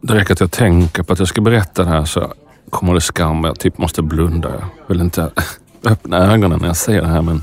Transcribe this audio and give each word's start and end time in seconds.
Det 0.00 0.14
räcker 0.14 0.32
att 0.32 0.40
jag 0.40 0.50
tänker 0.50 1.02
på 1.02 1.12
att 1.12 1.18
jag 1.18 1.28
ska 1.28 1.40
berätta 1.40 1.84
det 1.84 1.88
här 1.88 2.04
så 2.04 2.32
kommer 2.70 2.94
det 2.94 3.00
skam 3.00 3.44
och 3.44 3.48
jag 3.48 3.58
typ 3.58 3.78
måste 3.78 4.02
blunda. 4.02 4.48
Jag 4.48 4.68
vill 4.86 5.00
inte 5.00 5.30
öppna 5.84 6.16
ögonen 6.16 6.58
när 6.60 6.66
jag 6.66 6.76
säger 6.76 7.02
det 7.02 7.08
här 7.08 7.22
men 7.22 7.42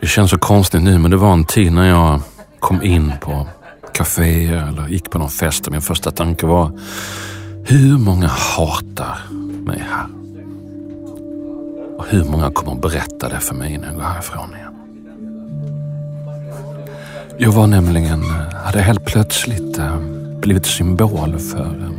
det 0.00 0.06
känns 0.06 0.30
så 0.30 0.38
konstigt 0.38 0.82
nu 0.82 0.98
men 0.98 1.10
det 1.10 1.16
var 1.16 1.32
en 1.32 1.44
tid 1.44 1.72
när 1.72 1.88
jag 1.88 2.20
kom 2.60 2.82
in 2.82 3.12
på 3.20 3.46
kaféer 3.94 4.68
eller 4.68 4.88
gick 4.88 5.10
på 5.10 5.18
någon 5.18 5.30
fest 5.30 5.66
och 5.66 5.72
min 5.72 5.82
första 5.82 6.10
tanke 6.10 6.46
var 6.46 6.80
hur 7.64 7.98
många 7.98 8.26
hatar 8.28 9.18
mig 9.64 9.84
här? 9.90 10.06
Och 11.98 12.06
hur 12.08 12.24
många 12.24 12.50
kommer 12.50 12.72
att 12.72 12.80
berätta 12.80 13.28
det 13.28 13.40
för 13.40 13.54
mig 13.54 13.78
när 13.78 13.86
jag 13.86 13.96
går 13.96 14.02
härifrån 14.02 14.56
igen? 14.56 14.74
Jag 17.38 17.52
var 17.52 17.66
nämligen, 17.66 18.22
hade 18.64 18.80
helt 18.80 19.04
plötsligt 19.04 19.78
eh, 19.78 20.15
blivit 20.46 20.66
symbol 20.66 21.38
för 21.38 21.66
eh, 21.66 21.90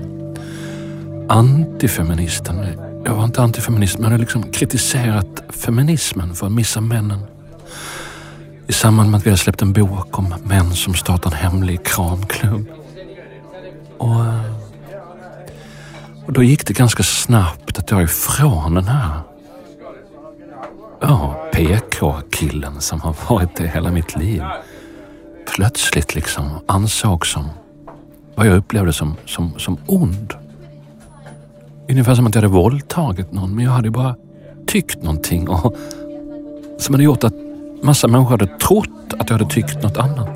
antifeministen. 1.30 2.66
Jag 3.06 3.16
var 3.16 3.24
inte 3.24 3.42
antifeminist 3.42 3.98
men 3.98 4.04
jag 4.04 4.12
hade 4.12 4.22
liksom 4.22 4.44
kritiserat 4.44 5.44
feminismen 5.50 6.36
för 6.36 6.46
att 6.46 6.52
missa 6.52 6.82
männen. 6.82 7.20
I 8.68 8.74
samband 8.74 9.12
med 9.12 9.18
att 9.18 9.26
vi 9.26 9.30
hade 9.30 9.38
släppt 9.38 9.62
en 9.62 9.74
bok 9.74 10.20
om 10.20 10.36
män 10.44 10.72
som 10.72 10.94
startar 10.94 11.32
en 11.32 11.38
hemlig 11.38 11.86
kramklubb. 11.86 12.68
Och, 13.98 14.26
eh, 14.26 14.54
och 16.26 16.34
då 16.34 16.44
gick 16.44 16.68
det 16.68 16.74
ganska 16.74 17.04
snabbt 17.04 17.80
att 17.80 17.92
jag 17.92 18.04
ifrån 18.04 18.74
den 18.74 18.88
här 18.88 19.20
ja, 21.02 21.50
PK-killen 21.54 22.82
som 22.82 23.02
har 23.02 23.16
varit 23.30 23.56
det 23.56 23.68
hela 23.68 23.92
mitt 23.92 24.16
liv. 24.16 24.44
Plötsligt 25.56 26.16
liksom 26.16 26.50
ansågs 26.68 27.32
som 27.32 27.50
vad 28.38 28.48
jag 28.48 28.58
upplevde 28.58 28.94
som, 28.94 29.16
som, 29.26 29.54
som 29.58 29.78
ond. 29.86 30.34
Ungefär 31.90 32.16
som 32.16 32.28
att 32.28 32.36
jag 32.36 32.42
hade 32.42 32.54
våldtagit 32.54 33.32
någon 33.32 33.56
men 33.56 33.66
jag 33.66 33.72
hade 33.72 33.92
bara 33.92 34.16
tyckt 34.68 35.04
någonting 35.04 35.50
och, 35.50 35.76
som 36.78 36.94
hade 36.96 37.04
gjort 37.04 37.24
att 37.24 37.34
massa 37.82 38.08
människor 38.08 38.30
hade 38.30 38.48
trott 38.48 39.14
att 39.20 39.30
jag 39.30 39.38
hade 39.38 39.50
tyckt 39.50 39.84
något 39.84 39.98
annat. 39.98 40.30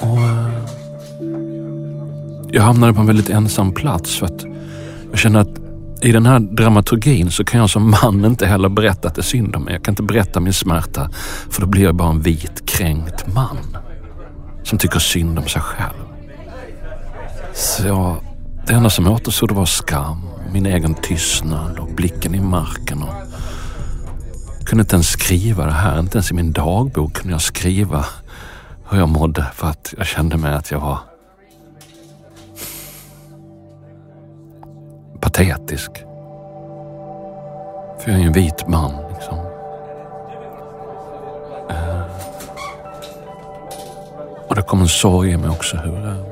Och 0.00 0.18
eh, 0.18 0.52
Jag 2.54 2.62
hamnade 2.62 2.94
på 2.94 3.00
en 3.00 3.06
väldigt 3.06 3.30
ensam 3.30 3.72
plats 3.72 4.16
för 4.16 4.26
att 4.26 4.44
jag 5.10 5.18
kände 5.18 5.40
att 5.40 5.58
i 6.02 6.12
den 6.12 6.26
här 6.26 6.38
dramaturgin 6.40 7.30
så 7.30 7.44
kan 7.44 7.60
jag 7.60 7.70
som 7.70 7.90
man 7.90 8.24
inte 8.30 8.46
heller 8.46 8.68
berätta 8.68 9.08
att 9.08 9.14
det 9.14 9.20
är 9.20 9.22
synd 9.22 9.56
om 9.56 9.64
mig. 9.64 9.74
Jag 9.74 9.84
kan 9.84 9.92
inte 9.92 10.02
berätta 10.02 10.40
min 10.40 10.52
smärta 10.52 11.10
för 11.50 11.60
då 11.60 11.66
blir 11.66 11.82
jag 11.82 11.94
bara 11.94 12.10
en 12.10 12.20
vit 12.20 12.66
kränkt 12.66 13.34
man 13.34 13.58
som 14.62 14.78
tycker 14.78 14.98
synd 14.98 15.38
om 15.38 15.48
sig 15.48 15.62
själv. 15.62 16.11
Så 17.54 17.86
jag, 17.86 18.16
det 18.66 18.72
enda 18.72 18.90
som 18.90 19.06
återstod 19.06 19.50
var 19.50 19.64
skam, 19.64 20.28
min 20.52 20.66
egen 20.66 20.94
tystnad 20.94 21.78
och 21.78 21.88
blicken 21.88 22.34
i 22.34 22.40
marken. 22.40 23.02
Och 23.02 23.14
jag 24.58 24.66
kunde 24.66 24.82
inte 24.82 24.96
ens 24.96 25.08
skriva 25.08 25.66
det 25.66 25.72
här, 25.72 26.00
inte 26.00 26.18
ens 26.18 26.30
i 26.30 26.34
min 26.34 26.52
dagbok 26.52 27.12
kunde 27.14 27.32
jag 27.32 27.42
skriva 27.42 28.04
hur 28.90 28.98
jag 28.98 29.08
mådde 29.08 29.46
för 29.54 29.66
att 29.66 29.94
jag 29.98 30.06
kände 30.06 30.36
mig 30.36 30.54
att 30.54 30.70
jag 30.70 30.80
var 30.80 30.98
patetisk. 35.20 35.90
För 37.98 38.10
jag 38.10 38.14
är 38.14 38.18
ju 38.18 38.26
en 38.26 38.32
vit 38.32 38.68
man. 38.68 38.92
Liksom. 39.12 39.38
Eh. 41.70 42.02
Och 44.48 44.54
det 44.54 44.62
kom 44.62 44.80
en 44.80 44.88
sorg 44.88 45.30
i 45.30 45.36
mig 45.36 45.50
också 45.50 45.76
hur, 45.76 46.08
eh, 46.08 46.31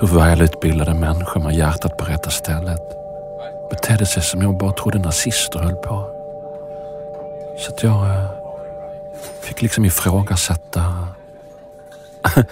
hur 0.00 0.06
välutbildade 0.06 0.94
människor 0.94 1.40
med 1.40 1.54
hjärtat 1.54 1.96
på 1.96 2.04
rätta 2.04 2.30
stället 2.30 2.80
betedde 3.70 4.06
sig 4.06 4.22
som 4.22 4.42
jag 4.42 4.58
bara 4.58 4.72
trodde 4.72 4.98
nazister 4.98 5.58
höll 5.58 5.74
på. 5.74 6.10
Så 7.58 7.72
att 7.72 7.82
jag 7.82 8.10
eh, 8.10 8.30
fick 9.40 9.62
liksom 9.62 9.84
ifrågasätta 9.84 11.08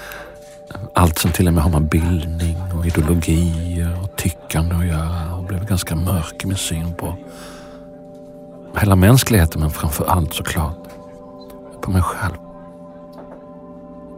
allt 0.93 1.19
som 1.19 1.33
till 1.33 1.49
och 1.49 1.55
med 1.55 1.63
har 1.63 1.71
med 1.71 1.83
bildning 1.83 2.57
och 2.79 2.87
ideologier 2.87 3.99
och 4.03 4.17
tyckande 4.17 4.75
att 4.75 4.87
göra 4.87 5.35
och 5.35 5.45
blev 5.45 5.67
ganska 5.67 5.95
mörk 5.95 6.45
i 6.45 6.47
min 6.47 6.57
syn 6.57 6.95
på 6.95 7.17
hela 8.81 8.97
mänskligheten 8.97 9.61
men 9.61 9.71
framför 9.71 10.05
allt 10.05 10.35
såklart 10.35 10.79
på 11.83 11.91
mig 11.91 12.03
själv. 12.03 12.35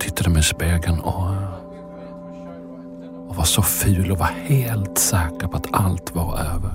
Tittade 0.00 0.30
mig 0.30 0.40
i 0.40 0.42
spegeln 0.42 1.00
och 1.00 1.30
eh, 1.30 1.47
var 3.38 3.44
så 3.44 3.62
ful 3.62 4.10
och 4.10 4.18
var 4.18 4.30
helt 4.46 4.98
säker 4.98 5.46
på 5.46 5.56
att 5.56 5.66
allt 5.72 6.14
var 6.14 6.38
över. 6.38 6.70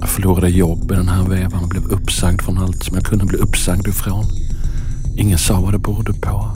Jag 0.00 0.08
förlorade 0.08 0.48
jobb 0.48 0.92
i 0.92 0.94
den 0.94 1.08
här 1.08 1.22
vevan 1.24 1.62
och 1.62 1.68
blev 1.68 1.84
uppsagd 1.84 2.42
från 2.42 2.58
allt 2.58 2.82
som 2.82 2.94
jag 2.94 3.04
kunde 3.04 3.24
bli 3.24 3.38
uppsagd 3.38 3.88
ifrån. 3.88 4.24
Ingen 5.16 5.38
sa 5.38 5.60
vad 5.60 5.72
det 5.72 5.78
berodde 5.78 6.12
på. 6.12 6.50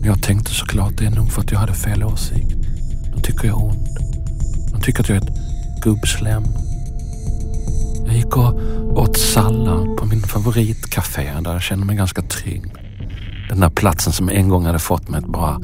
Men 0.00 0.04
jag 0.04 0.22
tänkte 0.22 0.50
såklart 0.50 0.92
det 0.98 1.04
är 1.04 1.10
nog 1.10 1.32
för 1.32 1.40
att 1.40 1.52
jag 1.52 1.58
hade 1.58 1.74
fel 1.74 2.04
åsikt. 2.04 2.56
De 3.14 3.22
tycker 3.22 3.48
jag 3.48 3.60
är 3.60 3.64
ond. 3.64 3.86
De 4.72 4.80
tycker 4.80 5.00
att 5.00 5.08
jag 5.08 5.18
är 5.18 5.22
ett 5.22 5.82
gubbslem. 5.82 6.42
Jag 8.06 8.16
gick 8.16 8.36
och 8.36 8.54
åt 8.98 9.16
sallad 9.16 9.96
på 9.96 10.06
min 10.06 10.22
favoritcafé 10.22 11.40
där 11.40 11.52
jag 11.52 11.62
kände 11.62 11.86
mig 11.86 11.96
ganska 11.96 12.22
trygg. 12.22 12.64
Den 13.48 13.60
där 13.60 13.70
platsen 13.70 14.12
som 14.12 14.28
en 14.28 14.48
gång 14.48 14.66
hade 14.66 14.78
fått 14.78 15.08
mig 15.08 15.18
att 15.18 15.32
bara 15.32 15.60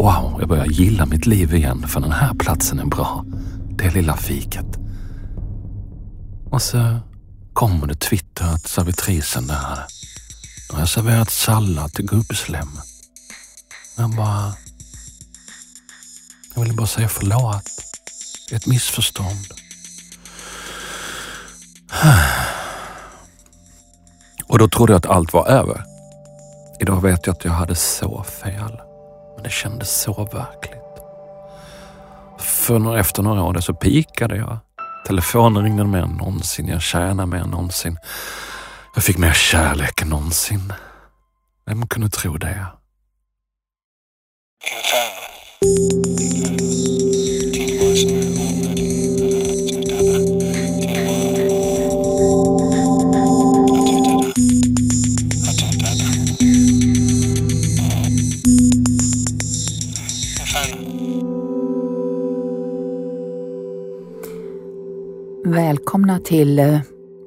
Wow, 0.00 0.36
jag 0.38 0.48
börjar 0.48 0.66
gilla 0.66 1.06
mitt 1.06 1.26
liv 1.26 1.54
igen 1.54 1.88
för 1.88 2.00
den 2.00 2.12
här 2.12 2.34
platsen 2.34 2.78
är 2.78 2.84
bra. 2.84 3.24
Det 3.78 3.94
lilla 3.94 4.16
fiket. 4.16 4.66
Och 6.50 6.62
så 6.62 7.00
kommer 7.52 7.86
det 7.86 7.94
Twitter 7.94 8.44
att 8.44 8.62
servitrisen 8.62 9.46
där. 9.46 9.78
Nu 10.68 10.74
har 10.74 10.80
jag 10.80 10.88
serverat 10.88 11.30
sallad 11.30 11.92
till 11.92 12.06
gubbslem. 12.06 12.68
Jag 13.96 14.10
bara... 14.16 14.54
Jag 16.54 16.62
ville 16.62 16.74
bara 16.74 16.86
säga 16.86 17.08
förlåt. 17.08 17.64
Det 18.48 18.54
är 18.54 18.56
ett 18.56 18.66
missförstånd. 18.66 19.46
Och 24.44 24.58
då 24.58 24.68
trodde 24.68 24.92
jag 24.92 24.98
att 24.98 25.06
allt 25.06 25.32
var 25.32 25.46
över. 25.48 25.84
Idag 26.80 27.02
vet 27.02 27.26
jag 27.26 27.36
att 27.36 27.44
jag 27.44 27.52
hade 27.52 27.74
så 27.74 28.24
fel. 28.24 28.89
Men 29.40 29.44
det 29.44 29.50
kändes 29.50 30.00
så 30.00 30.24
verkligt. 30.24 30.80
För 32.38 32.96
efter 32.96 33.22
några 33.22 33.42
år 33.42 33.60
så 33.60 33.74
pikade 33.74 34.36
jag. 34.36 34.58
Telefonen 35.06 35.62
ringde 35.62 35.84
mer 35.84 36.02
än 36.02 36.10
någonsin. 36.10 36.68
Jag 36.68 36.82
tjänade 36.82 37.26
mer 37.26 37.38
än 37.38 37.50
någonsin. 37.50 37.98
Jag 38.94 39.04
fick 39.04 39.18
mer 39.18 39.32
kärlek 39.32 40.02
än 40.02 40.08
någonsin. 40.08 40.72
Vem 41.66 41.86
kunde 41.86 42.08
tro 42.08 42.36
det? 42.36 42.66
Välkomna 65.50 66.18
till 66.18 66.58
eh, 66.58 66.80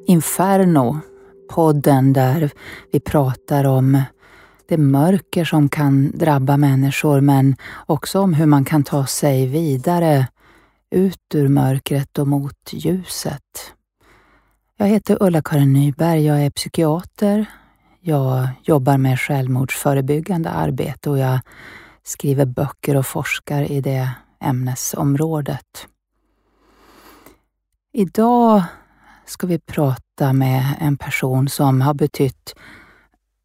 Inferno, 0.07 0.99
podden 1.49 2.13
där 2.13 2.51
vi 2.91 2.99
pratar 2.99 3.63
om 3.63 4.01
det 4.67 4.77
mörker 4.77 5.45
som 5.45 5.69
kan 5.69 6.11
drabba 6.11 6.57
människor 6.57 7.21
men 7.21 7.55
också 7.85 8.19
om 8.19 8.33
hur 8.33 8.45
man 8.45 8.65
kan 8.65 8.83
ta 8.83 9.05
sig 9.05 9.47
vidare 9.47 10.27
ut 10.91 11.35
ur 11.35 11.47
mörkret 11.47 12.19
och 12.19 12.27
mot 12.27 12.73
ljuset. 12.73 13.73
Jag 14.77 14.87
heter 14.87 15.17
Ulla-Karin 15.19 15.73
Nyberg, 15.73 16.25
jag 16.25 16.45
är 16.45 16.49
psykiater. 16.49 17.45
Jag 18.01 18.47
jobbar 18.63 18.97
med 18.97 19.19
självmordsförebyggande 19.19 20.49
arbete 20.49 21.09
och 21.09 21.17
jag 21.17 21.39
skriver 22.03 22.45
böcker 22.45 22.95
och 22.95 23.05
forskar 23.05 23.71
i 23.71 23.81
det 23.81 24.09
ämnesområdet. 24.41 25.87
Idag 27.95 28.63
ska 29.25 29.47
vi 29.47 29.59
prata 29.59 30.33
med 30.33 30.75
en 30.79 30.97
person 30.97 31.49
som 31.49 31.81
har 31.81 31.93
betytt 31.93 32.55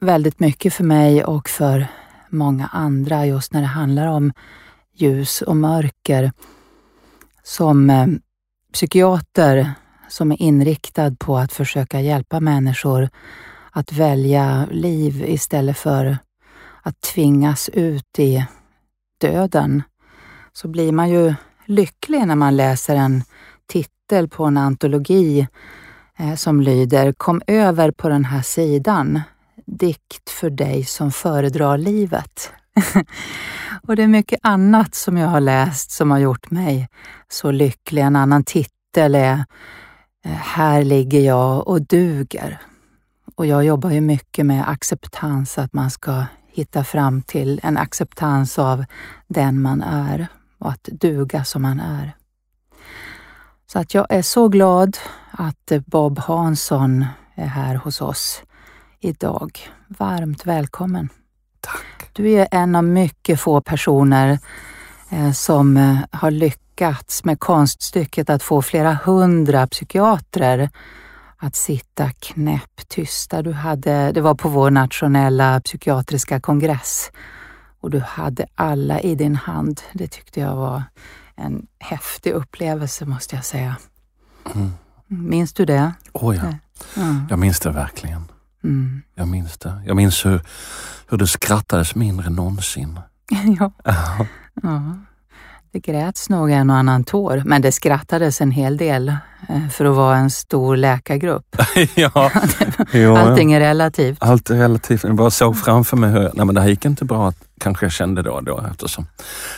väldigt 0.00 0.41
mycket 0.41 0.75
för 0.75 0.85
mig 0.85 1.25
och 1.25 1.49
för 1.49 1.87
många 2.29 2.67
andra 2.67 3.27
just 3.27 3.53
när 3.53 3.61
det 3.61 3.67
handlar 3.67 4.06
om 4.06 4.33
ljus 4.93 5.43
och 5.43 5.56
mörker. 5.56 6.33
Som 7.43 7.91
eh, 7.91 8.06
psykiater 8.73 9.73
som 10.09 10.33
är 10.33 10.43
inriktad 10.43 11.17
på 11.19 11.39
att 11.39 11.53
försöka 11.53 12.00
hjälpa 12.00 12.41
människor 12.41 13.09
att 13.71 13.93
välja 13.93 14.67
liv 14.71 15.25
istället 15.27 15.79
för 15.79 16.19
att 16.83 17.00
tvingas 17.00 17.69
ut 17.69 18.19
i 18.19 18.47
döden, 19.21 19.83
så 20.53 20.69
blir 20.69 20.93
man 20.93 21.11
ju 21.11 21.35
lycklig 21.65 22.27
när 22.27 22.37
man 22.37 22.56
läser 22.56 22.97
en 22.97 23.23
titel 24.09 24.29
på 24.29 24.45
en 24.45 24.57
antologi 24.57 25.47
eh, 26.19 26.35
som 26.35 26.61
lyder 26.61 27.13
Kom 27.13 27.43
över 27.47 27.91
på 27.91 28.09
den 28.09 28.25
här 28.25 28.43
sidan. 28.43 29.21
Dikt 29.67 30.31
för 30.31 30.51
dig 30.51 30.85
som 30.85 31.13
föredrar 31.13 31.79
livet. 31.79 32.53
och 33.83 33.97
det 33.97 34.03
är 34.03 34.09
mycket 34.09 34.41
annat 34.43 34.95
som 34.95 35.17
jag 35.17 35.29
har 35.29 35.41
läst 35.41 35.91
som 35.91 36.11
har 36.11 36.19
gjort 36.19 36.51
mig 36.51 36.89
så 37.29 37.51
lycklig. 37.51 38.03
En 38.03 38.17
annan 38.17 38.45
titel 38.45 39.15
är 39.15 39.45
eh, 40.25 40.31
Här 40.33 40.85
ligger 40.85 41.21
jag 41.21 41.69
och 41.69 41.83
duger. 41.83 42.59
Och 43.35 43.47
jag 43.47 43.65
jobbar 43.65 43.91
ju 43.91 44.01
mycket 44.01 44.47
med 44.47 44.71
acceptans, 44.71 45.59
att 45.59 45.73
man 45.73 45.91
ska 45.91 46.25
hitta 46.53 46.85
fram 46.85 47.23
till 47.23 47.61
en 47.63 47.77
acceptans 47.77 48.59
av 48.59 48.85
den 49.29 49.63
man 49.63 49.83
är 49.83 50.27
och 50.59 50.71
att 50.71 50.85
duga 50.85 51.45
som 51.45 51.63
man 51.63 51.81
är. 51.81 52.18
Så 53.73 53.79
att 53.79 53.94
jag 53.94 54.06
är 54.09 54.23
så 54.23 54.49
glad 54.49 54.99
att 55.31 55.73
Bob 55.87 56.19
Hansson 56.19 57.05
är 57.35 57.47
här 57.47 57.75
hos 57.75 58.00
oss 58.00 58.43
idag. 59.00 59.59
Varmt 59.88 60.47
välkommen. 60.47 61.09
Tack. 61.61 62.11
Du 62.12 62.31
är 62.31 62.49
en 62.50 62.76
av 62.76 62.85
mycket 62.85 63.41
få 63.41 63.61
personer 63.61 64.38
eh, 65.11 65.32
som 65.32 65.76
eh, 65.76 65.97
har 66.12 66.31
lyckats 66.31 67.25
med 67.25 67.41
konststycket 67.41 68.31
att 68.31 68.43
få 68.43 68.62
flera 68.62 68.99
hundra 69.05 69.67
psykiatrer 69.67 70.71
att 71.37 71.56
sitta 71.56 72.11
knäpptysta. 72.11 73.43
Du 73.43 73.53
hade, 73.53 74.12
det 74.12 74.21
var 74.21 74.35
på 74.35 74.49
vår 74.49 74.71
nationella 74.71 75.61
psykiatriska 75.61 76.41
kongress 76.41 77.11
och 77.81 77.91
du 77.91 78.00
hade 78.00 78.47
alla 78.55 79.00
i 79.00 79.14
din 79.14 79.37
hand. 79.37 79.81
Det 79.93 80.09
tyckte 80.09 80.41
jag 80.41 80.56
var 80.56 80.82
en 81.38 81.67
häftig 81.79 82.32
upplevelse 82.32 83.06
måste 83.06 83.37
jag 83.37 83.44
säga. 83.44 83.76
Mm. 84.55 84.73
Minns 85.06 85.52
du 85.52 85.64
det? 85.64 85.93
Oh 86.12 86.37
ja. 86.37 86.43
Mm. 86.96 87.26
jag 87.31 87.38
minns 87.38 87.61
det 87.61 87.70
verkligen. 87.70 88.25
Mm. 88.64 89.02
Jag 89.14 89.29
minns 89.29 89.58
det. 89.58 89.82
Jag 89.87 89.96
minns 89.96 90.26
hur, 90.26 90.40
hur 91.08 91.19
det 91.19 91.26
skrattades 91.26 91.94
mindre 91.94 92.26
än 92.26 92.35
någonsin. 92.35 93.00
ja. 93.58 93.73
ja. 94.62 94.99
Det 95.73 95.79
gräts 95.79 96.29
nog 96.29 96.50
en 96.50 96.70
och 96.70 96.76
annan 96.76 97.05
tår, 97.05 97.43
men 97.44 97.62
det 97.62 97.73
skrattades 97.73 98.41
en 98.41 98.50
hel 98.50 98.76
del 98.76 99.09
eh, 99.49 99.69
för 99.69 99.85
att 99.85 99.97
vara 99.97 100.17
en 100.17 100.31
stor 100.31 100.76
läkargrupp. 100.76 101.56
ja. 101.94 102.31
Allting 103.17 103.53
är 103.53 103.61
relativt. 103.61 104.19
Allt 104.20 104.50
är 104.50 104.55
relativt. 104.55 105.05
Jag 105.05 105.15
bara 105.15 105.31
såg 105.31 105.56
framför 105.59 105.97
mig 105.97 106.11
hur, 106.11 106.31
nej 106.35 106.47
men 106.47 106.55
det 106.55 106.61
här 106.61 106.69
gick 106.69 106.85
inte 106.85 107.05
bra, 107.05 107.32
kanske 107.61 107.85
jag 107.85 107.93
kände 107.93 108.23
då 108.23 108.31
och 108.31 108.44
då 108.44 108.65
eftersom 108.70 109.06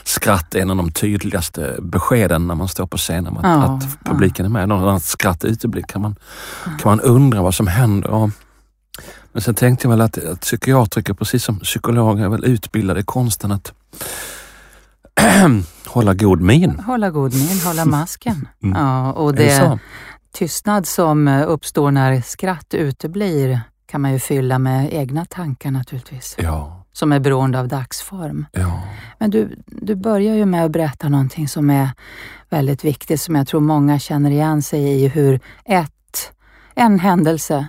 skratt 0.04 0.54
är 0.54 0.60
en 0.60 0.70
av 0.70 0.76
de 0.76 0.92
tydligaste 0.92 1.76
beskeden 1.80 2.46
när 2.46 2.54
man 2.54 2.68
står 2.68 2.86
på 2.86 2.96
scenen, 2.96 3.36
att, 3.36 3.44
ja, 3.44 3.62
att 3.62 4.04
publiken 4.04 4.44
ja. 4.44 4.48
är 4.60 4.66
med. 4.66 4.68
När 4.68 4.96
ett 4.96 5.04
skratt 5.04 5.44
uteblir 5.44 5.82
kan 5.82 6.02
man, 6.02 6.16
kan 6.64 6.78
man 6.84 7.00
undra 7.00 7.42
vad 7.42 7.54
som 7.54 7.66
händer. 7.66 8.10
Och, 8.10 8.30
men 9.32 9.42
sen 9.42 9.54
tänkte 9.54 9.86
jag 9.86 9.90
väl 9.90 10.00
att, 10.00 10.24
att 10.24 10.40
psykiatriker, 10.40 11.14
precis 11.14 11.44
som 11.44 11.58
psykologer, 11.58 12.24
är 12.24 12.28
väl 12.28 12.44
utbildade 12.44 13.00
i 13.00 13.04
konsten 13.04 13.52
att 13.52 13.72
hålla 15.90 16.14
god 16.14 16.40
min. 16.40 16.80
Hålla 16.80 17.10
god 17.10 17.34
min, 17.34 17.60
hålla 17.64 17.84
masken. 17.98 18.48
Mm. 18.62 18.82
Ja, 18.82 19.12
och 19.12 19.34
det, 19.34 19.44
det 19.44 19.78
tystnad 20.32 20.86
som 20.86 21.28
uppstår 21.28 21.90
när 21.90 22.20
skratt 22.20 22.74
uteblir 22.74 23.60
kan 23.86 24.00
man 24.00 24.12
ju 24.12 24.18
fylla 24.18 24.58
med 24.58 24.94
egna 24.94 25.24
tankar 25.24 25.70
naturligtvis. 25.70 26.36
Ja. 26.38 26.86
Som 26.92 27.12
är 27.12 27.20
beroende 27.20 27.60
av 27.60 27.68
dagsform. 27.68 28.46
Ja. 28.52 28.82
Men 29.18 29.30
du, 29.30 29.62
du 29.66 29.94
börjar 29.94 30.34
ju 30.34 30.46
med 30.46 30.64
att 30.64 30.70
berätta 30.70 31.08
någonting 31.08 31.48
som 31.48 31.70
är 31.70 31.90
väldigt 32.48 32.84
viktigt, 32.84 33.20
som 33.20 33.34
jag 33.34 33.46
tror 33.46 33.60
många 33.60 33.98
känner 33.98 34.30
igen 34.30 34.62
sig 34.62 34.82
i, 34.82 35.08
hur 35.08 35.40
ett, 35.64 36.32
en 36.74 36.98
händelse 36.98 37.66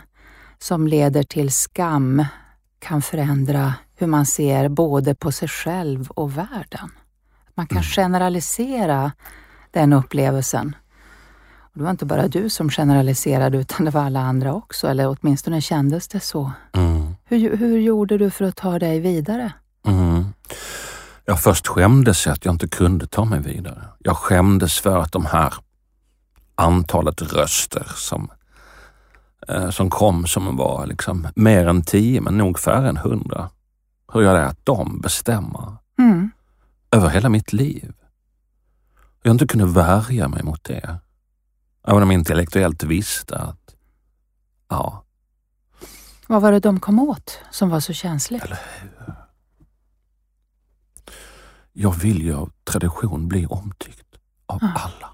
som 0.59 0.87
leder 0.87 1.23
till 1.23 1.51
skam 1.51 2.25
kan 2.79 3.01
förändra 3.01 3.73
hur 3.95 4.07
man 4.07 4.25
ser 4.25 4.69
både 4.69 5.15
på 5.15 5.31
sig 5.31 5.47
själv 5.47 6.11
och 6.11 6.37
världen. 6.37 6.89
Man 7.55 7.67
kan 7.67 7.77
mm. 7.77 7.83
generalisera 7.83 9.11
den 9.71 9.93
upplevelsen. 9.93 10.75
Och 11.59 11.77
det 11.77 11.83
var 11.83 11.91
inte 11.91 12.05
bara 12.05 12.27
du 12.27 12.49
som 12.49 12.69
generaliserade 12.69 13.57
utan 13.57 13.85
det 13.85 13.91
var 13.91 14.01
alla 14.01 14.19
andra 14.19 14.53
också, 14.53 14.87
eller 14.87 15.17
åtminstone 15.17 15.61
kändes 15.61 16.07
det 16.07 16.19
så. 16.19 16.51
Mm. 16.73 17.15
Hur, 17.25 17.57
hur 17.57 17.79
gjorde 17.79 18.17
du 18.17 18.29
för 18.29 18.45
att 18.45 18.55
ta 18.55 18.79
dig 18.79 18.99
vidare? 18.99 19.53
Mm. 19.87 20.25
Jag 21.25 21.41
först 21.41 21.67
skämdes 21.67 22.27
att 22.27 22.45
jag 22.45 22.53
inte 22.53 22.67
kunde 22.67 23.07
ta 23.07 23.25
mig 23.25 23.39
vidare. 23.39 23.83
Jag 23.99 24.17
skämdes 24.17 24.79
för 24.79 24.97
att 24.97 25.11
de 25.11 25.25
här 25.25 25.53
antalet 26.55 27.21
röster 27.21 27.91
som, 27.95 28.31
eh, 29.47 29.69
som 29.69 29.89
kom, 29.89 30.27
som 30.27 30.57
var 30.57 30.85
liksom 30.85 31.27
mer 31.35 31.67
än 31.67 31.83
tio, 31.83 32.21
men 32.21 32.37
nog 32.37 32.59
färre 32.59 32.89
än 32.89 32.97
hundra. 32.97 33.49
Hur 34.13 34.21
jag 34.21 34.33
lät 34.33 34.65
dem 34.65 35.01
bestämma. 35.01 35.77
Mm 35.99 36.31
över 36.91 37.09
hela 37.09 37.29
mitt 37.29 37.53
liv. 37.53 37.93
Jag 39.23 39.33
inte 39.33 39.47
kunde 39.47 39.65
värja 39.65 40.27
mig 40.27 40.43
mot 40.43 40.63
det. 40.63 40.99
Även 41.87 42.03
om 42.03 42.11
jag 42.11 42.19
intellektuellt 42.19 42.83
visste 42.83 43.37
att, 43.37 43.75
ja. 44.69 45.03
Vad 46.27 46.41
var 46.41 46.51
det 46.51 46.59
de 46.59 46.79
kom 46.79 46.99
åt 46.99 47.39
som 47.51 47.69
var 47.69 47.79
så 47.79 47.93
känsligt? 47.93 48.43
Eller 48.43 48.59
hur? 48.79 49.13
Jag 51.73 51.91
vill 51.91 52.21
ju 52.21 52.35
av 52.35 52.51
tradition 52.63 53.27
bli 53.27 53.45
omtyckt 53.45 54.17
av 54.45 54.59
ja. 54.61 54.73
alla. 54.75 55.09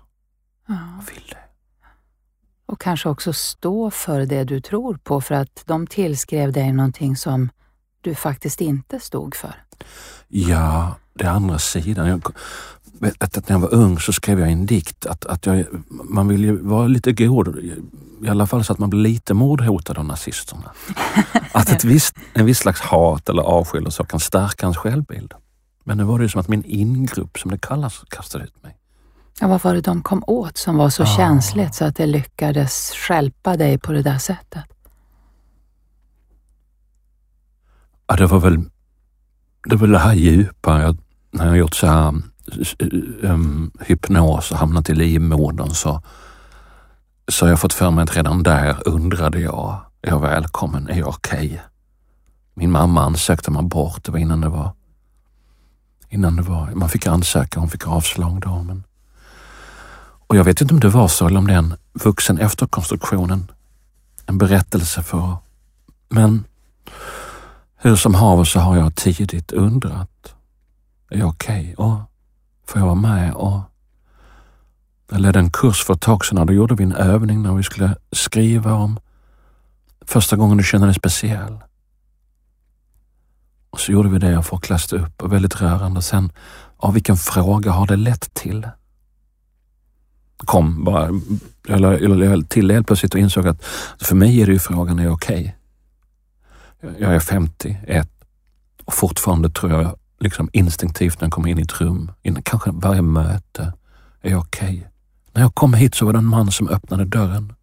Ja. 0.68 0.76
Jag 0.98 1.14
vill 1.14 1.28
det. 1.30 1.38
Och 2.66 2.82
kanske 2.82 3.10
också 3.10 3.34
stå 3.34 3.92
för 3.92 4.26
det 4.26 4.44
du 4.44 4.62
tror 4.62 4.98
på 5.04 5.22
för 5.22 5.36
att 5.36 5.64
de 5.66 5.88
tillskrev 5.88 6.52
dig 6.54 6.72
någonting 6.72 7.16
som 7.16 7.50
du 8.02 8.16
faktiskt 8.16 8.62
inte 8.62 9.00
stod 9.00 9.36
för. 9.36 9.67
Ja, 10.28 10.96
det 11.14 11.28
andra 11.28 11.60
sidan. 11.60 12.08
Jag, 12.08 12.22
att 13.18 13.50
när 13.50 13.56
jag 13.56 13.60
var 13.60 13.74
ung 13.74 14.00
så 14.00 14.14
skrev 14.14 14.40
jag 14.40 14.52
en 14.52 14.66
dikt 14.66 15.06
att, 15.06 15.26
att 15.26 15.46
jag, 15.46 15.66
man 15.90 16.28
vill 16.28 16.44
ju 16.44 16.58
vara 16.62 16.88
lite 16.88 17.12
god, 17.12 17.58
i 18.24 18.30
alla 18.30 18.48
fall 18.48 18.64
så 18.64 18.74
att 18.74 18.80
man 18.80 18.90
blir 18.90 19.02
lite 19.02 19.34
mordhotad 19.34 19.98
av 19.98 20.06
nazisterna. 20.06 20.72
Att 21.52 21.72
ett 21.72 21.84
visst, 21.84 22.16
en 22.34 22.46
viss 22.46 22.58
slags 22.58 22.82
hat 22.82 23.30
eller 23.30 23.44
avsky 23.44 23.78
eller 23.78 23.90
så 23.90 24.04
kan 24.04 24.20
stärka 24.20 24.66
ens 24.66 24.78
självbild. 24.78 25.34
Men 25.84 25.98
nu 25.98 26.04
var 26.04 26.20
det 26.20 26.24
ju 26.24 26.30
som 26.30 26.42
att 26.42 26.48
min 26.48 26.64
ingrupp, 26.66 27.40
som 27.40 27.52
det 27.52 27.58
kallas, 27.58 28.04
kastade 28.10 28.44
ut 28.44 28.64
mig. 28.64 28.78
Ja, 29.40 29.48
vad 29.48 29.64
var 29.64 29.74
det 29.74 29.82
de 29.82 30.02
kom 30.02 30.24
åt 30.28 30.58
som 30.58 30.78
var 30.78 30.90
så 30.90 31.04
ah. 31.04 31.18
känsligt 31.18 31.76
så 31.76 31.86
att 31.86 31.96
det 31.96 32.06
lyckades 32.06 32.92
skälpa 32.92 33.58
dig 33.58 33.78
på 33.78 33.92
det 33.92 34.02
där 34.02 34.18
sättet? 34.18 34.66
Ja, 38.08 38.16
det 38.16 38.26
var 38.26 38.40
väl 38.40 38.60
det, 39.70 39.76
var 39.76 39.88
det 39.88 40.00
här 40.00 40.14
djupa. 40.14 40.82
Jag 40.82 40.98
när 41.32 41.46
jag 41.46 41.58
gjort 41.58 41.76
så 41.76 41.88
här 41.88 42.14
um, 43.22 43.72
hypnos 43.80 44.52
och 44.52 44.58
hamnat 44.58 44.90
i 44.90 44.96
livmodern 44.96 45.70
så, 45.70 46.02
så 47.28 47.46
har 47.46 47.50
jag 47.50 47.60
fått 47.60 47.74
för 47.74 47.92
mig 47.92 48.04
att 48.04 48.16
redan 48.16 48.44
där 48.44 48.88
undrade 48.88 49.40
jag, 49.40 49.80
är 50.02 50.10
jag 50.10 50.22
välkommen? 50.22 50.90
Är 50.90 51.00
jag 51.00 51.08
okej? 51.08 51.48
Okay? 51.48 51.60
Min 52.54 52.72
mamma 52.72 53.04
ansökte 53.04 53.52
man 53.52 53.68
bort, 53.68 54.04
det 54.04 54.12
var 54.12 54.20
innan 54.20 54.42
det 54.42 54.50
var 54.50 54.72
innan 56.10 56.36
det 56.36 56.42
var, 56.42 56.72
man 56.76 56.90
fick 56.90 57.08
ansöka, 57.08 57.60
hon 57.60 57.70
fick 57.70 57.88
avslag 57.88 58.42
då. 58.42 58.64
Men, 58.64 58.84
och 60.28 60.36
jag 60.36 60.44
vet 60.44 60.62
inte 60.62 60.74
om 60.74 60.80
det 60.80 60.90
var 60.90 61.08
så 61.08 61.28
eller 61.28 61.40
om 61.40 61.48
det 61.48 61.54
är 61.54 61.58
en 61.58 61.74
vuxen 61.94 62.38
efterkonstruktionen, 62.38 63.52
en 64.26 64.38
berättelse 64.38 65.04
för, 65.04 65.38
men 66.10 66.44
hur 67.78 67.96
som 67.96 68.16
haver 68.16 68.44
så 68.44 68.60
har 68.60 68.78
jag 68.78 68.96
tidigt 68.96 69.52
undrat 69.52 70.36
är 71.10 71.18
jag 71.18 71.30
okej? 71.30 71.74
Okay? 71.78 71.86
Och 71.86 72.00
får 72.66 72.80
jag 72.80 72.86
vara 72.86 72.96
med? 72.96 73.34
Och 73.34 73.62
jag 75.12 75.20
ledde 75.20 75.40
en 75.40 75.52
kurs 75.52 75.84
för 75.84 75.94
ett 75.94 76.02
tag 76.02 76.26
sedan. 76.26 76.38
och 76.38 76.46
Då 76.46 76.54
gjorde 76.54 76.76
vi 76.76 76.84
en 76.84 76.94
övning 76.94 77.42
när 77.42 77.54
vi 77.54 77.64
skulle 77.64 77.96
skriva 78.12 78.74
om 78.74 79.00
första 80.02 80.36
gången 80.36 80.58
du 80.58 80.64
känner 80.64 80.86
dig 80.86 80.96
speciell. 80.96 81.58
Och 83.70 83.80
så 83.80 83.92
gjorde 83.92 84.10
vi 84.10 84.20
det 84.20 84.38
och 84.38 84.46
folk 84.46 84.70
läste 84.70 84.96
upp 84.96 85.24
och 85.24 85.34
väldigt 85.34 85.62
rörande. 85.62 86.02
Sen, 86.02 86.32
ja, 86.82 86.92
vilken 86.92 87.18
fråga 87.18 87.72
har 87.72 87.88
det 87.88 87.96
lett 87.96 88.34
till? 88.34 88.68
Kom 90.38 90.84
bara, 90.84 91.10
jag 91.68 91.82
lade 91.82 92.44
till 92.44 92.72
helt 92.72 92.88
plötsligt 92.88 93.14
och 93.14 93.20
insåg 93.20 93.48
att 93.48 93.66
för 94.02 94.16
mig 94.16 94.42
är 94.42 94.46
det 94.46 94.52
ju 94.52 94.60
frågan, 94.60 95.00
är 95.00 95.04
jag 95.04 95.14
okej? 95.14 95.40
Okay? 95.40 95.54
Jag 96.82 97.16
är 97.16 97.20
51 97.20 98.10
och 98.86 98.94
fortfarande 98.94 99.50
tror 99.50 99.72
jag 99.72 99.96
liksom 100.20 100.50
instinktivt 100.54 101.22
när 101.22 101.26
jag 101.26 101.34
kommer 101.34 101.50
in 101.50 101.60
i 101.60 101.62
ett 101.62 101.82
rum, 101.82 102.12
innan 102.24 102.42
kanske 102.42 102.72
varje 102.74 103.02
möte, 103.02 103.74
är 104.22 104.32
jag 104.32 104.40
okej? 104.40 104.68
Okay? 104.68 104.84
När 105.34 105.42
jag 105.42 105.56
kom 105.56 105.74
hit 105.74 105.96
så 105.96 106.06
var 106.06 106.14
det 106.14 106.20
en 106.20 106.26
man 106.26 106.52
som 106.52 106.70
öppnade 106.70 107.06
dörren. 107.06 107.54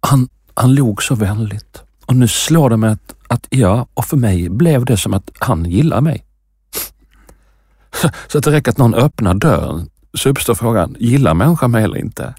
Han, 0.00 0.28
han 0.54 0.74
log 0.74 1.02
så 1.02 1.14
vänligt 1.14 1.82
och 2.06 2.16
nu 2.16 2.28
slår 2.28 2.70
det 2.70 2.76
mig 2.76 2.90
att 2.90 3.14
att 3.28 3.46
ja, 3.50 3.86
och 3.94 4.04
för 4.04 4.16
mig 4.16 4.48
blev 4.48 4.84
det 4.84 4.96
som 4.96 5.14
att 5.14 5.30
han 5.38 5.64
gillar 5.64 6.00
mig. 6.00 6.24
Så 8.28 8.38
att 8.38 8.44
det 8.44 8.50
räcker 8.50 8.70
att 8.70 8.78
någon 8.78 8.94
öppnar 8.94 9.34
dörren 9.34 9.90
så 10.14 10.28
uppstår 10.28 10.54
frågan, 10.54 10.96
gillar 10.98 11.34
människan 11.34 11.70
mig 11.70 11.84
eller 11.84 11.96
inte? 11.96 12.34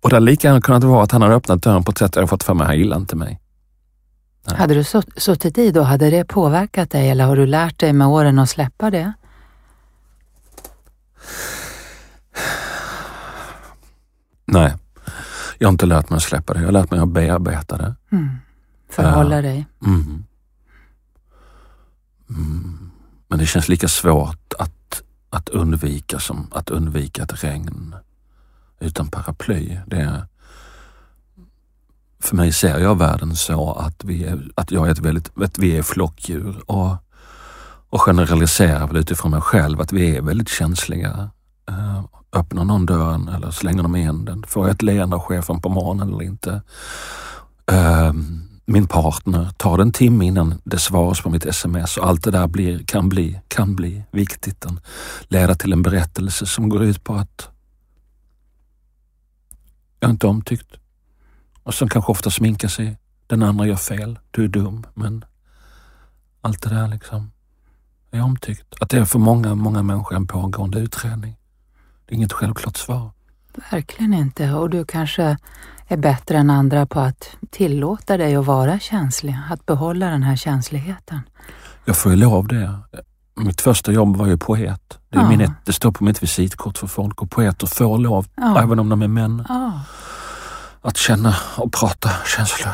Och 0.00 0.10
det 0.10 0.16
hade 0.16 0.26
lika 0.26 0.48
gärna 0.48 0.60
kunnat 0.60 0.84
vara 0.84 1.02
att 1.02 1.12
han 1.12 1.22
hade 1.22 1.34
öppnat 1.34 1.62
dörren 1.62 1.84
på 1.84 1.90
ett 1.90 1.98
sätt 1.98 2.12
där 2.12 2.20
jag 2.20 2.30
fått 2.30 2.42
för 2.42 2.54
mig 2.54 2.66
han 2.66 2.78
gillar 2.78 2.96
inte 2.96 3.16
mig. 3.16 3.40
Nej. 4.46 4.56
Hade 4.56 4.74
du 4.74 4.84
suttit 5.16 5.58
i 5.58 5.70
då, 5.70 5.82
hade 5.82 6.10
det 6.10 6.24
påverkat 6.24 6.90
dig 6.90 7.10
eller 7.10 7.24
har 7.24 7.36
du 7.36 7.46
lärt 7.46 7.78
dig 7.78 7.92
med 7.92 8.06
åren 8.06 8.38
att 8.38 8.50
släppa 8.50 8.90
det? 8.90 9.12
Nej, 14.44 14.74
jag 15.58 15.68
har 15.68 15.72
inte 15.72 15.86
lärt 15.86 16.10
mig 16.10 16.16
att 16.16 16.22
släppa 16.22 16.54
det. 16.54 16.60
Jag 16.60 16.66
har 16.66 16.72
lärt 16.72 16.90
mig 16.90 17.00
att 17.00 17.08
bearbeta 17.08 17.76
det. 17.76 17.94
Mm. 18.12 18.28
Förhålla 18.88 19.36
uh, 19.36 19.42
dig. 19.42 19.66
Mm. 19.86 20.24
Mm. 22.30 22.90
Men 23.28 23.38
det 23.38 23.46
känns 23.46 23.68
lika 23.68 23.88
svårt 23.88 24.52
att, 24.58 25.02
att 25.30 25.48
undvika 25.48 26.18
som 26.18 26.48
att 26.52 26.70
undvika 26.70 27.22
ett 27.22 27.44
regn 27.44 27.94
utan 28.80 29.08
paraply. 29.08 29.78
Det 29.86 29.96
är, 29.96 30.26
för 32.20 32.36
mig 32.36 32.52
ser 32.52 32.78
jag 32.78 32.98
världen 32.98 33.36
så 33.36 33.72
att, 33.72 34.04
vi 34.04 34.24
är, 34.24 34.50
att 34.54 34.70
jag 34.70 34.86
är 34.86 34.92
ett 34.92 34.98
väldigt, 34.98 35.30
att 35.38 35.58
vi 35.58 35.76
är 35.76 35.82
flockdjur 35.82 36.62
och, 36.66 36.96
och 37.90 38.00
generaliserar 38.00 38.86
väl 38.86 38.96
utifrån 38.96 39.30
mig 39.30 39.40
själv 39.40 39.80
att 39.80 39.92
vi 39.92 40.16
är 40.16 40.22
väldigt 40.22 40.48
känsliga. 40.48 41.30
Eh, 41.68 42.04
öppnar 42.32 42.64
någon 42.64 42.86
dörren 42.86 43.28
eller 43.28 43.50
slänger 43.50 43.82
de 43.82 43.96
igen 43.96 44.24
den? 44.24 44.44
Får 44.46 44.66
jag 44.66 44.74
ett 44.74 44.82
leende 44.82 45.16
av 45.16 45.22
chefen 45.22 45.60
på 45.60 45.68
morgonen 45.68 46.08
eller 46.08 46.22
inte? 46.22 46.62
Eh, 47.66 48.12
min 48.64 48.86
partner, 48.86 49.50
tar 49.56 49.76
det 49.76 49.82
en 49.82 49.92
timme 49.92 50.26
innan 50.26 50.60
det 50.64 50.78
svaras 50.78 51.20
på 51.20 51.30
mitt 51.30 51.46
sms 51.46 51.96
och 51.96 52.06
allt 52.06 52.24
det 52.24 52.30
där 52.30 52.46
blir, 52.46 52.78
kan 52.84 53.08
bli, 53.08 53.40
kan 53.48 53.76
bli 53.76 54.02
viktigt. 54.10 54.60
Den 54.60 54.80
leda 55.28 55.54
till 55.54 55.72
en 55.72 55.82
berättelse 55.82 56.46
som 56.46 56.68
går 56.68 56.82
ut 56.82 57.04
på 57.04 57.14
att 57.14 57.48
jag 60.00 60.08
är 60.08 60.12
inte 60.12 60.26
omtyckt. 60.26 60.79
Och 61.62 61.74
som 61.74 61.88
kanske 61.88 62.12
ofta 62.12 62.30
sminkar 62.30 62.68
sig. 62.68 62.98
Den 63.26 63.42
andra 63.42 63.66
gör 63.66 63.76
fel. 63.76 64.18
Du 64.30 64.44
är 64.44 64.48
dum. 64.48 64.86
Men 64.94 65.24
allt 66.40 66.62
det 66.62 66.68
där 66.68 66.88
liksom 66.88 67.30
är 68.10 68.22
omtyckt. 68.22 68.74
Att 68.80 68.90
det 68.90 68.98
är 68.98 69.04
för 69.04 69.18
många, 69.18 69.54
många 69.54 69.82
människor 69.82 70.16
en 70.16 70.26
pågående 70.26 70.78
utredning. 70.78 71.36
Det 72.06 72.14
är 72.14 72.16
inget 72.16 72.32
självklart 72.32 72.76
svar. 72.76 73.10
Verkligen 73.70 74.14
inte. 74.14 74.52
Och 74.52 74.70
du 74.70 74.84
kanske 74.84 75.36
är 75.86 75.96
bättre 75.96 76.38
än 76.38 76.50
andra 76.50 76.86
på 76.86 77.00
att 77.00 77.36
tillåta 77.50 78.16
dig 78.16 78.36
att 78.36 78.46
vara 78.46 78.78
känslig, 78.78 79.36
att 79.50 79.66
behålla 79.66 80.06
den 80.06 80.22
här 80.22 80.36
känsligheten. 80.36 81.20
Jag 81.84 81.96
får 81.96 82.12
ju 82.12 82.18
lov 82.18 82.48
det. 82.48 82.78
Mitt 83.36 83.60
första 83.60 83.92
jobb 83.92 84.16
var 84.16 84.26
ju 84.26 84.36
poet. 84.36 84.98
Det, 85.08 85.18
är 85.18 85.22
ja. 85.22 85.28
min, 85.28 85.52
det 85.64 85.72
står 85.72 85.92
på 85.92 86.04
mitt 86.04 86.22
visitkort 86.22 86.78
för 86.78 86.86
folk 86.86 87.22
och 87.22 87.30
poeter 87.30 87.66
får 87.66 87.98
lov, 87.98 88.26
ja. 88.34 88.62
även 88.62 88.78
om 88.78 88.88
de 88.88 89.02
är 89.02 89.08
män, 89.08 89.44
ja. 89.48 89.80
Att 90.82 90.96
känna 90.96 91.36
och 91.56 91.72
prata 91.72 92.10
känslor. 92.36 92.72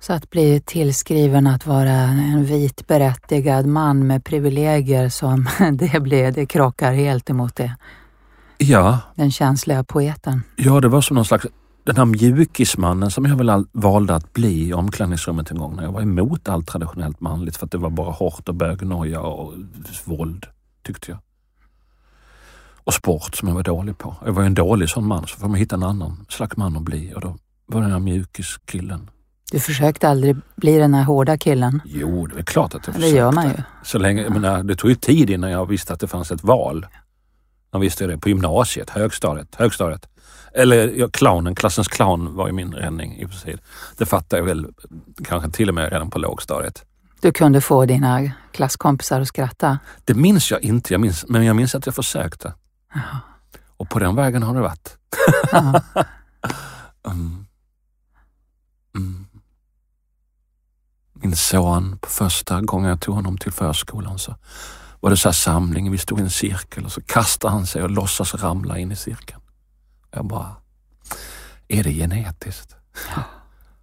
Så 0.00 0.12
att 0.12 0.30
bli 0.30 0.60
tillskriven 0.60 1.46
att 1.46 1.66
vara 1.66 1.90
en 1.90 2.44
vit 2.44 2.86
berättigad 2.86 3.66
man 3.66 4.06
med 4.06 4.24
privilegier 4.24 5.08
som 5.08 5.48
det 5.72 6.00
blir, 6.00 6.32
det 6.32 6.46
krockar 6.46 6.92
helt 6.92 7.30
emot 7.30 7.56
det. 7.56 7.76
Ja. 8.58 8.98
Den 9.14 9.30
känsliga 9.30 9.84
poeten. 9.84 10.42
Ja, 10.56 10.80
det 10.80 10.88
var 10.88 11.00
som 11.00 11.14
någon 11.14 11.24
slags 11.24 11.46
den 11.84 11.96
här 11.96 12.04
mjukismannen 12.04 13.10
som 13.10 13.24
jag 13.26 13.36
väl 13.36 13.64
valde 13.72 14.14
att 14.14 14.32
bli 14.32 14.68
i 14.68 14.72
omklädningsrummet 14.72 15.50
en 15.50 15.58
gång 15.58 15.76
när 15.76 15.82
jag 15.82 15.92
var 15.92 16.02
emot 16.02 16.48
allt 16.48 16.68
traditionellt 16.68 17.20
manligt 17.20 17.56
för 17.56 17.66
att 17.66 17.72
det 17.72 17.78
var 17.78 17.90
bara 17.90 18.10
hårt 18.10 18.48
och 18.48 18.54
bögnoja 18.54 19.20
och 19.20 19.54
våld, 20.04 20.46
tyckte 20.82 21.10
jag. 21.10 21.18
Och 22.84 22.94
sport 22.94 23.34
som 23.34 23.48
jag 23.48 23.54
var 23.54 23.62
dålig 23.62 23.98
på. 23.98 24.16
Jag 24.24 24.32
var 24.32 24.42
en 24.42 24.54
dålig 24.54 24.88
sån 24.88 25.06
man, 25.06 25.26
så 25.26 25.36
får 25.36 25.48
man 25.48 25.58
hitta 25.58 25.76
en 25.76 25.82
annan 25.82 26.26
slags 26.28 26.56
man 26.56 26.76
att 26.76 26.82
bli 26.82 27.12
och 27.14 27.20
då 27.20 27.36
var 27.66 27.80
den 27.80 27.92
här 27.92 27.98
mjukiskillen. 27.98 29.10
Du 29.52 29.60
försökte 29.60 30.08
aldrig 30.08 30.36
bli 30.56 30.78
den 30.78 30.94
här 30.94 31.04
hårda 31.04 31.38
killen? 31.38 31.82
Jo, 31.84 32.26
det 32.26 32.38
är 32.38 32.42
klart 32.42 32.74
att 32.74 32.86
jag 32.86 32.94
försökte. 32.94 33.14
Det 33.14 33.18
gör 33.18 33.32
man 33.32 33.48
ju. 33.48 33.54
Så 33.84 33.98
länge, 33.98 34.22
jag 34.22 34.32
menar, 34.32 34.62
det 34.62 34.76
tog 34.76 34.90
ju 34.90 34.96
tid 34.96 35.30
innan 35.30 35.50
jag 35.50 35.66
visste 35.66 35.92
att 35.92 36.00
det 36.00 36.06
fanns 36.06 36.30
ett 36.30 36.44
val. 36.44 36.86
Jag 37.72 37.80
visste 37.80 38.06
det 38.06 38.18
på 38.18 38.28
gymnasiet, 38.28 38.90
högstadiet, 38.90 39.54
högstadiet. 39.54 40.08
Eller 40.54 40.88
ja, 40.88 41.08
clownen, 41.08 41.54
klassens 41.54 41.88
clown 41.88 42.34
var 42.34 42.46
ju 42.46 42.52
min 42.52 42.74
räddning 42.74 43.16
i 43.16 43.26
princip. 43.26 43.60
Det 43.98 44.06
fattade 44.06 44.40
jag 44.40 44.46
väl 44.46 44.66
kanske 45.24 45.50
till 45.50 45.68
och 45.68 45.74
med 45.74 45.92
redan 45.92 46.10
på 46.10 46.18
lågstadiet. 46.18 46.84
Du 47.20 47.32
kunde 47.32 47.60
få 47.60 47.86
dina 47.86 48.30
klasskompisar 48.52 49.20
att 49.20 49.28
skratta? 49.28 49.78
Det 50.04 50.14
minns 50.14 50.50
jag 50.50 50.62
inte, 50.62 50.94
jag 50.94 51.00
minns, 51.00 51.24
men 51.28 51.44
jag 51.44 51.56
minns 51.56 51.74
att 51.74 51.86
jag 51.86 51.94
försökte. 51.94 52.52
Och 53.76 53.88
på 53.88 53.98
den 53.98 54.16
vägen 54.16 54.42
har 54.42 54.54
det 54.54 54.60
varit. 54.60 54.98
mm. 57.06 57.46
Mm. 58.96 59.26
Min 61.12 61.36
son, 61.36 61.98
på 61.98 62.08
första 62.08 62.60
gången 62.60 62.88
jag 62.88 63.00
tog 63.00 63.14
honom 63.14 63.38
till 63.38 63.52
förskolan 63.52 64.18
så 64.18 64.36
var 65.00 65.10
det 65.10 65.16
så 65.16 65.28
här 65.28 65.32
samling, 65.34 65.90
vi 65.90 65.98
stod 65.98 66.18
i 66.18 66.22
en 66.22 66.30
cirkel 66.30 66.84
och 66.84 66.92
så 66.92 67.00
kastade 67.02 67.52
han 67.52 67.66
sig 67.66 67.82
och 67.82 67.90
låtsas 67.90 68.34
ramla 68.34 68.78
in 68.78 68.92
i 68.92 68.96
cirkeln. 68.96 69.40
Jag 70.10 70.26
bara, 70.26 70.56
är 71.68 71.84
det 71.84 71.92
genetiskt? 71.92 72.76
Ja. 73.16 73.22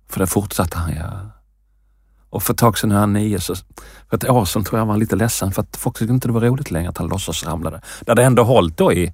För 0.07 0.19
det 0.19 0.27
fortsatte 0.27 0.77
han 0.77 0.95
göra. 0.95 1.31
Och 2.29 2.43
för 2.43 2.53
ett 2.53 2.59
tag 2.59 2.77
sedan 2.77 2.89
när 2.89 2.99
han 2.99 3.13
nio, 3.13 3.39
så, 3.39 3.55
för 4.09 4.17
ett 4.17 4.29
år 4.29 4.45
sedan 4.45 4.63
tror 4.63 4.79
jag 4.79 4.81
han 4.81 4.87
var 4.87 4.97
lite 4.97 5.15
ledsen 5.15 5.51
för 5.51 5.61
att 5.61 5.77
folk 5.77 5.97
tyckte 5.97 6.13
inte 6.13 6.27
det 6.27 6.31
var 6.31 6.41
roligt 6.41 6.71
längre 6.71 6.89
att 6.89 6.97
han 6.97 7.07
låtsas 7.07 7.45
ramlade. 7.45 7.81
Det 8.01 8.11
hade 8.11 8.23
ändå 8.23 8.43
hållit 8.43 8.77
då 8.77 8.93
i 8.93 9.13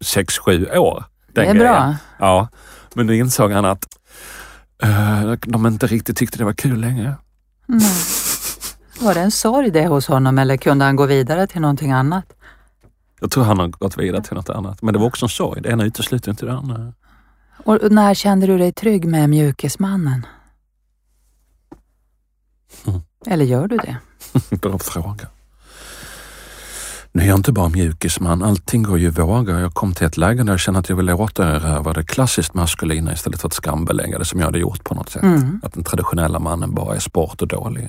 sex, 0.00 0.38
sju 0.38 0.66
år. 0.66 1.04
Det 1.32 1.40
är 1.40 1.44
grejen. 1.44 1.58
bra. 1.58 1.96
Ja, 2.18 2.48
men 2.94 3.06
då 3.06 3.12
insåg 3.12 3.52
han 3.52 3.64
att 3.64 3.86
uh, 4.84 5.32
de 5.32 5.66
inte 5.66 5.86
riktigt 5.86 6.16
tyckte 6.16 6.38
det 6.38 6.44
var 6.44 6.52
kul 6.52 6.80
längre. 6.80 7.16
Mm. 7.68 7.82
Var 9.00 9.14
det 9.14 9.20
en 9.20 9.30
sorg 9.30 9.70
det 9.70 9.86
hos 9.86 10.06
honom 10.06 10.38
eller 10.38 10.56
kunde 10.56 10.84
han 10.84 10.96
gå 10.96 11.06
vidare 11.06 11.46
till 11.46 11.60
någonting 11.60 11.92
annat? 11.92 12.24
Jag 13.20 13.30
tror 13.30 13.44
han 13.44 13.58
har 13.58 13.68
gått 13.68 13.98
vidare 13.98 14.22
till 14.22 14.34
något 14.34 14.50
annat. 14.50 14.82
Men 14.82 14.94
det 14.94 15.00
var 15.00 15.06
också 15.06 15.24
en 15.24 15.30
sorg. 15.30 15.62
Det 15.62 15.68
ena 15.68 15.84
utesluter 15.84 16.30
inte 16.30 16.46
det 16.46 16.52
andra. 16.52 16.92
Och 17.64 17.92
när 17.92 18.14
kände 18.14 18.46
du 18.46 18.58
dig 18.58 18.72
trygg 18.72 19.04
med 19.04 19.30
mjukismannen? 19.30 20.26
Mm. 22.86 23.00
Eller 23.26 23.44
gör 23.44 23.68
du 23.68 23.76
det? 23.76 23.96
Bra 24.56 24.78
fråga. 24.78 25.26
Nu 27.14 27.22
är 27.22 27.26
jag 27.26 27.38
inte 27.38 27.52
bara 27.52 27.68
mjukisman. 27.68 28.42
Allting 28.42 28.82
går 28.82 28.98
ju 28.98 29.06
i 29.06 29.10
vågor. 29.10 29.60
Jag 29.60 29.74
kom 29.74 29.94
till 29.94 30.06
ett 30.06 30.16
läge 30.16 30.42
där 30.42 30.52
jag 30.52 30.60
kände 30.60 30.80
att 30.80 30.88
jag 30.88 30.96
ville 30.96 31.14
återerövra 31.14 31.92
det 31.92 32.04
klassiskt 32.04 32.54
maskulina 32.54 33.12
istället 33.12 33.40
för 33.40 33.48
att 33.48 33.54
skambelägga 33.54 34.18
det 34.18 34.24
som 34.24 34.40
jag 34.40 34.46
hade 34.46 34.58
gjort 34.58 34.84
på 34.84 34.94
något 34.94 35.10
sätt. 35.10 35.22
Mm. 35.22 35.60
Att 35.62 35.72
den 35.72 35.84
traditionella 35.84 36.38
mannen 36.38 36.74
bara 36.74 36.94
är 36.94 37.00
sport 37.00 37.42
och 37.42 37.48
dålig. 37.48 37.88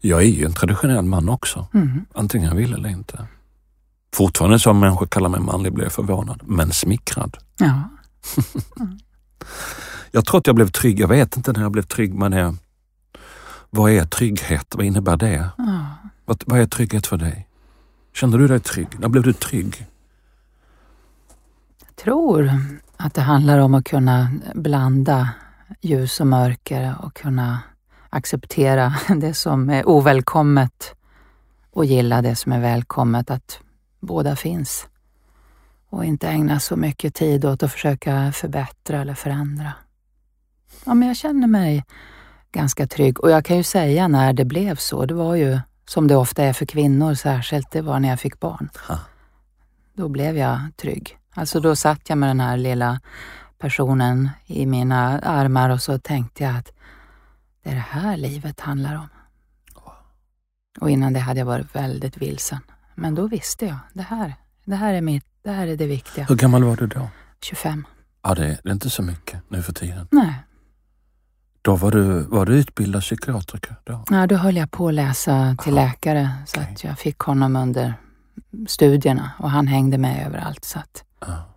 Jag 0.00 0.22
är 0.22 0.26
ju 0.26 0.44
en 0.44 0.52
traditionell 0.52 1.04
man 1.04 1.28
också. 1.28 1.66
Mm. 1.74 2.04
Antingen 2.14 2.48
jag 2.48 2.56
vill 2.56 2.74
eller 2.74 2.88
inte. 2.88 3.26
Fortfarande 4.14 4.58
som 4.58 4.80
människor 4.80 5.06
kallar 5.06 5.28
mig 5.28 5.40
manlig 5.40 5.72
blir 5.72 5.84
jag 5.84 5.92
förvånad, 5.92 6.40
men 6.44 6.72
smickrad. 6.72 7.36
Ja. 7.58 7.66
Mm. 7.66 7.88
jag 10.10 10.24
tror 10.24 10.38
att 10.38 10.46
jag 10.46 10.56
blev 10.56 10.68
trygg. 10.68 11.00
Jag 11.00 11.08
vet 11.08 11.36
inte 11.36 11.52
när 11.52 11.60
jag 11.60 11.72
blev 11.72 11.82
trygg 11.82 12.14
med 12.14 12.30
det. 12.30 12.54
Vad 13.76 13.90
är 13.90 14.04
trygghet? 14.04 14.74
Vad 14.74 14.86
innebär 14.86 15.16
det? 15.16 15.50
Ja. 15.58 15.86
Vad, 16.24 16.42
vad 16.46 16.60
är 16.60 16.66
trygghet 16.66 17.06
för 17.06 17.16
dig? 17.16 17.48
Kände 18.14 18.38
du 18.38 18.48
dig 18.48 18.60
trygg? 18.60 18.88
När 18.98 19.08
blev 19.08 19.22
du 19.22 19.32
trygg? 19.32 19.86
Jag 21.86 21.96
tror 21.96 22.50
att 22.96 23.14
det 23.14 23.20
handlar 23.20 23.58
om 23.58 23.74
att 23.74 23.84
kunna 23.84 24.30
blanda 24.54 25.28
ljus 25.80 26.20
och 26.20 26.26
mörker 26.26 26.94
och 27.00 27.14
kunna 27.14 27.60
acceptera 28.10 28.94
det 29.16 29.34
som 29.34 29.70
är 29.70 29.88
ovälkommet 29.88 30.94
och 31.70 31.84
gilla 31.84 32.22
det 32.22 32.36
som 32.36 32.52
är 32.52 32.60
välkommet. 32.60 33.30
Att 33.30 33.60
båda 34.00 34.36
finns. 34.36 34.88
Och 35.88 36.04
inte 36.04 36.28
ägna 36.28 36.60
så 36.60 36.76
mycket 36.76 37.14
tid 37.14 37.44
åt 37.44 37.62
att 37.62 37.72
försöka 37.72 38.32
förbättra 38.32 39.00
eller 39.00 39.14
förändra. 39.14 39.72
Ja, 40.84 40.94
men 40.94 41.08
jag 41.08 41.16
känner 41.16 41.46
mig 41.46 41.84
ganska 42.56 42.86
trygg 42.86 43.20
och 43.20 43.30
jag 43.30 43.44
kan 43.44 43.56
ju 43.56 43.62
säga 43.62 44.08
när 44.08 44.32
det 44.32 44.44
blev 44.44 44.76
så, 44.76 45.06
det 45.06 45.14
var 45.14 45.34
ju 45.34 45.60
som 45.88 46.08
det 46.08 46.16
ofta 46.16 46.44
är 46.44 46.52
för 46.52 46.66
kvinnor 46.66 47.14
särskilt, 47.14 47.70
det 47.70 47.82
var 47.82 48.00
när 48.00 48.08
jag 48.08 48.20
fick 48.20 48.40
barn. 48.40 48.70
Ha. 48.88 48.98
Då 49.94 50.08
blev 50.08 50.36
jag 50.36 50.60
trygg. 50.76 51.18
Alltså 51.34 51.60
då 51.60 51.76
satt 51.76 52.08
jag 52.08 52.18
med 52.18 52.28
den 52.28 52.40
här 52.40 52.56
lilla 52.56 53.00
personen 53.58 54.30
i 54.46 54.66
mina 54.66 55.18
armar 55.18 55.70
och 55.70 55.82
så 55.82 55.98
tänkte 55.98 56.44
jag 56.44 56.56
att 56.56 56.72
det 57.62 57.70
är 57.70 57.74
det 57.74 57.80
här 57.90 58.16
livet 58.16 58.60
handlar 58.60 58.96
om. 58.96 59.08
Och 60.80 60.90
innan 60.90 61.12
det 61.12 61.20
hade 61.20 61.38
jag 61.38 61.46
varit 61.46 61.74
väldigt 61.74 62.16
vilsen. 62.16 62.60
Men 62.94 63.14
då 63.14 63.26
visste 63.26 63.66
jag, 63.66 63.78
det 63.92 64.02
här, 64.02 64.34
det 64.64 64.76
här 64.76 64.94
är 64.94 65.00
mitt, 65.00 65.24
det 65.42 65.50
här 65.50 65.66
är 65.66 65.76
det 65.76 65.86
viktiga. 65.86 66.24
Hur 66.24 66.36
gammal 66.36 66.64
var 66.64 66.76
du 66.76 66.86
då? 66.86 67.08
25. 67.40 67.86
Ja, 68.22 68.34
det 68.34 68.44
är, 68.44 68.58
det 68.62 68.68
är 68.68 68.72
inte 68.72 68.90
så 68.90 69.02
mycket 69.02 69.40
nu 69.48 69.62
för 69.62 69.72
tiden. 69.72 70.08
Nej. 70.10 70.45
Då 71.66 71.76
var 71.76 71.90
du, 71.90 72.22
var 72.22 72.46
du 72.46 72.58
utbildad 72.58 73.02
psykiatriker? 73.02 73.76
Då? 73.84 74.04
Ja, 74.10 74.26
då 74.26 74.36
höll 74.36 74.56
jag 74.56 74.70
på 74.70 74.88
att 74.88 74.94
läsa 74.94 75.56
till 75.62 75.74
läkare 75.74 76.30
så 76.46 76.60
okej. 76.60 76.72
att 76.72 76.84
jag 76.84 76.98
fick 76.98 77.18
honom 77.18 77.56
under 77.56 77.94
studierna 78.66 79.30
och 79.38 79.50
han 79.50 79.66
hängde 79.66 79.98
med 79.98 80.26
överallt. 80.26 80.64
Så 80.64 80.78
att. 80.78 81.04
Ja. 81.20 81.54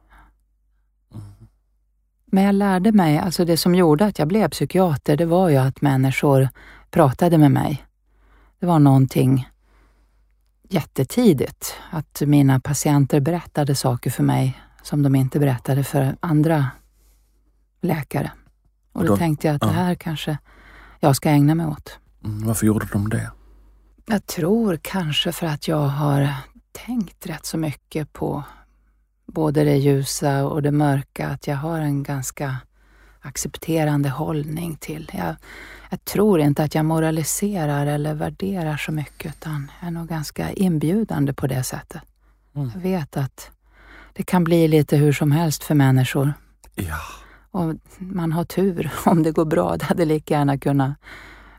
Men 2.25 2.43
jag 2.43 2.55
lärde 2.55 2.91
mig, 2.91 3.17
alltså 3.17 3.45
det 3.45 3.57
som 3.57 3.75
gjorde 3.75 4.05
att 4.05 4.19
jag 4.19 4.27
blev 4.27 4.49
psykiater, 4.49 5.17
det 5.17 5.25
var 5.25 5.49
ju 5.49 5.57
att 5.57 5.81
människor 5.81 6.49
pratade 6.91 7.37
med 7.37 7.51
mig. 7.51 7.85
Det 8.59 8.65
var 8.65 8.79
någonting 8.79 9.49
jättetidigt, 10.69 11.73
att 11.91 12.21
mina 12.25 12.59
patienter 12.59 13.19
berättade 13.19 13.75
saker 13.75 14.11
för 14.11 14.23
mig 14.23 14.61
som 14.83 15.03
de 15.03 15.15
inte 15.15 15.39
berättade 15.39 15.83
för 15.83 16.15
andra 16.19 16.67
läkare. 17.81 18.31
Och 18.91 19.03
då, 19.03 19.08
då- 19.08 19.17
tänkte 19.17 19.48
jag 19.48 19.55
att 19.55 19.62
det 19.62 19.67
ja. 19.67 19.74
här 19.74 19.96
kanske 19.96 20.38
jag 21.00 21.15
ska 21.15 21.29
ägna 21.29 21.55
mig 21.55 21.65
åt. 21.65 22.00
Mm, 22.25 22.48
varför 22.48 22.65
gjorde 22.65 22.88
de 22.91 23.10
det? 23.10 23.31
Jag 24.05 24.25
tror 24.25 24.79
kanske 24.81 25.31
för 25.31 25.48
att 25.48 25.67
jag 25.67 25.88
har 25.88 26.34
tänkt 26.72 27.25
rätt 27.27 27.46
så 27.46 27.58
mycket 27.58 28.13
på 28.13 28.43
både 29.25 29.63
det 29.63 29.75
ljusa 29.77 30.46
och 30.46 30.62
det 30.62 30.72
mörka, 30.72 31.27
att 31.27 31.48
jag 31.48 31.55
har 31.55 31.79
en 31.79 32.03
ganska 32.03 32.58
accepterande 33.22 34.10
hållning 34.10 34.75
till. 34.75 35.12
Jag, 35.13 35.36
jag 35.89 36.05
tror 36.05 36.39
inte 36.39 36.63
att 36.63 36.75
jag 36.75 36.86
moraliserar 36.86 37.86
eller 37.88 38.13
värderar 38.13 38.77
så 38.77 38.91
mycket, 38.91 39.36
utan 39.36 39.72
jag 39.79 39.88
är 39.88 39.91
nog 39.91 40.08
ganska 40.08 40.51
inbjudande 40.51 41.34
på 41.34 41.48
det 41.48 41.63
sättet. 41.63 42.01
Mm. 42.55 42.72
Jag 42.74 42.81
vet 42.81 43.17
att 43.17 43.51
det 44.13 44.24
kan 44.24 44.43
bli 44.43 44.67
lite 44.67 44.98
hur 44.98 45.13
som 45.13 45.31
helst 45.31 45.63
för 45.63 45.75
människor. 45.75 46.34
Ja. 46.75 47.00
Och 47.59 47.75
man 47.97 48.31
har 48.31 48.43
tur 48.43 48.91
om 49.05 49.23
det 49.23 49.31
går 49.31 49.45
bra. 49.45 49.77
Det 49.77 49.85
hade 49.85 50.05
lika 50.05 50.33
gärna 50.33 50.57
kunnat 50.57 50.91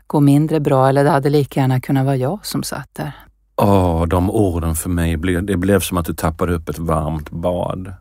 gå 0.07 0.19
mindre 0.19 0.59
bra 0.59 0.89
eller 0.89 1.03
det 1.03 1.09
hade 1.09 1.29
lika 1.29 1.59
gärna 1.59 1.81
kunnat 1.81 2.05
vara 2.05 2.15
jag 2.15 2.45
som 2.45 2.63
satt 2.63 2.89
där. 2.93 3.11
Åh, 3.55 4.05
de 4.05 4.31
orden 4.31 4.75
för 4.75 4.89
mig, 4.89 5.17
blev, 5.17 5.45
det 5.45 5.57
blev 5.57 5.79
som 5.79 5.97
att 5.97 6.05
du 6.05 6.13
tappade 6.13 6.53
upp 6.53 6.69
ett 6.69 6.79
varmt 6.79 7.29
bad. 7.29 7.93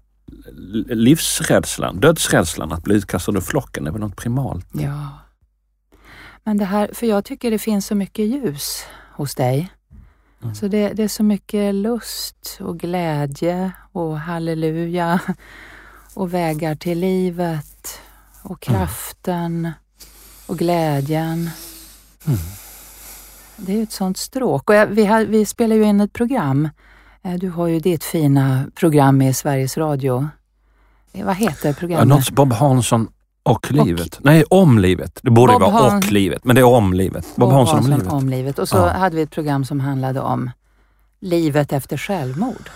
Livsrädslan, 0.87 2.01
dödsrädslan, 2.01 2.73
att 2.73 2.83
bli 2.83 2.95
utkastad 2.95 3.33
ur 3.33 3.41
flocken, 3.41 3.85
det 3.85 3.91
är 3.91 3.93
väl 3.93 4.01
något 4.01 4.17
primalt? 4.17 4.67
Ja. 4.73 5.09
Men 6.45 6.59
det 6.59 6.65
här, 6.65 6.91
för 6.93 7.07
jag 7.07 7.25
tycker 7.25 7.51
det 7.51 7.59
finns 7.59 7.87
så 7.87 7.95
mycket 7.95 8.27
ljus 8.27 8.85
hos 9.17 9.35
dig. 9.35 9.73
Mm. 10.43 10.55
Så 10.55 10.69
det, 10.69 10.89
det 10.89 11.03
är 11.03 11.09
så 11.09 11.23
mycket 11.23 11.75
lust 11.75 12.59
och 12.61 12.79
glädje 12.79 13.73
och 13.93 14.19
halleluja 14.19 15.21
och 16.15 16.35
vägar 16.35 16.75
till 16.75 16.99
livet 17.01 18.01
och 18.43 18.61
kraften 18.61 19.73
och 20.47 20.59
glädjen. 20.59 21.51
Det 23.57 23.73
är 23.73 23.77
ju 23.77 23.83
ett 23.83 23.93
sånt 23.93 24.17
stråk. 24.17 24.71
Och 24.71 24.77
jag, 24.77 24.87
vi, 24.87 25.05
har, 25.07 25.25
vi 25.25 25.47
spelar 25.47 25.77
ju 25.77 25.83
in 25.85 26.01
ett 26.01 26.13
program. 26.13 26.69
Eh, 27.23 27.35
Du 27.35 27.51
har 27.51 27.67
ju 27.67 27.81
ditt 27.81 28.05
fina 28.05 28.65
program 28.75 29.23
i 29.23 29.35
Sveriges 29.35 29.77
Radio. 29.79 30.29
Eh, 31.13 31.27
Vad 31.27 31.37
heter 31.37 31.73
programmet? 31.73 32.09
något 32.09 32.31
Bob 32.31 32.53
Hansson 32.53 33.09
och 33.43 33.73
livet. 33.73 34.19
Nej, 34.23 34.45
om 34.51 34.79
livet. 34.79 35.19
Det 35.23 35.31
borde 35.31 35.53
Bob 35.53 35.63
vara 35.63 35.73
Han- 35.91 35.97
och 35.99 36.13
livet, 36.13 36.45
men 36.45 36.55
det 36.57 36.61
är 36.61 36.65
om 36.67 36.93
livet. 36.93 37.27
Bob 37.37 37.49
och 37.49 37.55
Hansson 37.55 37.79
om 37.79 37.91
livet. 37.91 38.07
om 38.13 38.29
livet. 38.29 38.59
Och 38.59 38.69
så 38.69 38.77
Ja. 38.77 38.89
hade 38.89 39.17
vi 39.17 39.23
ett 39.23 39.31
program 39.31 39.65
som 39.65 39.81
handlade 39.81 40.21
om 40.21 40.51
livet 41.21 41.73
efter 41.73 41.97
självmord. 41.97 42.71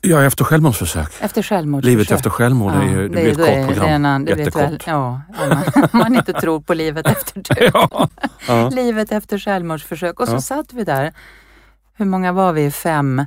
Ja, 0.00 0.22
efter 0.24 0.44
självmordsförsök. 0.44 1.12
Efter 1.20 1.42
självmord. 1.42 1.84
Livet 1.84 2.10
efter 2.10 2.30
självmord 2.30 2.72
är 2.74 2.82
ju, 2.82 3.02
det, 3.02 3.08
blir 3.08 3.28
ett 3.30 3.36
då 3.38 3.44
är- 3.44 3.56
kort 3.66 3.66
program. 3.66 3.84
Det 3.86 3.94
en, 3.94 4.04
annan- 4.06 4.24
det 4.24 4.34
vet 4.34 4.56
väl, 4.56 4.72
Jättekort. 4.72 4.86
ja, 4.86 5.20
man, 5.48 5.88
man 6.02 6.14
inte 6.14 6.32
tror 6.32 6.60
på 6.60 6.74
livet 6.74 7.06
efter 7.06 7.40
döden. 7.54 7.70
Ja. 7.92 8.08
Ja. 8.48 8.68
Livet 8.72 9.12
efter 9.12 9.38
självmordsförsök. 9.38 10.20
Och 10.20 10.26
så 10.28 10.34
Ja. 10.34 10.40
satt 10.40 10.72
vi 10.72 10.84
där. 10.84 11.12
Hur 11.94 12.04
många 12.06 12.32
var 12.32 12.52
vi? 12.52 12.70
Fem 12.70 13.26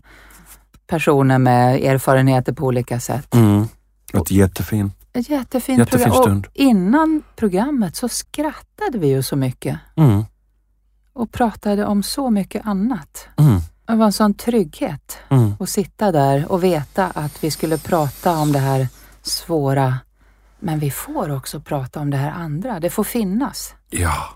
personer 0.88 1.38
med 1.38 1.84
erfarenheter 1.84 2.54
på 2.54 2.66
olika 2.66 3.00
sätt. 3.00 3.34
Mm. 3.34 3.68
Ett 4.14 4.32
jättefint. 4.32 4.94
Ett 5.14 5.30
Jättefin 5.30 5.86
program. 5.86 6.14
stund. 6.14 6.46
Och 6.46 6.52
innan 6.56 7.24
programmet 7.36 7.96
så 7.96 8.10
skrattade 8.10 8.98
vi 8.98 9.08
ju 9.08 9.24
så 9.24 9.36
mycket 9.36 9.80
Mm. 9.96 10.24
och 11.14 11.32
pratade 11.32 11.86
om 11.86 12.04
så 12.04 12.30
mycket 12.30 12.66
annat. 12.66 13.28
Mm. 13.38 13.60
Det 13.88 13.96
var 13.96 14.06
en 14.06 14.14
sån 14.14 14.34
trygghet 14.34 15.18
Mm. 15.30 15.54
att 15.60 15.70
sitta 15.70 16.12
där 16.12 16.52
och 16.52 16.64
veta 16.64 17.06
att 17.06 17.44
vi 17.44 17.52
skulle 17.52 17.78
prata 17.78 18.38
om 18.38 18.52
det 18.52 18.60
här 18.60 18.88
svåra. 19.22 19.98
Men 20.60 20.80
vi 20.80 20.92
får 20.92 21.32
också 21.36 21.60
prata 21.62 22.00
om 22.00 22.10
det 22.10 22.18
här 22.18 22.32
andra. 22.32 22.80
Det 22.80 22.90
får 22.90 23.04
finnas. 23.04 23.74
Ja. 23.90 24.30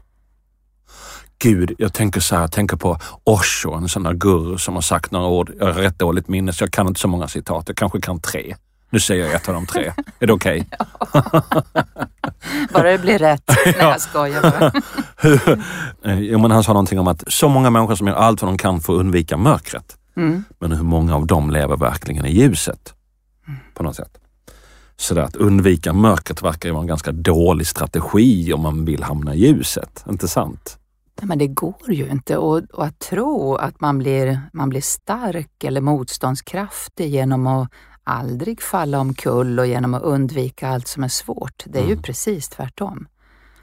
Gud, 1.40 1.76
jag 1.78 1.94
tänker 1.94 2.20
så 2.22 2.36
här, 2.36 2.42
jag 2.42 2.52
tänker 2.52 2.78
på 2.78 2.98
Osho, 3.24 3.74
en 3.74 3.90
sån 3.90 4.04
där 4.04 4.14
guru 4.14 4.58
som 4.58 4.74
har 4.76 4.82
sagt 4.82 5.12
några 5.12 5.28
ord. 5.28 5.52
Jag 5.60 5.66
har 5.66 5.74
rätt 5.74 6.00
dåligt 6.00 6.28
minne 6.28 6.54
så 6.54 6.64
jag 6.64 6.72
kan 6.72 6.88
inte 6.88 7.00
så 7.00 7.08
många 7.08 7.28
citat. 7.28 7.64
Jag 7.68 7.78
kanske 7.78 8.02
kan 8.02 8.20
tre. 8.20 8.56
Nu 8.90 9.00
säger 9.00 9.26
jag 9.26 9.36
ett 9.36 9.48
av 9.48 9.54
de 9.54 9.66
tre. 9.66 9.94
Är 10.20 10.28
det 10.28 10.34
okej? 10.34 10.70
Bara 12.74 12.92
det 12.92 12.98
blir 12.98 13.20
rätt. 13.20 13.44
Nej, 13.66 13.76
jag 13.80 14.02
skojar 14.02 14.42
bara. 14.42 14.72
Jo, 16.20 16.40
men 16.40 16.52
han 16.52 16.64
sa 16.64 16.74
någonting 16.74 17.00
om 17.00 17.08
att 17.08 17.24
så 17.28 17.50
många 17.50 17.70
människor 17.70 17.96
som 17.96 18.08
gör 18.08 18.16
allt 18.16 18.42
vad 18.42 18.52
de 18.52 18.58
kan 18.58 18.82
för 18.82 18.94
att 18.94 19.00
undvika 19.00 19.38
mörkret. 19.38 19.98
Mm. 20.18 20.44
Men 20.60 20.72
hur 20.72 20.84
många 20.84 21.16
av 21.16 21.28
dem 21.28 21.52
lever 21.52 21.78
verkligen 21.78 22.26
i 22.26 22.32
ljuset? 22.32 22.94
På 23.74 23.84
något 23.84 23.96
sätt. 23.96 24.18
Så 24.98 25.14
där, 25.14 25.22
att 25.22 25.36
undvika 25.36 25.94
mörkret 25.94 26.42
verkar 26.42 26.70
ju 26.70 26.74
vara 26.74 26.82
en 26.82 26.88
ganska 26.88 27.12
dålig 27.12 27.68
strategi 27.68 28.54
om 28.54 28.62
man 28.62 28.86
vill 28.86 29.04
hamna 29.04 29.36
i 29.36 29.40
ljuset. 29.40 30.04
Inte 30.10 30.28
sant? 30.28 30.78
Nej, 31.22 31.28
Men 31.28 31.38
det 31.38 31.48
går 31.48 31.92
ju 31.92 32.08
inte. 32.08 32.38
Och, 32.38 32.62
och 32.74 32.86
att 32.86 33.00
tro 33.00 33.56
att 33.56 33.82
man 33.82 33.98
blir, 33.98 34.42
man 34.54 34.70
blir 34.70 34.82
stark 34.82 35.64
eller 35.64 35.82
motståndskraftig 35.82 37.10
genom 37.10 37.48
att 37.48 37.72
aldrig 38.10 38.62
falla 38.62 39.00
omkull 39.00 39.60
och 39.60 39.68
genom 39.68 39.94
att 39.94 40.02
undvika 40.04 40.70
allt 40.70 40.88
som 40.88 41.04
är 41.04 41.08
svårt. 41.08 41.64
Det 41.66 41.80
är 41.80 41.88
ju 41.88 42.02
precis 42.02 42.50
tvärtom. 42.50 43.08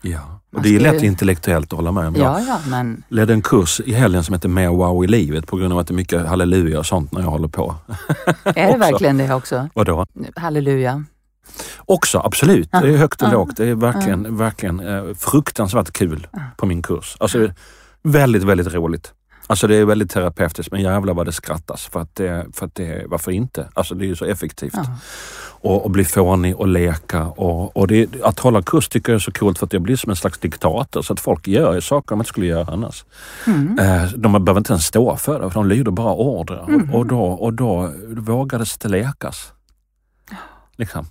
Ja. 0.02 0.40
Och 0.56 0.62
det 0.62 0.76
är 0.76 0.80
lätt 0.80 1.02
ju- 1.02 1.06
intellektuellt 1.06 1.72
att 1.72 1.76
hålla 1.76 1.92
med 1.92 2.06
om. 2.08 2.14
Ja, 2.14 2.40
ja, 2.40 2.58
men 2.68 3.02
ledde 3.08 3.32
en 3.32 3.42
kurs 3.42 3.80
i 3.80 3.92
helgen 3.92 4.24
som 4.24 4.32
heter 4.34 4.48
Mer 4.48 4.68
wow 4.68 5.04
i 5.04 5.06
livet 5.06 5.46
på 5.46 5.56
grund 5.56 5.72
av 5.72 5.78
att 5.78 5.86
det 5.86 5.92
är 5.92 5.96
mycket 5.96 6.26
halleluja 6.26 6.78
och 6.78 6.86
sånt 6.86 7.12
när 7.12 7.20
jag 7.20 7.28
håller 7.30 7.48
på. 7.48 7.74
är 8.44 8.72
det 8.72 8.78
verkligen 8.90 9.18
det 9.18 9.34
också? 9.34 9.68
Vadå? 9.74 10.06
Halleluja. 10.36 11.04
Också, 11.78 12.18
absolut. 12.24 12.70
Det 12.70 12.76
är 12.78 12.96
högt 12.96 13.22
och 13.22 13.28
Ja. 13.28 13.32
lågt. 13.32 13.56
Det 13.56 13.68
är 13.68 13.74
verkligen, 13.74 14.36
verkligen 14.36 14.80
eh, 14.80 15.14
fruktansvärt 15.14 15.92
kul 15.92 16.26
på 16.56 16.66
min 16.66 16.82
kurs. 16.82 17.16
Alltså, 17.20 17.48
väldigt, 18.02 18.42
väldigt 18.42 18.74
roligt. 18.74 19.12
Alltså 19.46 19.66
det 19.66 19.76
är 19.76 19.84
väldigt 19.84 20.10
terapeutiskt 20.10 20.72
men 20.72 20.82
jävlar 20.82 21.14
vad 21.14 21.26
det 21.26 21.32
skrattas 21.32 21.86
för 21.86 22.00
att 22.00 22.14
det, 22.14 22.46
för 22.52 22.66
att 22.66 22.74
det, 22.74 23.04
varför 23.06 23.30
inte? 23.30 23.68
Alltså 23.74 23.94
det 23.94 24.04
är 24.04 24.06
ju 24.06 24.16
så 24.16 24.24
effektivt. 24.24 24.74
Ja. 24.74 24.84
Och, 25.60 25.84
och 25.84 25.90
bli 25.90 26.04
fånig 26.04 26.56
och 26.56 26.68
leka 26.68 27.24
och, 27.26 27.76
och 27.76 27.88
det, 27.88 28.22
att 28.22 28.38
hålla 28.38 28.62
kurs 28.62 28.88
tycker 28.88 29.12
jag 29.12 29.14
är 29.14 29.20
så 29.20 29.32
coolt 29.32 29.58
för 29.58 29.66
att 29.66 29.72
jag 29.72 29.82
blir 29.82 29.96
som 29.96 30.10
en 30.10 30.16
slags 30.16 30.38
diktator 30.38 31.02
så 31.02 31.12
att 31.12 31.20
folk 31.20 31.48
gör 31.48 31.80
saker 31.80 32.08
de 32.08 32.20
inte 32.20 32.28
skulle 32.28 32.46
göra 32.46 32.72
annars. 32.72 33.04
Mm. 33.46 33.78
Eh, 33.78 34.10
de 34.12 34.44
behöver 34.44 34.60
inte 34.60 34.72
ens 34.72 34.84
stå 34.84 35.16
för 35.16 35.40
det, 35.40 35.50
för 35.50 35.60
de 35.60 35.68
lyder 35.68 35.90
bara 35.90 36.14
order. 36.14 36.60
Och, 36.60 36.98
och, 36.98 37.06
då, 37.06 37.24
och 37.24 37.52
då 37.52 37.92
vågades 38.08 38.78
det 38.78 38.88
lekas. 38.88 39.52
Liksom. 40.76 41.06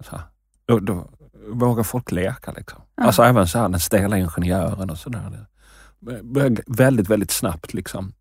Så. 0.00 0.20
Då, 0.66 0.78
då 0.78 1.08
vågar 1.48 1.82
folk 1.82 2.12
leka 2.12 2.52
liksom. 2.52 2.80
Alltså 3.00 3.22
även 3.22 3.48
så 3.48 3.58
här 3.58 3.68
den 3.68 3.80
stela 3.80 4.18
ingenjören 4.18 4.90
och 4.90 4.98
sådär. 4.98 5.46
Väldigt, 6.66 7.08
väldigt 7.08 7.30
snabbt 7.30 7.74
liksom. 7.74 8.12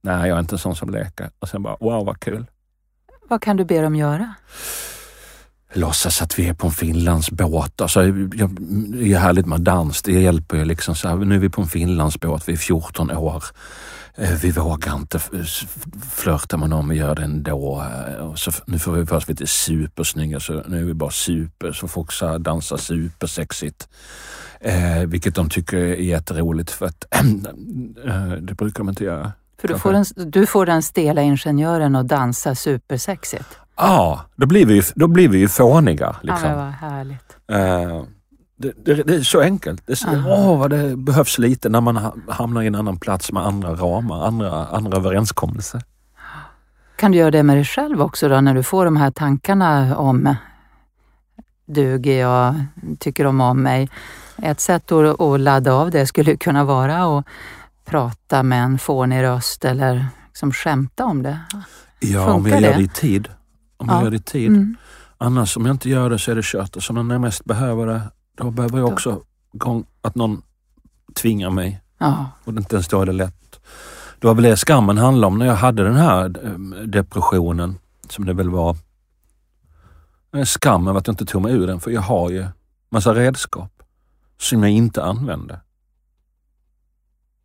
Nej, 0.00 0.28
jag 0.28 0.36
är 0.36 0.40
inte 0.40 0.54
en 0.54 0.58
sån 0.58 0.76
som 0.76 0.90
leker. 0.90 1.30
Och 1.38 1.48
sen 1.48 1.62
bara, 1.62 1.76
wow 1.80 2.06
vad 2.06 2.20
kul. 2.20 2.46
Vad 3.28 3.42
kan 3.42 3.56
du 3.56 3.64
be 3.64 3.80
dem 3.80 3.96
göra? 3.96 4.34
låtsas 5.72 6.22
att 6.22 6.38
vi 6.38 6.48
är 6.48 6.54
på 6.54 6.66
en 6.66 6.72
Finlandsbåt. 6.72 7.80
Alltså, 7.80 8.04
jag, 8.04 8.50
det 8.90 9.12
är 9.12 9.18
härligt 9.18 9.46
med 9.46 9.60
dans, 9.60 10.02
det 10.02 10.12
hjälper 10.12 10.56
ju 10.56 10.64
liksom. 10.64 10.94
Så 10.94 11.08
här, 11.08 11.16
nu 11.16 11.34
är 11.34 11.38
vi 11.38 11.48
på 11.48 11.62
en 11.62 11.68
Finlandsbåt, 11.68 12.48
vi 12.48 12.52
är 12.52 12.56
14 12.56 13.10
år. 13.10 13.44
Eh, 14.16 14.30
Vi 14.42 14.50
vågar 14.50 14.94
inte 14.96 15.18
flörta 16.10 16.56
med 16.56 16.70
någon, 16.70 16.88
vi 16.88 16.96
gör 16.96 17.14
det 17.14 17.22
ändå. 17.22 17.84
Eh, 18.08 18.14
Och 18.26 18.38
så, 18.38 18.50
nu 18.66 18.78
får 18.78 18.92
vi 18.92 19.06
först 19.06 19.28
lite 19.28 19.46
supersnygga, 19.46 20.40
så 20.40 20.62
nu 20.66 20.80
är 20.80 20.84
vi 20.84 20.94
bara 20.94 21.10
super, 21.10 21.72
så 21.72 21.88
folk 21.88 22.12
så 22.12 22.26
här 22.26 22.38
dansar 22.38 22.76
supersexigt. 22.76 23.88
Eh, 24.60 24.98
vilket 25.06 25.34
de 25.34 25.48
tycker 25.48 25.76
är 25.76 25.94
jätteroligt 25.96 26.70
för 26.70 26.86
att 26.86 27.04
eh, 28.06 28.32
det 28.32 28.54
brukar 28.54 28.78
de 28.78 28.88
inte 28.88 29.04
göra. 29.04 29.32
För 29.60 29.68
du 29.68 29.78
får, 29.78 29.92
den, 29.92 30.04
du 30.30 30.46
får 30.46 30.66
den 30.66 30.82
stela 30.82 31.22
ingenjören 31.22 31.96
att 31.96 32.08
dansa 32.08 32.54
supersexigt. 32.54 33.48
Ja, 33.76 34.24
då 34.36 34.46
blir 34.46 34.66
vi 34.66 34.74
ju, 34.74 34.82
då 34.94 35.06
blir 35.06 35.28
vi 35.28 35.38
ju 35.38 35.48
fåniga. 35.48 36.16
Liksom. 36.22 36.48
men 36.48 36.56
vad 36.58 36.72
härligt. 36.72 37.36
Eh, 37.52 38.02
det, 38.62 38.72
det, 38.84 39.02
det 39.02 39.14
är 39.14 39.22
så 39.22 39.40
enkelt. 39.40 39.86
Det 39.86 40.02
är 40.02 40.24
åh, 40.30 40.58
vad 40.58 40.70
det 40.70 40.96
behövs 40.96 41.38
lite 41.38 41.68
när 41.68 41.80
man 41.80 41.96
ha- 41.96 42.14
hamnar 42.28 42.62
i 42.62 42.66
en 42.66 42.74
annan 42.74 42.98
plats 42.98 43.32
med 43.32 43.46
andra 43.46 43.74
ramar, 43.74 44.26
andra, 44.26 44.66
andra 44.66 44.96
överenskommelser. 44.96 45.82
Kan 46.96 47.12
du 47.12 47.18
göra 47.18 47.30
det 47.30 47.42
med 47.42 47.56
dig 47.56 47.64
själv 47.64 48.02
också 48.02 48.28
då, 48.28 48.40
när 48.40 48.54
du 48.54 48.62
får 48.62 48.84
de 48.84 48.96
här 48.96 49.10
tankarna 49.10 49.96
om 49.96 50.34
duger 51.66 52.20
jag, 52.20 52.54
tycker 52.98 53.24
de 53.24 53.40
om 53.40 53.62
mig? 53.62 53.88
Ett 54.42 54.60
sätt 54.60 54.92
att, 54.92 55.20
att 55.20 55.40
ladda 55.40 55.72
av 55.72 55.90
det 55.90 56.06
skulle 56.06 56.36
kunna 56.36 56.64
vara 56.64 57.18
att 57.18 57.26
prata 57.84 58.42
med 58.42 58.64
en 58.64 58.78
fånig 58.78 59.22
röst 59.22 59.64
eller 59.64 60.06
liksom 60.28 60.52
skämta 60.52 61.04
om 61.04 61.22
det. 61.22 61.38
Ja, 62.00 62.24
Funkar 62.26 62.32
om 62.34 62.46
jag 62.46 62.60
gör 62.62 62.74
det? 62.76 62.82
i 62.82 62.88
tid. 62.88 63.28
Om 63.76 63.88
jag 63.88 63.96
Ja. 63.98 64.02
gör 64.04 64.10
det 64.10 64.16
i 64.16 64.20
tid. 64.20 64.48
Mm. 64.50 64.76
Annars 65.18 65.56
om 65.56 65.66
jag 65.66 65.74
inte 65.74 65.90
gör 65.90 66.10
det 66.10 66.18
så 66.18 66.30
är 66.30 66.34
det 66.34 66.44
kört. 66.44 66.76
Och 66.76 66.82
så 66.82 66.92
när 66.92 67.14
jag 67.14 67.20
mest 67.20 67.44
behöver 67.44 67.86
det, 67.86 68.00
då 68.36 68.50
behöver 68.50 68.78
jag 68.78 68.88
också 68.88 69.22
gång, 69.52 69.84
att 70.00 70.14
någon 70.14 70.42
tvingar 71.14 71.50
mig. 71.50 71.82
Ja. 71.98 72.30
Och 72.44 72.52
inte 72.52 72.74
ens 72.74 72.88
då 72.88 73.00
är 73.00 73.06
det 73.06 73.12
lätt. 73.12 73.60
Det 74.18 74.26
var 74.26 74.34
väl 74.34 74.44
det 74.44 74.56
skammen 74.56 74.98
handlade 74.98 75.26
om 75.26 75.38
när 75.38 75.46
jag 75.46 75.54
hade 75.54 75.84
den 75.84 75.96
här 75.96 76.24
eh, 76.44 76.82
depressionen, 76.86 77.78
som 78.08 78.26
det 78.26 78.32
väl 78.32 78.50
var. 78.50 78.76
Eh, 80.36 80.44
Skam 80.44 80.88
över 80.88 80.98
att 80.98 81.06
jag 81.06 81.12
inte 81.12 81.24
tog 81.24 81.42
mig 81.42 81.52
ur 81.52 81.66
den, 81.66 81.80
för 81.80 81.90
jag 81.90 82.00
har 82.00 82.30
ju 82.30 82.46
massa 82.88 83.14
redskap 83.14 83.82
som 84.38 84.62
jag 84.62 84.72
inte 84.72 85.04
använde. 85.04 85.60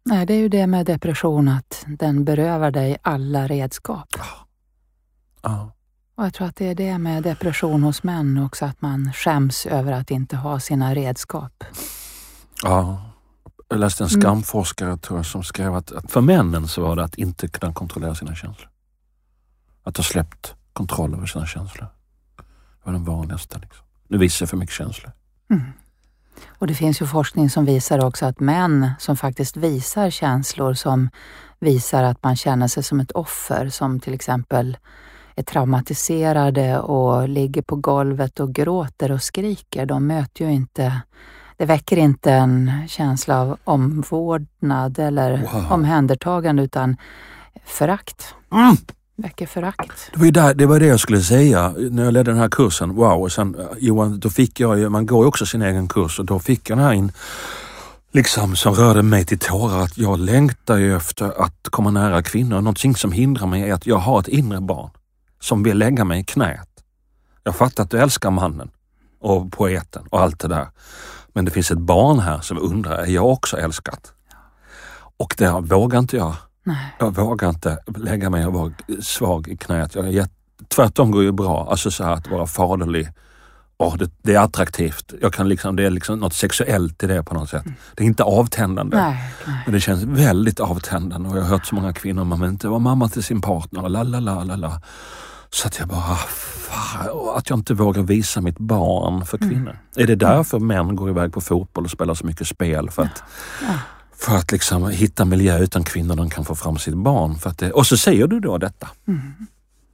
Nej, 0.04 0.26
det 0.26 0.34
är 0.34 0.38
ju 0.38 0.50
det 0.50 0.68
med 0.68 0.86
depression 0.86 1.48
att 1.48 1.86
den 1.88 2.26
berövar 2.26 2.72
dig 2.72 2.98
alla 3.02 3.48
redskap. 3.48 4.08
Ja. 5.42 5.72
Och 6.18 6.26
jag 6.26 6.34
tror 6.34 6.48
att 6.48 6.56
det 6.56 6.66
är 6.68 6.76
det 6.76 6.98
med 6.98 7.24
depression 7.24 7.84
hos 7.84 8.04
män 8.04 8.38
också, 8.38 8.66
att 8.66 8.82
man 8.82 9.14
skäms 9.14 9.66
över 9.66 9.92
att 9.92 10.12
inte 10.12 10.36
ha 10.36 10.60
sina 10.60 10.96
redskap. 10.96 11.64
ja. 12.64 13.04
Jag 13.70 13.80
läste 13.80 14.04
en 14.04 14.10
Mm. 14.10 14.22
skamforskare 14.22 14.98
tror 14.98 15.20
jag, 15.20 15.26
som 15.26 15.44
skrev 15.44 15.76
att, 15.76 15.92
att 15.92 16.12
för 16.12 16.22
männen 16.22 16.68
så 16.68 16.82
var 16.82 16.96
det 16.96 17.04
att 17.04 17.16
inte 17.16 17.48
kunna 17.48 17.74
kontrollera 17.74 18.16
sina 18.16 18.36
känslor. 18.36 18.70
Att 19.84 19.98
ha 19.98 20.04
släppt 20.04 20.56
kontroll 20.74 21.14
över 21.14 21.26
sina 21.26 21.46
känslor. 21.46 21.88
Det 22.38 22.44
var 22.84 22.94
den 22.94 23.04
vanligaste. 23.04 23.60
Liksom. 23.60 23.86
Nu 24.08 24.18
visar 24.18 24.44
jag 24.44 24.50
för 24.50 24.58
mycket 24.58 24.76
känslor. 24.76 25.12
Mm. 25.50 25.64
Och 26.48 26.68
det 26.68 26.76
finns 26.76 27.02
ju 27.02 27.08
forskning 27.08 27.50
som 27.50 27.66
visar 27.66 28.06
också 28.06 28.26
att 28.26 28.40
män 28.40 28.92
som 29.00 29.18
faktiskt 29.18 29.58
visar 29.58 30.10
känslor 30.10 30.74
som 30.74 31.10
visar 31.60 32.04
att 32.04 32.24
man 32.24 32.36
känner 32.36 32.68
sig 32.68 32.84
som 32.84 33.00
ett 33.00 33.12
offer, 33.12 33.70
som 33.70 34.00
till 34.00 34.14
exempel 34.14 34.78
är 35.38 35.44
traumatiserade 35.44 36.80
och 36.80 37.30
ligger 37.30 37.62
på 37.62 37.76
golvet 37.76 38.40
och 38.40 38.54
gråter 38.54 39.12
och 39.12 39.22
skriker, 39.22 39.86
de 39.86 40.08
möter 40.08 40.46
ju 40.46 40.52
inte 40.52 41.02
det 41.58 41.66
väcker 41.66 41.98
inte 41.98 42.32
en 42.32 42.72
känsla 42.88 43.42
av 43.42 43.58
omvårdnad 43.64 45.00
eller 45.00 45.38
Wow. 45.54 45.72
omhändertagande 45.72 46.64
utan 46.64 46.98
förakt. 47.66 48.36
Mm. 48.52 48.78
Väcker 49.16 49.46
förakt. 49.48 50.12
Det 50.14 50.20
var, 50.20 50.32
där, 50.32 50.54
det 50.54 50.66
var 50.66 50.80
det 50.80 50.86
jag 50.86 51.00
skulle 51.00 51.22
säga 51.22 51.74
när 51.78 52.04
jag 52.04 52.14
ledde 52.14 52.32
den 52.32 52.40
här 52.40 52.50
kursen. 52.50 52.96
Wow, 52.96 53.22
och 53.22 53.32
sen 53.32 53.56
eh, 53.56 53.66
Johan, 53.78 54.20
då 54.20 54.30
fick 54.30 54.60
jag 54.60 54.80
ju, 54.80 54.90
man 54.90 55.06
går 55.06 55.24
ju 55.24 55.28
också 55.28 55.46
sin 55.46 55.62
egen 55.62 55.88
kurs 55.88 56.20
och 56.20 56.26
då 56.26 56.40
fick 56.40 56.70
jag 56.70 56.78
den 56.78 56.86
här 56.86 56.94
in, 56.94 57.12
liksom 58.12 58.56
som 58.56 58.74
rörde 58.74 59.04
mig 59.04 59.26
till 59.26 59.40
tårar 59.40 59.80
att 59.80 59.98
jag 59.98 60.20
längtar 60.20 60.78
ju 60.78 60.96
efter 60.98 61.42
att 61.42 61.68
komma 61.70 61.92
nära 61.92 62.24
kvinnor. 62.24 62.56
Någonting 62.56 62.96
som 62.96 63.12
hindrar 63.12 63.48
mig 63.48 63.70
är 63.70 63.74
att 63.74 63.88
jag 63.88 63.98
har 63.98 64.20
ett 64.20 64.28
inre 64.28 64.62
barn 64.62 64.90
som 65.48 65.64
vill 65.64 65.78
lägga 65.78 66.06
mig 66.06 66.20
i 66.20 66.24
knät. 66.24 66.70
Jag 67.44 67.56
fattar 67.56 67.84
att 67.84 67.92
du 67.92 68.00
älskar 68.00 68.32
mannen 68.32 68.70
och 69.20 69.52
poeten 69.52 70.08
och 70.10 70.22
allt 70.22 70.40
det 70.40 70.48
där. 70.48 70.68
Men 71.34 71.46
det 71.46 71.52
finns 71.52 71.72
ett 71.72 71.78
barn 71.78 72.20
här 72.20 72.40
som 72.40 72.58
undrar, 72.58 72.98
är 72.98 73.06
jag 73.06 73.26
också 73.26 73.58
älskat? 73.58 74.14
Och 75.18 75.36
där 75.38 75.62
vågar 75.62 76.00
inte 76.00 76.18
jag 76.18 76.36
Nej. 76.68 76.96
jag 77.00 77.16
vågar 77.16 77.50
inte 77.50 77.80
lägga 77.96 78.30
mig 78.30 78.46
och 78.46 78.54
vara 78.54 78.72
svag 79.02 79.48
i 79.48 79.58
knät. 79.58 79.96
Jag 79.96 80.14
är. 80.14 80.28
Tvärtom 80.68 81.12
går 81.12 81.24
ju 81.24 81.32
bra. 81.32 81.68
Alltså 81.70 81.92
så 81.92 82.04
här 82.04 82.12
att 82.12 82.32
vara 82.32 82.48
faderlig. 82.48 83.10
Åh, 83.78 83.98
det, 83.98 84.12
det 84.22 84.36
är 84.36 84.40
attraktivt. 84.40 85.14
Jag 85.22 85.34
kan 85.34 85.50
liksom, 85.50 85.76
det 85.76 85.84
är 85.84 85.90
liksom 85.90 86.20
något 86.20 86.34
sexuellt 86.34 87.04
i 87.04 87.08
det 87.08 87.24
på 87.24 87.34
något 87.34 87.50
sätt. 87.50 87.66
Det 87.96 88.04
är 88.04 88.08
inte 88.08 88.24
avtändande. 88.24 88.98
Nej, 88.98 89.34
nej. 89.48 89.62
Men 89.66 89.74
det 89.74 89.80
känns 89.80 90.04
väldigt 90.04 90.60
avtändande 90.60 91.30
och 91.30 91.38
jag 91.38 91.42
har 91.42 91.50
hört 91.50 91.66
så 91.66 91.76
många 91.76 91.94
kvinnor, 91.94 92.24
man 92.24 92.42
vill 92.42 92.50
inte 92.50 92.68
vara 92.68 92.80
mamma 92.80 93.10
till 93.10 93.24
sin 93.24 93.42
partner 93.42 93.90
la 93.90 94.04
la 94.04 94.20
la 94.20 94.44
la 94.44 94.56
la. 94.56 94.82
Så 95.50 95.68
att 95.68 95.80
jag 95.80 95.88
bara, 95.88 96.16
fan, 96.16 97.10
och 97.10 97.38
att 97.38 97.50
jag 97.50 97.60
inte 97.60 97.74
vågar 97.74 98.02
visa 98.04 98.42
mitt 98.42 98.58
barn 98.58 99.26
för 99.26 99.38
kvinnor. 99.38 99.80
Är 99.96 100.08
det 100.08 100.16
därför 100.16 100.60
män 100.60 100.96
går 100.96 101.10
iväg 101.10 101.34
på 101.34 101.42
fotboll 101.42 101.84
och 101.84 101.92
spelar 101.92 102.14
så 102.14 102.26
mycket 102.26 102.48
spel? 102.48 102.90
För 102.90 103.02
att, 103.04 103.24
Ja. 103.62 103.74
för 104.16 104.36
att 104.38 104.52
liksom 104.52 104.90
hitta 104.90 105.26
miljö 105.26 105.60
utan 105.60 105.84
kvinnor 105.84 106.16
de 106.16 106.30
kan 106.30 106.46
få 106.46 106.56
fram 106.56 106.78
sitt 106.78 106.98
barn. 106.98 107.36
För 107.36 107.50
att 107.50 107.58
det, 107.58 107.72
och 107.72 107.88
så 107.88 107.98
säger 107.98 108.28
du 108.28 108.40
då 108.40 108.58
detta. 108.58 108.88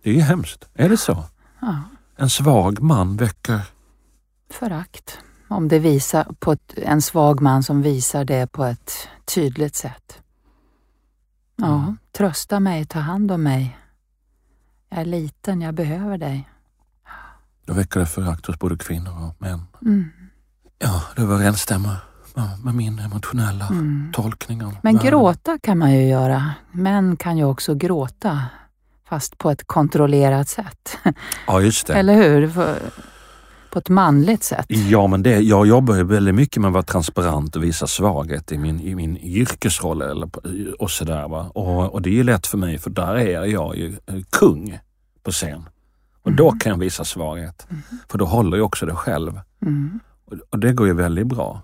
Det 0.04 0.10
är 0.10 0.14
ju 0.14 0.22
hemskt. 0.22 0.66
Är 0.74 0.90
det 0.90 0.98
så? 0.98 1.24
Ja. 1.60 1.76
En 2.16 2.30
svag 2.30 2.82
man 2.82 3.18
väcker... 3.18 3.60
Förakt. 4.54 5.18
Om 5.48 5.68
det 5.68 5.80
visar 5.80 6.28
på 6.40 6.52
ett, 6.52 6.74
en 6.78 7.02
svag 7.02 7.42
man 7.42 7.64
som 7.64 7.82
visar 7.82 8.26
det 8.26 8.52
på 8.52 8.64
ett 8.64 8.92
tydligt 9.26 9.76
sätt. 9.76 10.20
Ja, 11.56 11.74
Mm. 11.84 11.98
trösta 12.18 12.60
mig, 12.60 12.86
ta 12.86 13.00
hand 13.00 13.32
om 13.32 13.44
mig. 13.44 13.78
Jag 14.94 15.02
är 15.02 15.06
liten, 15.06 15.62
jag 15.62 15.74
behöver 15.74 16.18
dig. 16.18 16.50
Då 17.66 17.74
väcker 17.74 18.00
det 18.00 18.06
förakt 18.06 18.46
hos 18.46 18.60
både 18.60 18.78
kvinnor 18.78 19.12
och 19.28 19.42
män. 19.42 19.62
Mm. 19.82 20.06
Ja, 20.80 21.04
det 21.16 21.22
överensstämmer 21.22 21.96
med- 22.36 22.60
med 22.66 22.76
min 22.76 23.00
emotionella 23.00 23.68
Mm. 23.68 24.12
tolkning 24.14 24.64
av 24.64 24.76
Men 24.84 24.96
världen. 24.96 25.12
gråta 25.12 25.58
kan 25.64 25.78
man 25.78 25.92
ju 25.92 26.08
göra. 26.08 26.52
Män 26.72 27.16
kan 27.18 27.38
ju 27.38 27.44
också 27.46 27.76
gråta, 27.76 28.42
fast 29.10 29.38
på 29.38 29.52
ett 29.52 29.68
kontrollerat 29.68 30.50
sätt. 30.50 30.98
Ja, 31.48 31.62
just 31.62 31.88
det. 31.88 31.94
Eller 31.94 32.14
hur? 32.16 32.52
På 33.74 33.80
ett 33.80 33.90
manligt 33.90 34.44
sätt. 34.44 34.66
Ja, 34.68 35.08
men 35.08 35.24
det, 35.24 35.40
jag 35.40 35.68
jobbar 35.68 35.96
ju 35.96 36.04
väldigt 36.04 36.36
mycket 36.36 36.62
med 36.62 36.68
att 36.68 36.74
vara 36.74 36.84
transparent 36.84 37.56
och 37.56 37.64
visa 37.64 37.88
svaghet 37.88 38.52
i 38.52 38.58
min, 38.58 38.82
i 38.82 38.96
min 38.96 39.18
yrkesroll 39.18 40.02
eller, 40.02 40.30
och 40.82 40.92
sådär. 40.92 41.28
Va? 41.28 41.52
Och, 41.54 41.94
och 41.94 42.02
det 42.02 42.10
är 42.10 42.14
ju 42.14 42.24
lätt 42.24 42.48
för 42.48 42.58
mig 42.58 42.78
för 42.78 42.90
där 42.90 43.16
är 43.16 43.46
jag 43.46 43.76
ju 43.76 43.98
eh, 44.06 44.16
kung 44.30 44.80
på 45.24 45.32
scen. 45.32 45.70
Och 46.22 46.32
då 46.32 46.52
kan 46.52 46.70
jag 46.70 46.80
visa 46.80 47.04
svaghet. 47.04 47.68
För 48.10 48.18
då 48.18 48.26
håller 48.26 48.58
jag 48.58 48.66
också 48.66 48.86
det 48.86 48.96
själv. 48.96 49.40
Mm. 49.62 50.00
Och, 50.26 50.38
och 50.50 50.60
det 50.60 50.74
går 50.74 50.88
ju 50.88 50.94
väldigt 50.94 51.28
bra. 51.28 51.62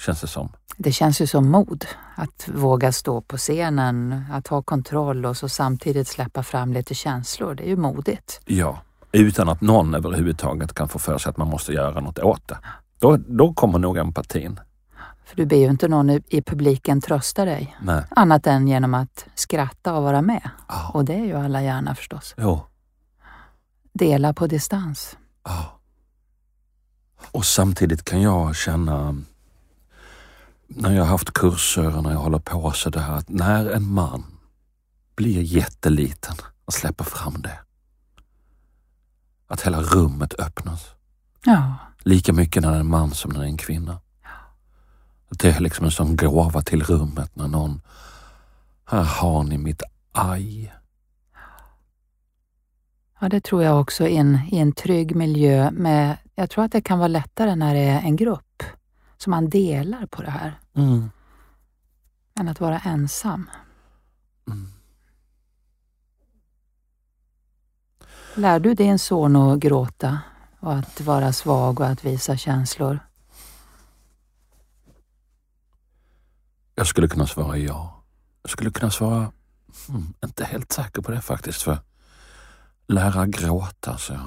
Känns 0.00 0.20
det 0.20 0.26
som. 0.26 0.52
Det 0.76 0.92
känns 0.92 1.20
ju 1.20 1.26
som 1.26 1.50
mod 1.50 1.86
att 2.14 2.48
våga 2.54 2.92
stå 2.92 3.20
på 3.20 3.36
scenen, 3.36 4.24
att 4.32 4.48
ha 4.48 4.62
kontroll 4.62 5.26
och 5.26 5.36
så 5.36 5.48
samtidigt 5.48 6.08
släppa 6.08 6.42
fram 6.42 6.72
lite 6.72 6.94
känslor. 6.94 7.54
Det 7.54 7.62
är 7.62 7.68
ju 7.68 7.76
modigt. 7.76 8.40
Ja. 8.44 8.82
Utan 9.12 9.48
att 9.48 9.60
någon 9.60 9.94
överhuvudtaget 9.94 10.74
kan 10.74 10.88
få 10.88 10.98
för 10.98 11.18
sig 11.18 11.30
att 11.30 11.36
man 11.36 11.48
måste 11.48 11.72
göra 11.72 12.00
något 12.00 12.18
åt 12.18 12.48
det. 12.48 12.58
Då, 12.98 13.16
då 13.16 13.54
kommer 13.54 13.78
nog 13.78 13.96
empatin. 13.98 14.60
För 15.24 15.36
du 15.36 15.46
ber 15.46 15.56
ju 15.56 15.66
inte 15.70 15.88
någon 15.88 16.10
i- 16.10 16.42
publiken 16.46 17.00
trösta 17.00 17.44
dig, 17.44 17.76
Nej. 17.82 18.04
annat 18.10 18.46
än 18.46 18.68
genom 18.68 18.94
att 18.94 19.26
skratta 19.34 19.94
och 19.94 20.02
vara 20.02 20.22
med. 20.22 20.50
Ja. 20.68 20.90
Och 20.94 21.04
det 21.04 21.14
är 21.14 21.24
ju 21.24 21.34
alla 21.34 21.62
gärna 21.62 21.94
förstås. 21.94 22.34
Jo. 22.38 22.66
Dela 23.92 24.32
på 24.32 24.46
distans. 24.46 25.16
Ja. 25.44 25.78
Och 27.32 27.44
samtidigt 27.44 28.04
kan 28.04 28.22
jag 28.22 28.56
känna 28.56 29.16
när 30.66 30.92
jag 30.92 31.02
har 31.02 31.08
haft 31.10 31.32
kurser 31.32 31.96
och 31.96 32.02
när 32.02 32.10
jag 32.10 32.18
håller 32.18 32.38
på 32.38 32.70
så 32.72 32.90
där 32.90 33.10
att 33.10 33.28
när 33.28 33.70
en 33.70 33.88
man 33.88 34.24
blir 35.16 35.42
jätteliten 35.42 36.36
och 36.64 36.72
släpper 36.72 37.04
fram 37.04 37.42
det. 37.42 37.58
Att 39.52 39.60
hela 39.60 39.82
rummet 39.82 40.34
öppnas. 40.38 40.90
Ja, 41.44 41.74
Lika 42.04 42.32
mycket 42.32 42.62
när 42.62 42.70
det 42.70 42.76
är 42.76 42.80
en 42.80 42.90
man 42.90 43.10
som 43.10 43.30
när 43.32 43.40
det 43.40 43.46
är 43.46 43.48
en 43.50 43.56
kvinna. 43.56 44.00
Att 45.30 45.38
det 45.38 45.50
är 45.50 45.60
liksom 45.60 45.84
en 45.84 45.90
sån 45.90 46.16
gåva 46.16 46.62
till 46.62 46.82
rummet 46.82 47.36
när 47.36 47.48
någon, 47.48 47.80
här 48.86 49.02
har 49.04 49.44
ni 49.44 49.58
mitt 49.58 49.82
aj. 50.12 50.72
ja 53.20 53.28
det 53.28 53.40
tror 53.44 53.62
jag 53.62 53.80
också 53.80 54.06
i 54.08 54.16
en, 54.16 54.38
i 54.50 54.58
en 54.58 54.72
trygg 54.72 55.16
miljö 55.16 55.70
med, 55.70 56.16
jag 56.34 56.50
tror 56.50 56.64
att 56.64 56.72
det 56.72 56.80
kan 56.82 56.98
vara 56.98 57.08
lättare 57.08 57.54
när 57.54 57.74
det 57.74 57.80
är 57.80 58.00
en 58.00 58.16
grupp 58.16 58.62
som 59.16 59.30
man 59.30 59.50
delar 59.50 60.06
på 60.06 60.22
det 60.22 60.30
här, 60.30 60.58
Mm. 60.76 61.10
än 62.40 62.48
att 62.48 62.60
vara 62.60 62.78
ensam. 62.78 63.50
Mm. 64.48 64.68
Lär 68.34 68.60
du 68.60 68.74
din 68.74 68.98
son 68.98 69.36
att 69.36 69.58
gråta 69.58 70.18
och 70.60 70.74
att 70.74 71.00
vara 71.00 71.32
svag 71.32 71.80
och 71.80 71.86
att 71.86 72.04
visa 72.04 72.36
känslor? 72.36 72.98
Jag 76.74 76.86
skulle 76.86 77.08
kunna 77.08 77.26
svara 77.26 77.58
ja. 77.58 78.02
Jag 78.42 78.50
skulle 78.50 78.70
kunna 78.70 78.90
svara, 78.90 79.32
mm, 79.88 80.14
inte 80.24 80.44
helt 80.44 80.72
säker 80.72 81.02
på 81.02 81.10
det 81.10 81.20
faktiskt. 81.20 81.62
För 81.62 81.78
lära 82.86 83.26
gråta, 83.26 83.98
så 83.98 84.12
jag 84.12 84.20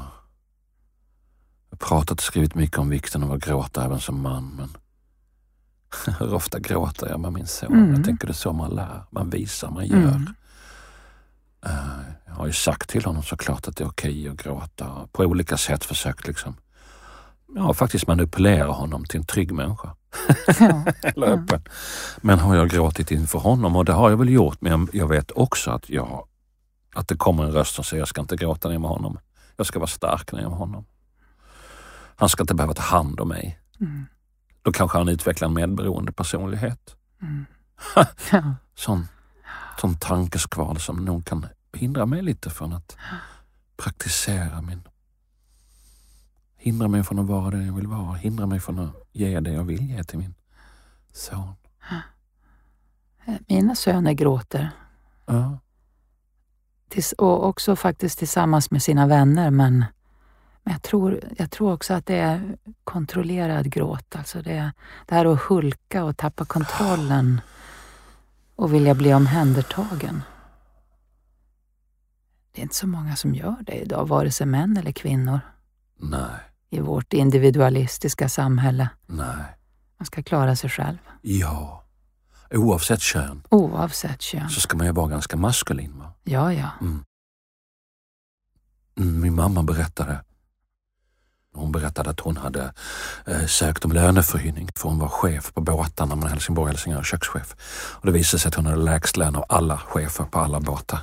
har 1.69 1.77
pratat 1.79 2.19
och 2.19 2.23
skrivit 2.23 2.55
mycket 2.55 2.77
om 2.77 2.89
vikten 2.89 3.23
av 3.23 3.31
att 3.31 3.45
gråta 3.45 3.85
även 3.85 3.99
som 3.99 4.21
man. 4.21 4.51
Men 4.57 4.69
hur 6.19 6.33
ofta 6.33 6.59
gråter 6.59 7.09
jag 7.09 7.19
med 7.19 7.33
min 7.33 7.47
son? 7.47 7.73
Mm. 7.73 7.95
Jag 7.95 8.05
tänker 8.05 8.27
det 8.27 8.31
är 8.31 8.33
så 8.33 8.53
man 8.53 8.71
lär. 8.71 9.03
Man 9.09 9.29
visar, 9.29 9.71
man 9.71 9.85
gör. 9.85 9.97
Mm. 9.97 10.33
Eh, 11.65 11.71
Jag 12.27 12.33
har 12.33 12.45
ju 12.47 12.53
sagt 12.53 12.89
till 12.89 13.05
honom 13.05 13.23
såklart 13.23 13.67
att 13.67 13.77
det 13.77 13.83
är 13.83 13.87
okej 13.87 14.29
att 14.29 14.37
gråta. 14.37 15.07
På 15.11 15.23
olika 15.23 15.57
sätt 15.57 15.83
försökt 15.85 16.27
liksom 16.27 16.55
ja, 17.55 17.73
faktiskt 17.73 18.07
manipulera 18.07 18.71
honom 18.71 19.05
till 19.05 19.19
en 19.19 19.25
trygg 19.25 19.51
människa. 19.51 19.95
Ja. 20.59 20.83
Eller 21.01 21.27
öppen. 21.27 21.63
Men 22.21 22.39
har 22.39 22.55
jag 22.55 22.69
gråtit 22.69 23.11
inför 23.11 23.39
honom 23.39 23.75
och 23.75 23.85
det 23.85 23.93
har 23.93 24.09
jag 24.09 24.17
väl 24.17 24.29
gjort 24.29 24.61
men 24.61 24.89
jag- 24.93 25.07
vet 25.07 25.31
också 25.31 25.71
att, 25.71 25.89
jag, 25.89 26.27
att 26.95 27.07
det 27.07 27.15
kommer 27.17 27.43
en 27.43 27.51
röst 27.51 27.75
som 27.75 27.83
säger 27.83 28.01
jag 28.01 28.07
ska 28.07 28.21
inte 28.21 28.35
gråta 28.35 28.69
ner 28.69 28.79
med 28.79 28.89
honom. 28.89 29.19
Jag 29.57 29.65
ska 29.67 29.79
vara 29.79 29.87
stark 29.87 30.31
ner 30.31 30.41
med 30.49 30.57
honom. 30.57 30.85
Han 32.15 32.29
ska 32.29 32.43
inte 32.43 32.55
behöva 32.55 32.73
ta 32.73 32.81
hand 32.81 33.19
om 33.19 33.27
mig. 33.27 33.59
Mm. 33.79 34.05
Då 34.61 34.71
kanske 34.71 34.97
han 34.97 35.09
utvecklar 35.09 35.47
en 35.47 35.53
medberoende 35.53 36.11
personlighet. 36.11 36.95
Mm. 37.21 37.45
Sån, 38.75 39.07
sån 39.81 39.95
tankeskval 39.95 40.79
som 40.79 41.05
nog 41.05 41.25
kan 41.25 41.47
hindra 41.73 42.05
mig 42.05 42.21
lite 42.21 42.49
från 42.49 42.73
att 42.73 42.97
praktisera 43.77 44.61
min... 44.61 44.81
Hindra 46.57 46.87
mig 46.87 47.03
från 47.03 47.19
att 47.19 47.25
vara 47.25 47.51
den 47.51 47.65
jag 47.65 47.73
vill 47.73 47.87
vara. 47.87 48.13
Hindra 48.13 48.45
mig 48.45 48.59
från 48.59 48.79
att 48.79 48.95
ge 49.11 49.39
det 49.39 49.51
jag 49.51 49.63
vill 49.63 49.89
ge 49.89 50.03
till 50.03 50.19
min 50.19 50.35
son. 51.13 51.55
Mina 53.47 53.75
söner 53.75 54.13
gråter. 54.13 54.69
Ja. 55.25 55.59
Och 57.17 57.47
också 57.47 57.75
faktiskt 57.75 58.19
tillsammans 58.19 58.71
med 58.71 58.83
sina 58.83 59.07
vänner 59.07 59.51
men, 59.51 59.85
men 60.63 60.73
jag, 60.73 60.81
tror, 60.81 61.19
jag 61.37 61.51
tror 61.51 61.73
också 61.73 61.93
att 61.93 62.05
det 62.05 62.15
är 62.15 62.57
kontrollerad 62.83 63.69
gråt. 63.69 64.15
Alltså 64.15 64.41
det, 64.41 64.71
det 65.05 65.15
här 65.15 65.25
att 65.25 65.41
hulka 65.41 66.03
och 66.03 66.17
tappa 66.17 66.45
kontrollen 66.45 67.41
och 68.55 68.73
vilja 68.73 68.95
bli 68.95 69.13
omhändertagen. 69.13 70.21
Det 72.51 72.61
är 72.61 72.63
inte 72.63 72.75
så 72.75 72.87
många 72.87 73.15
som 73.15 73.35
gör 73.35 73.55
det 73.61 73.73
idag, 73.81 74.07
vare 74.07 74.31
sig 74.31 74.47
män 74.47 74.77
eller 74.77 74.91
kvinnor 74.91 75.39
Nej, 75.99 76.39
i 76.69 76.79
vårt 76.79 77.13
individualistiska 77.13 78.29
samhälle. 78.29 78.89
nej. 79.07 79.57
Man 79.97 80.05
ska 80.05 80.23
klara 80.23 80.55
sig 80.55 80.69
själv, 80.69 80.97
Ja. 81.21 81.81
Oavsett 82.51 83.01
kön 83.01 83.43
oavsett 83.49 84.21
kön. 84.21 84.49
så 84.49 84.61
ska 84.61 84.77
man 84.77 84.85
ju 84.85 84.91
vara 84.93 85.07
ganska 85.07 85.37
maskulin. 85.37 85.97
Va? 85.99 86.13
Ja, 86.23 86.53
ja. 86.53 86.69
Mm, 86.81 87.03
min 89.21 89.35
mamma 89.35 89.63
berättade 89.63 90.23
hon 91.55 91.71
berättade 91.71 92.09
att 92.09 92.19
hon 92.19 92.37
hade 92.37 92.73
eh, 93.25 93.45
sökt 93.45 93.85
om 93.85 93.91
löneförhöjning 93.91 94.69
för 94.75 94.89
hon 94.89 94.99
var 94.99 95.07
chef 95.07 95.53
på 95.53 95.61
båtarna 95.61 96.15
med 96.15 96.29
Helsingborg 96.29 96.63
och 96.63 96.69
Helsingör, 96.69 97.03
kökschef. 97.03 97.55
Och 97.91 98.05
det 98.05 98.11
visade 98.11 98.41
sig 98.41 98.49
att 98.49 98.55
hon 98.55 98.65
hade 98.65 98.77
lägst 98.77 99.17
lön 99.17 99.35
av 99.35 99.45
alla 99.49 99.77
chefer 99.77 100.23
på 100.23 100.39
alla 100.39 100.59
båtar. 100.59 100.99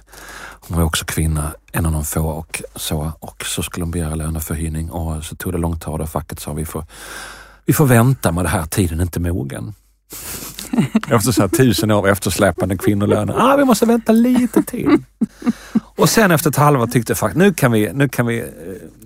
Hon 0.69 0.77
var 0.77 0.85
också 0.85 1.05
kvinna, 1.05 1.53
en 1.73 1.87
av 1.87 1.93
de 1.93 2.05
få 2.05 2.21
och 2.21 2.63
så. 2.77 3.13
Och 3.19 3.45
så 3.45 3.63
skulle 3.63 3.85
hon 3.85 3.91
begära 3.91 4.15
löneförhöjning 4.15 4.91
och 4.91 5.25
så 5.25 5.37
tog 5.37 5.53
det 5.53 5.59
lång 5.59 5.79
tid 5.79 5.89
och 5.89 6.09
facket 6.09 6.41
sa 6.41 6.53
vi 6.53 6.65
får, 6.65 6.85
vi 7.65 7.73
får 7.73 7.87
vänta 7.87 8.33
med 8.33 8.45
det 8.45 8.49
här, 8.49 8.67
tiden 8.67 8.99
är 8.99 9.03
inte 9.03 9.21
mogen. 9.21 9.75
Efter 11.11 11.33
så 11.33 11.41
här 11.41 11.49
tusen 11.49 11.91
år 11.91 12.09
eftersläpande 12.09 12.79
kvinnolöner. 12.79 13.35
Ah, 13.39 13.57
vi 13.57 13.65
måste 13.65 13.87
vänta 13.87 14.13
lite 14.13 14.63
till. 14.63 14.99
Och 15.97 16.09
sen 16.09 16.31
efter 16.31 16.51
ett 16.51 16.57
halvår 16.57 16.87
tyckte 16.87 17.15
faktiskt, 17.15 17.39
nu 17.39 17.55
kan 17.55 17.73
vi, 17.73 17.91
nu 17.93 18.09
kan 18.09 18.27
vi, 18.27 18.41
eh, 18.41 18.47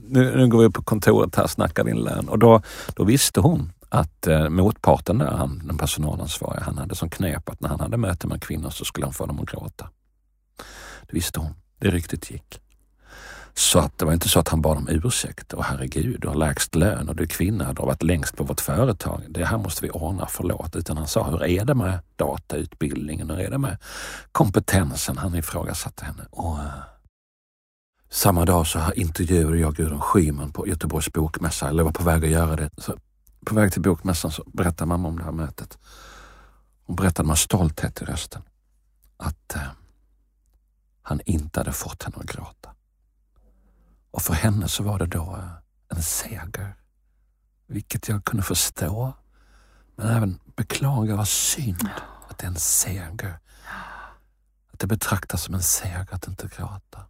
nu, 0.08 0.36
nu 0.36 0.48
går 0.48 0.58
vi 0.58 0.64
upp 0.64 0.74
på 0.74 0.82
kontoret 0.82 1.36
här 1.36 1.44
och 1.44 1.50
snackar 1.50 1.84
din 1.84 1.96
lön. 1.96 2.28
Och 2.28 2.38
då, 2.38 2.62
då 2.94 3.04
visste 3.04 3.40
hon 3.40 3.72
att 3.88 4.26
eh, 4.26 4.48
motparten 4.48 5.18
där, 5.18 5.30
han, 5.30 5.62
den 5.64 5.78
personalansvariga, 5.78 6.62
han 6.62 6.78
hade 6.78 6.94
som 6.94 7.10
knep 7.10 7.48
att 7.48 7.60
när 7.60 7.68
han 7.68 7.80
hade 7.80 7.96
möte 7.96 8.26
med 8.26 8.42
kvinnor 8.42 8.70
så 8.70 8.84
skulle 8.84 9.06
han 9.06 9.12
få 9.12 9.26
dem 9.26 9.40
att 9.40 9.50
gråta. 9.50 9.88
Det 11.06 11.14
visste 11.14 11.40
hon. 11.40 11.54
Det 11.78 11.90
riktigt 11.90 12.30
gick. 12.30 12.60
Så 13.54 13.78
att 13.78 13.98
det 13.98 14.04
var 14.04 14.12
inte 14.12 14.28
så 14.28 14.40
att 14.40 14.48
han 14.48 14.62
bad 14.62 14.76
om 14.76 14.88
ursäkt. 14.88 15.52
Och 15.52 15.64
herregud, 15.64 16.20
du 16.20 16.28
har 16.28 16.34
lägst 16.34 16.74
lön 16.74 17.08
och 17.08 17.16
du 17.16 17.22
är 17.22 17.26
kvinna, 17.26 17.72
du 17.72 17.80
har 17.80 17.86
varit 17.86 18.02
längst 18.02 18.36
på 18.36 18.44
vårt 18.44 18.60
företag. 18.60 19.22
Det 19.28 19.44
här 19.44 19.58
måste 19.58 19.84
vi 19.84 19.90
ordna, 19.90 20.26
förlåt. 20.30 20.76
Utan 20.76 20.96
han 20.96 21.08
sa, 21.08 21.30
hur 21.30 21.44
är 21.44 21.64
det 21.64 21.74
med 21.74 21.98
datautbildningen? 22.16 23.30
Hur 23.30 23.40
är 23.40 23.50
det 23.50 23.58
med 23.58 23.76
kompetensen? 24.32 25.18
Han 25.18 25.34
ifrågasatte 25.34 26.04
henne. 26.04 26.22
Och, 26.30 26.58
eh, 26.58 26.64
samma 28.10 28.44
dag 28.44 28.66
så 28.66 28.92
intervjuade 28.92 29.58
jag 29.58 29.74
Gudrun 29.74 30.00
Schyman 30.00 30.52
på 30.52 30.68
Göteborgs 30.68 31.12
bokmässa, 31.12 31.68
eller 31.68 31.82
var 31.82 31.92
på 31.92 32.04
väg 32.04 32.24
att 32.24 32.30
göra 32.30 32.56
det. 32.56 32.70
Så 32.78 32.96
på 33.44 33.54
väg 33.54 33.72
till 33.72 33.82
bokmässan 33.82 34.30
så 34.30 34.44
berättade 34.46 34.88
mamma 34.88 35.08
om 35.08 35.18
det 35.18 35.24
här 35.24 35.32
mötet. 35.32 35.78
Hon 36.86 36.96
berättade 36.96 37.28
med 37.28 37.38
stolthet 37.38 38.02
i 38.02 38.04
rösten 38.04 38.42
att 39.16 39.54
eh, 39.54 39.62
han 41.02 41.20
inte 41.26 41.60
hade 41.60 41.72
fått 41.72 42.02
henne 42.02 42.16
att 42.16 42.26
gråta. 42.26 42.74
Och 44.10 44.22
för 44.22 44.34
henne 44.34 44.68
så 44.68 44.82
var 44.82 44.98
det 44.98 45.06
då 45.06 45.36
eh, 45.36 45.96
en 45.96 46.02
seger. 46.02 46.76
Vilket 47.66 48.08
jag 48.08 48.24
kunde 48.24 48.42
förstå. 48.42 49.12
Men 49.96 50.08
även 50.08 50.38
beklaga, 50.56 51.16
vad 51.16 51.28
synd 51.28 51.88
att 52.28 52.38
det 52.38 52.44
är 52.44 52.48
en 52.48 52.56
seger. 52.56 53.38
Att 54.72 54.78
det 54.78 54.86
betraktas 54.86 55.42
som 55.42 55.54
en 55.54 55.62
seger 55.62 56.08
att 56.10 56.28
inte 56.28 56.48
gråta. 56.56 57.06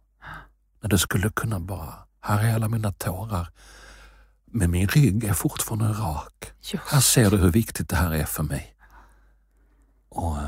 När 0.81 0.89
det 0.89 0.97
skulle 0.97 1.29
kunna 1.29 1.59
bara, 1.59 1.93
här 2.21 2.43
är 2.49 2.55
alla 2.55 2.67
mina 2.69 2.91
tårar. 2.91 3.49
Men 4.45 4.71
min 4.71 4.87
rygg 4.87 5.23
är 5.23 5.33
fortfarande 5.33 5.85
rak. 5.87 6.33
Här 6.71 6.97
Just. 6.97 7.07
ser 7.11 7.29
du 7.31 7.37
hur 7.37 7.51
viktigt 7.51 7.89
det 7.89 7.95
här 7.95 8.13
är 8.13 8.25
för 8.25 8.43
mig. 8.43 8.73
Och, 10.09 10.37
eh, 10.37 10.43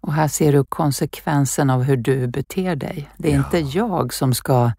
Och 0.00 0.12
här 0.12 0.28
ser 0.28 0.52
du 0.52 0.64
konsekvensen 0.64 1.70
av 1.70 1.82
hur 1.82 1.96
du 1.96 2.26
beter 2.26 2.76
dig. 2.76 3.10
Det 3.18 3.28
är 3.32 3.32
Ja. 3.36 3.38
inte 3.44 3.78
jag 3.78 4.14
som 4.14 4.34
ska 4.34 4.72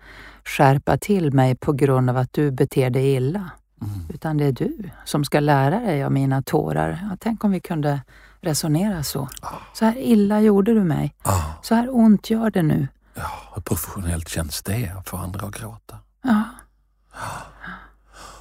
skärpa 0.45 0.97
till 0.97 1.33
mig 1.33 1.55
på 1.55 1.73
grund 1.73 2.09
av 2.09 2.17
att 2.17 2.33
du 2.33 2.51
beter 2.51 2.89
dig 2.89 3.13
illa, 3.15 3.49
mm, 3.81 3.99
utan 4.13 4.37
det 4.37 4.45
är 4.45 4.51
du 4.51 4.89
som 5.05 5.25
ska 5.25 5.39
lära 5.39 5.79
dig 5.79 6.03
av 6.03 6.11
mina 6.11 6.41
tårar. 6.41 7.07
Ja, 7.09 7.17
tänk 7.19 7.43
om 7.43 7.51
vi 7.51 7.59
kunde 7.59 8.01
resonera 8.41 9.03
så. 9.03 9.27
Så 9.73 9.85
här 9.85 9.97
illa 9.97 10.41
gjorde 10.41 10.73
du 10.73 10.83
mig. 10.83 11.15
ah, 11.23 11.41
Så 11.61 11.75
här 11.75 11.95
ont 11.95 12.29
gör 12.29 12.49
det 12.51 12.63
nu. 12.63 12.87
Ja, 13.17 13.51
hur 13.55 13.61
professionellt 13.61 14.29
känns 14.29 14.63
det 14.63 14.93
att 14.99 15.09
få 15.09 15.17
andra 15.17 15.47
att 15.47 15.55
gråta? 15.55 15.97
Ja, 16.23 16.43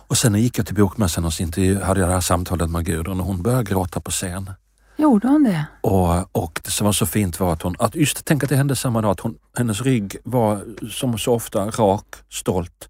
Och 0.09 0.19
sen 0.19 0.35
gick 0.35 0.59
jag 0.59 0.67
till 0.67 0.75
bokmässan 0.75 1.25
och 1.25 1.41
intervju, 1.41 1.81
hade 1.83 2.01
jag 2.01 2.09
det 2.09 2.15
här 2.15 2.21
samtalet 2.21 2.71
med 2.71 2.85
Gudrun 2.85 3.21
och 3.21 3.27
hon 3.27 3.43
började 3.43 3.65
gråta 3.65 4.01
på 4.01 4.11
scen. 4.11 4.51
gjorde 4.97 5.29
hon 5.29 5.45
det? 5.45 5.67
Och, 5.81 6.37
och 6.37 6.61
det 6.65 6.71
som 6.71 6.85
var 6.85 6.93
så 6.93 7.07
fint 7.07 7.41
var 7.41 7.53
att 7.53 7.63
hon, 7.63 7.77
att 7.79 7.95
just 7.95 8.25
tänk 8.25 8.43
att 8.43 8.49
det 8.49 8.57
hände 8.57 8.77
samma 8.77 9.03
dag, 9.03 9.11
att 9.11 9.21
hon, 9.21 9.39
hennes 9.57 9.81
rygg 9.83 10.17
var 10.25 10.65
som 10.91 11.19
så 11.19 11.35
ofta 11.35 11.71
rak, 11.71 12.07
stolt. 12.31 12.89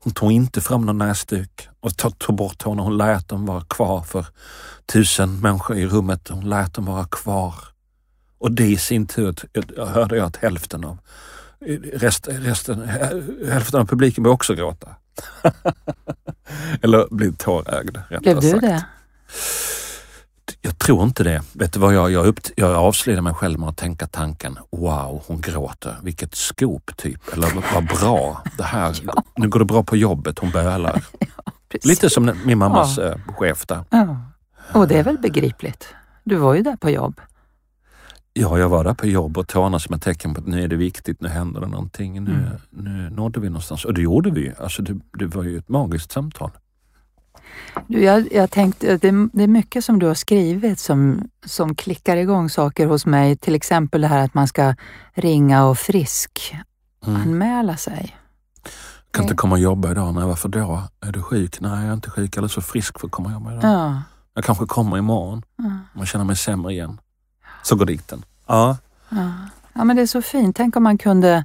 Hon 0.00 0.12
tog 0.14 0.32
inte 0.32 0.60
fram 0.60 0.86
någon 0.86 0.98
näsduk 0.98 1.68
och 1.80 1.96
tog, 1.96 2.36
bort 2.36 2.62
hårna. 2.62 2.82
Hon 2.82 2.96
lät 2.96 3.28
dem 3.28 3.46
vara 3.46 3.60
kvar 3.60 4.02
för 4.02 4.26
tusen 4.92 5.40
människor 5.40 5.76
i 5.76 5.86
rummet. 5.86 6.28
Hon 6.28 6.48
lät 6.48 6.74
dem 6.74 6.84
vara 6.84 7.04
kvar. 7.04 7.54
Och 8.38 8.52
det 8.52 8.66
i 8.66 8.76
sin 8.76 9.06
tur 9.06 9.34
jag 9.76 9.86
hörde 9.86 10.16
jag 10.16 10.26
att 10.26 10.36
hälften 10.36 10.84
av 10.84 10.98
rest, 11.92 12.28
resten, 12.30 12.88
hälften 13.48 13.80
av 13.80 13.86
publiken 13.86 14.22
började 14.22 14.34
också 14.34 14.54
gråta. 14.54 14.88
Eller 16.82 17.14
blev 17.14 17.36
tårögd. 17.36 17.96
rättare 17.96 18.20
Blev 18.20 18.40
du 18.40 18.50
sagt. 18.50 18.60
det? 18.60 18.84
Jag 20.62 20.78
tror 20.78 21.04
inte 21.04 21.24
det. 21.24 21.42
Vet 21.52 21.72
du 21.72 21.80
vad 21.80 21.94
jag, 21.94 22.10
jag, 22.10 22.26
upp, 22.26 22.40
jag 22.56 22.70
avslöjade 22.70 23.22
mig 23.22 23.34
själv 23.34 23.60
med 23.60 23.68
att 23.68 23.76
tänka 23.76 24.06
tanken, 24.06 24.58
wow, 24.70 25.22
hon 25.26 25.40
gråter. 25.40 25.96
Vilket 26.02 26.34
scoop 26.34 26.96
typ. 26.96 27.32
Eller 27.32 27.48
vad 27.74 27.86
bra. 27.86 28.42
Det 28.56 28.62
här, 28.62 28.96
nu 29.36 29.48
går 29.48 29.58
det 29.58 29.64
bra 29.64 29.82
på 29.82 29.96
jobbet, 29.96 30.38
hon 30.38 30.50
bölar. 30.50 31.04
Precis. 31.68 31.84
Lite 31.84 32.10
som 32.10 32.32
min 32.44 32.58
mammas 32.58 32.98
eh, 32.98 33.18
chef 33.36 33.66
där. 33.66 33.84
Ja. 33.90 34.16
Och 34.72 34.88
det 34.88 34.98
är 34.98 35.02
väl 35.02 35.18
begripligt? 35.18 35.88
Du 36.24 36.36
var 36.36 36.54
ju 36.54 36.62
där 36.62 36.76
på 36.76 36.90
jobb. 36.90 37.20
Ja, 38.38 38.58
jag 38.58 38.68
var 38.68 38.84
där 38.84 38.94
på 38.94 39.06
jobb 39.06 39.38
och 39.38 39.48
tårna 39.48 39.78
som 39.78 39.94
ett 39.94 40.02
tecken 40.02 40.34
på 40.34 40.40
att 40.40 40.46
nu 40.46 40.62
är 40.62 40.68
det 40.68 40.76
viktigt, 40.76 41.20
nu 41.20 41.28
händer 41.28 41.60
det 41.60 41.66
någonting. 41.66 42.24
Nu, 42.24 42.30
Mm. 42.32 42.50
nu 42.70 43.10
nådde 43.10 43.40
vi 43.40 43.48
någonstans. 43.48 43.84
Och 43.84 43.94
det 43.94 44.00
gjorde 44.02 44.30
vi. 44.30 44.52
Alltså 44.60 44.82
det, 44.82 45.00
det 45.18 45.26
var 45.26 45.42
ju 45.42 45.58
ett 45.58 45.68
magiskt 45.68 46.12
samtal. 46.12 46.50
Du, 47.86 48.02
jag, 48.04 48.32
jag 48.32 48.50
tänkte, 48.50 48.86
det, 48.96 49.28
det 49.32 49.42
är 49.42 49.46
mycket 49.48 49.84
som 49.84 49.98
du 49.98 50.06
har 50.06 50.14
skrivit 50.14 50.78
som, 50.78 51.28
som 51.46 51.74
klickar 51.74 52.16
igång 52.16 52.50
saker 52.50 52.86
hos 52.86 53.06
mig. 53.06 53.36
Till 53.36 53.54
exempel 53.54 54.00
det 54.00 54.06
här 54.08 54.24
att 54.24 54.34
man 54.34 54.48
ska 54.48 54.74
ringa 55.14 55.64
och 55.66 55.78
frisk 55.78 56.54
Mm. 57.06 57.20
anmäla 57.22 57.76
sig. 57.76 58.16
Kan 59.10 59.22
inte 59.24 59.34
komma 59.34 59.54
och 59.54 59.60
jobba 59.60 59.90
idag. 59.90 60.14
Nej, 60.14 60.24
varför 60.24 60.48
då? 60.48 60.82
Är 61.00 61.12
du 61.12 61.22
sjuk? 61.22 61.60
Nej, 61.60 61.70
jag 61.80 61.88
är 61.88 61.92
inte 61.94 62.10
sjuk. 62.10 62.36
Jag 62.36 62.44
är 62.44 62.48
så 62.48 62.60
frisk 62.60 62.98
för 63.00 63.06
att 63.06 63.12
komma 63.12 63.28
och 63.28 63.32
jobba 63.34 63.52
idag. 63.52 63.64
Ja. 63.64 64.02
Jag 64.34 64.44
kanske 64.44 64.66
kommer 64.66 64.98
imorgon. 64.98 65.42
Ja. 65.56 65.64
Man 65.94 66.06
känner 66.06 66.24
mig 66.24 66.36
sämre 66.36 66.72
igen. 66.72 67.00
Så 67.66 67.76
går 67.76 67.86
dikten. 67.86 68.24
Ja. 68.46 68.76
Ja. 69.08 69.32
ja, 69.72 69.84
men 69.84 69.96
det 69.96 70.02
är 70.02 70.06
så 70.06 70.22
fint. 70.22 70.56
Tänk 70.56 70.76
om 70.76 70.82
man 70.82 70.98
kunde 70.98 71.44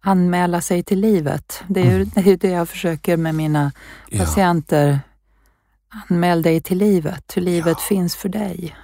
anmäla 0.00 0.60
sig 0.60 0.82
till 0.82 1.00
livet. 1.00 1.62
Det 1.66 1.80
är 1.80 1.98
ju 1.98 2.04
det, 2.14 2.20
är 2.20 2.24
ju 2.24 2.36
det 2.36 2.48
jag 2.48 2.68
försöker 2.68 3.16
med 3.16 3.34
mina 3.34 3.72
ja. 4.08 4.18
patienter. 4.18 5.00
Anmäl 6.08 6.42
dig 6.42 6.60
till 6.60 6.78
livet, 6.78 7.36
hur 7.36 7.42
livet 7.42 7.80
finns 7.80 8.16
för 8.16 8.28
dig. 8.28 8.76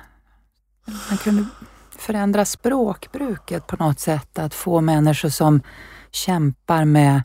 Man 1.09 1.18
kunde 1.18 1.44
förändra 1.98 2.44
språkbruket 2.44 3.66
på 3.66 3.85
något 3.85 4.01
sätt, 4.01 4.38
att 4.38 4.55
få 4.55 4.81
människor 4.81 5.29
som 5.29 5.61
kämpar 6.11 6.85
med 6.85 7.22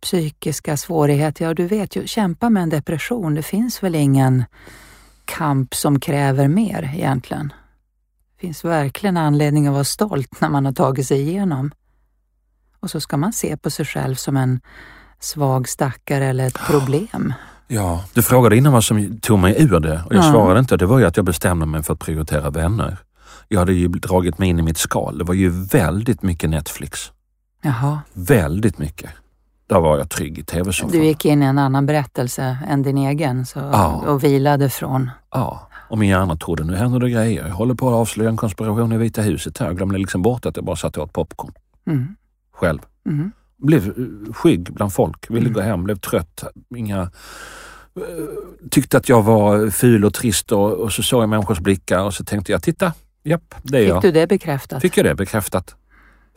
psykiska 0.00 0.76
svårigheter. 0.76 1.44
Ja, 1.44 1.54
du 1.54 1.66
vet 1.66 1.96
ju, 1.96 2.06
kämpa 2.06 2.50
med 2.50 2.62
en 2.62 2.70
depression, 2.70 3.34
det 3.34 3.42
finns 3.42 3.82
väl 3.82 3.94
ingen 3.94 4.44
kamp 5.24 5.74
som 5.74 6.00
kräver 6.00 6.48
mer 6.48 6.92
egentligen. 6.94 7.52
Finns 8.40 8.64
verkligen 8.64 9.16
anledning 9.16 9.66
att 9.66 9.72
vara 9.72 9.84
stolt 9.84 10.40
när 10.40 10.48
man 10.48 10.64
har 10.66 10.72
tagit 10.72 11.06
sig 11.06 11.20
igenom. 11.20 11.70
Och 12.80 12.90
så 12.90 13.00
ska 13.00 13.16
man 13.16 13.32
se 13.32 13.56
på 13.56 13.70
sig 13.70 13.84
själv 13.86 14.14
som 14.14 14.36
en 14.36 14.60
svag 15.20 15.68
stackare 15.68 16.26
eller 16.26 16.46
ett 16.46 16.58
problem. 16.66 17.34
Ja, 17.68 18.04
du 18.14 18.22
frågade 18.22 18.56
innan 18.56 18.72
vad 18.72 18.84
som 18.84 19.20
tog 19.20 19.38
mig 19.38 19.62
ur 19.62 19.80
det 19.80 20.02
och 20.06 20.14
jag 20.14 20.24
Ja. 20.24 20.30
svarade 20.32 20.60
inte. 20.60 20.76
Det 20.76 20.86
var 20.86 20.98
ju 20.98 21.04
att 21.06 21.16
jag 21.16 21.26
bestämde 21.26 21.66
mig 21.66 21.82
för 21.82 21.92
att 21.92 21.98
prioritera 22.00 22.50
vänner. 22.50 22.96
Jag 23.48 23.58
hade 23.58 23.72
ju 23.72 23.88
dragit 23.88 24.38
mig 24.38 24.48
in 24.48 24.58
i 24.58 24.62
mitt 24.62 24.78
skal. 24.78 25.18
Det 25.18 25.24
var 25.24 25.34
ju 25.34 25.48
väldigt 25.50 26.22
mycket 26.22 26.50
Netflix. 26.50 27.12
Jaha, 27.62 28.00
Väldigt 28.12 28.78
mycket. 28.78 29.10
Där 29.68 29.80
var 29.80 29.98
jag 29.98 30.10
trygg 30.10 30.38
i 30.38 30.42
tv-soffan. 30.44 30.90
du 30.92 31.04
gick 31.04 31.24
in 31.24 31.42
i 31.42 31.46
en 31.46 31.58
annan 31.58 31.86
berättelse 31.86 32.58
än 32.68 32.82
din 32.82 32.98
egen 32.98 33.46
så, 33.46 33.58
Ja. 33.58 33.92
och 34.06 34.24
vilade 34.24 34.70
från. 34.70 35.10
Ja, 35.30 35.65
och 35.88 35.98
min 35.98 36.08
hjärna 36.08 36.36
trodde 36.36 36.64
nu 36.64 36.74
händer 36.76 36.98
det 37.00 37.10
grejer. 37.10 37.46
Jag 37.48 37.54
håller 37.54 37.74
på 37.74 37.88
att 37.88 37.94
avslöja 37.94 38.30
en 38.30 38.36
konspiration 38.36 38.92
i 38.92 38.98
Vita 38.98 39.22
huset 39.22 39.58
här. 39.58 39.66
Jag 39.66 39.76
glömde 39.76 39.98
liksom 39.98 40.22
bort 40.22 40.46
att 40.46 40.56
jag 40.56 40.64
bara 40.64 40.76
satt 40.76 40.96
och 40.96 41.02
åt 41.04 41.12
popcorn 41.12 41.52
Mm. 41.86 42.06
själv. 42.52 42.78
Mm. 43.08 43.32
Blev 43.58 43.86
eh, 43.86 44.32
skygg 44.32 44.72
bland 44.72 44.92
folk, 44.92 45.30
ville 45.30 45.40
Mm. 45.40 45.52
gå 45.52 45.60
hem, 45.60 45.84
blev 45.84 45.96
trött. 45.96 46.44
Inga, 46.76 47.00
eh, 47.00 47.08
tyckte 48.70 48.96
att 48.96 49.08
jag 49.08 49.22
var 49.22 49.70
ful 49.70 50.04
och 50.04 50.14
trist 50.14 50.52
och, 50.52 50.72
och 50.72 50.92
så 50.92 51.02
såg 51.02 51.22
jag 51.22 51.28
människors 51.28 51.58
blickar 51.58 52.00
och 52.02 52.14
så 52.14 52.24
tänkte 52.24 52.52
jag, 52.52 52.62
titta, 52.62 52.92
japp, 53.24 53.54
det 53.62 53.78
är 53.78 53.82
Fick 53.82 53.90
jag. 53.90 54.02
du 54.02 54.12
det 54.12 54.26
bekräftat? 54.26 54.82
Fick 54.82 54.96
jag 54.96 55.06
det 55.06 55.14
bekräftat. 55.14 55.76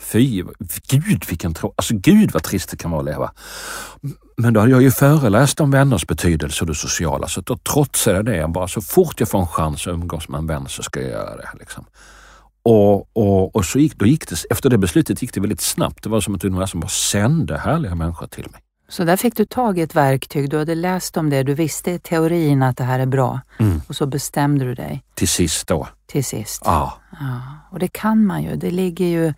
Fy, 0.01 0.43
gud 0.89 1.25
vilken 1.29 1.53
trå... 1.53 1.73
Alltså 1.77 1.93
gud 1.97 2.31
vad 2.31 2.43
trist 2.43 2.69
det 2.69 2.77
kan 2.77 2.91
vara 2.91 2.99
att 3.01 3.05
leva. 3.05 3.31
Men 4.38 4.53
då 4.53 4.59
hade 4.59 4.71
jag 4.71 4.81
ju 4.81 4.91
föreläst 4.91 5.59
om 5.62 5.71
vänners 5.71 6.07
betydelse 6.07 6.62
och 6.62 6.67
det 6.67 6.75
sociala 6.75 7.27
så 7.27 7.41
då 7.41 7.57
trotsade 7.57 8.15
jag 8.15 8.25
det. 8.25 8.47
Bara 8.47 8.67
så 8.67 8.81
fort 8.81 9.19
jag 9.19 9.29
får 9.29 9.39
en 9.39 9.47
chans 9.47 9.88
att 9.88 9.93
umgås 9.93 10.29
med 10.29 10.38
en 10.38 10.47
vän 10.47 10.65
så 10.67 10.83
ska 10.83 11.01
jag 11.01 11.09
göra 11.09 11.35
det. 11.35 11.49
Liksom. 11.59 11.85
Och, 12.63 13.17
och, 13.17 13.55
och 13.55 13.65
så 13.65 13.79
gick, 13.79 13.95
då 13.95 14.05
gick 14.05 14.29
det, 14.29 14.35
efter 14.49 14.69
det 14.69 14.77
beslutet 14.77 15.21
gick 15.21 15.33
det 15.33 15.41
väldigt 15.41 15.62
snabbt. 15.62 16.03
Det 16.03 16.09
var 16.09 16.21
som 16.21 16.35
att 16.35 16.43
universum 16.43 16.79
bara 16.79 16.88
sände 16.88 17.57
härliga 17.57 17.95
människor 17.95 18.27
till 18.27 18.47
mig. 18.51 18.62
Så 18.89 19.03
där 19.03 19.17
fick 19.17 19.35
du 19.35 19.45
tag 19.45 19.79
i 19.79 19.81
ett 19.81 19.95
verktyg, 19.95 20.49
du 20.49 20.57
hade 20.57 20.75
läst 20.75 21.17
om 21.17 21.29
det, 21.29 21.43
du 21.43 21.53
visste 21.53 21.91
i 21.91 21.99
teorin 21.99 22.63
att 22.63 22.77
det 22.77 22.83
här 22.83 22.99
är 22.99 23.05
bra 23.05 23.39
Mm. 23.59 23.81
och 23.88 23.95
så 23.95 24.05
bestämde 24.05 24.65
du 24.65 24.75
dig 24.75 25.03
Till 25.13 25.27
sist 25.27 25.67
då. 25.67 25.88
till 26.07 26.25
sist. 26.25 26.62
Ja, 26.65 26.93
Ja, 27.19 27.41
och 27.71 27.79
det 27.79 27.88
kan 27.88 28.25
man 28.25 28.43
ju. 28.43 28.55
Det 28.55 28.71
ligger 28.71 29.05
ju, 29.05 29.33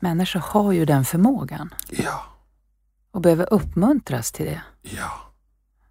människor 0.00 0.40
har 0.40 0.72
ju 0.72 0.84
den 0.84 1.04
förmågan 1.04 1.74
ja, 1.90 2.22
och 3.12 3.20
behöver 3.20 3.52
uppmuntras 3.52 4.32
till 4.32 4.46
det. 4.46 4.62
ja. 4.82 5.10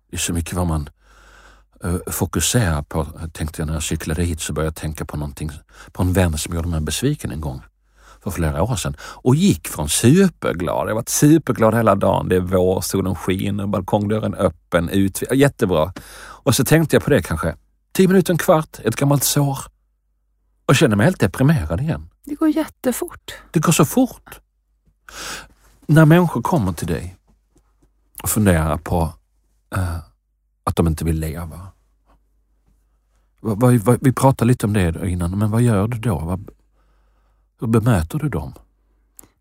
Det 0.10 0.16
är 0.16 0.20
så 0.20 0.34
mycket 0.34 0.54
vad 0.54 0.68
man 0.68 0.90
eh, 1.84 1.96
fokuserar 2.08 2.82
på. 2.82 3.06
Tänkte 3.34 3.62
jag 3.62 3.68
när 3.68 3.74
jag 3.74 3.84
cyklade 3.84 4.24
hit 4.24 4.42
så 4.42 4.54
började 4.54 4.68
jag 4.68 4.76
tänka 4.76 5.06
på 5.06 5.18
någonting, 5.18 5.52
på 5.92 6.04
en 6.04 6.14
vän 6.14 6.38
som 6.38 6.56
gjorde 6.56 6.68
mig 6.68 6.82
besviken 6.82 7.32
en 7.32 7.42
gång 7.42 7.62
för 8.24 8.32
flera 8.32 8.64
år 8.64 8.76
sedan 8.76 8.96
och 9.00 9.36
gick 9.36 9.68
från 9.68 9.90
superglad. 9.90 10.76
Jag 10.76 10.88
har 10.88 10.94
varit 10.94 11.10
superglad 11.10 11.76
hela 11.76 11.96
dagen. 11.96 12.30
Det 12.30 12.36
är 12.36 12.40
vår, 12.40 12.82
solen 12.82 13.16
skiner, 13.16 13.68
balkongdörren 13.68 14.34
öppen, 14.34 14.90
ut. 14.90 15.24
Jättebra. 15.34 15.94
Och 16.20 16.56
så 16.56 16.66
tänkte 16.66 16.96
jag 16.96 17.04
på 17.04 17.10
det 17.10 17.24
kanske 17.24 17.56
tio 17.94 18.08
minuter, 18.08 18.34
en 18.34 18.38
kvart, 18.38 18.80
ett 18.84 18.96
gammalt 18.96 19.24
sår 19.24 19.58
och 20.66 20.76
kände 20.76 20.96
mig 20.96 21.04
helt 21.04 21.20
deprimerad 21.20 21.82
igen. 21.82 22.10
Det 22.28 22.36
går 22.36 22.50
jättefort. 22.50 23.34
Det 23.52 23.60
går 23.60 23.72
så 23.72 23.86
fort. 23.86 24.40
När 25.86 26.06
människor 26.06 26.42
kommer 26.42 26.74
till 26.74 26.88
dig 26.88 27.16
och 28.24 28.30
funderar 28.30 28.78
på 28.78 29.14
eh, 29.76 29.98
att 30.64 30.76
de 30.76 30.88
inte 30.88 31.06
vill 31.06 31.20
leva. 31.20 31.68
Vi 34.02 34.14
pratade 34.14 34.48
lite 34.48 34.66
om 34.66 34.74
det 34.74 35.10
innan, 35.10 35.40
men 35.40 35.52
vad 35.52 35.62
gör 35.62 35.88
du 35.88 35.98
då? 35.98 36.40
Hur 37.60 37.68
bemöter 37.68 38.20
du 38.20 38.30
dem? 38.30 38.54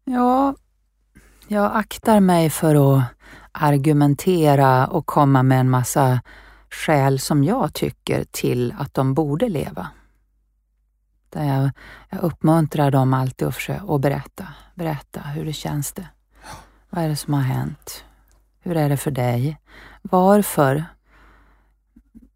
Ja, 0.05 0.55
jag 1.49 1.77
aktar 1.77 2.21
mig 2.21 2.51
för 2.51 2.99
att 2.99 3.05
argumentera 3.53 4.87
och 4.87 5.07
komma 5.07 5.43
med 5.43 5.61
en 5.61 5.71
massa 5.71 6.21
skäl 6.71 7.21
som 7.21 7.45
jag 7.45 7.75
tycker 7.75 8.25
till 8.31 8.75
att 8.79 8.95
de 8.95 9.15
borde 9.15 9.49
leva. 9.49 9.89
Där 11.31 11.45
jag, 11.45 11.71
jag 12.11 12.21
uppmuntrar 12.21 12.91
dem 12.91 13.15
alltid 13.15 13.49
att 13.49 13.55
försöka 13.55 13.99
berätta. 13.99 14.49
Berätta, 14.75 15.21
hur 15.21 15.45
det 15.45 15.53
känns 15.53 15.93
det? 15.93 16.09
Vad 16.91 17.05
är 17.05 17.09
det 17.09 17.17
som 17.17 17.35
har 17.35 17.41
hänt? 17.41 18.05
Hur 18.61 18.77
är 18.77 18.89
det 18.89 18.97
för 18.97 19.11
dig? 19.11 19.61
Varför? 20.03 20.85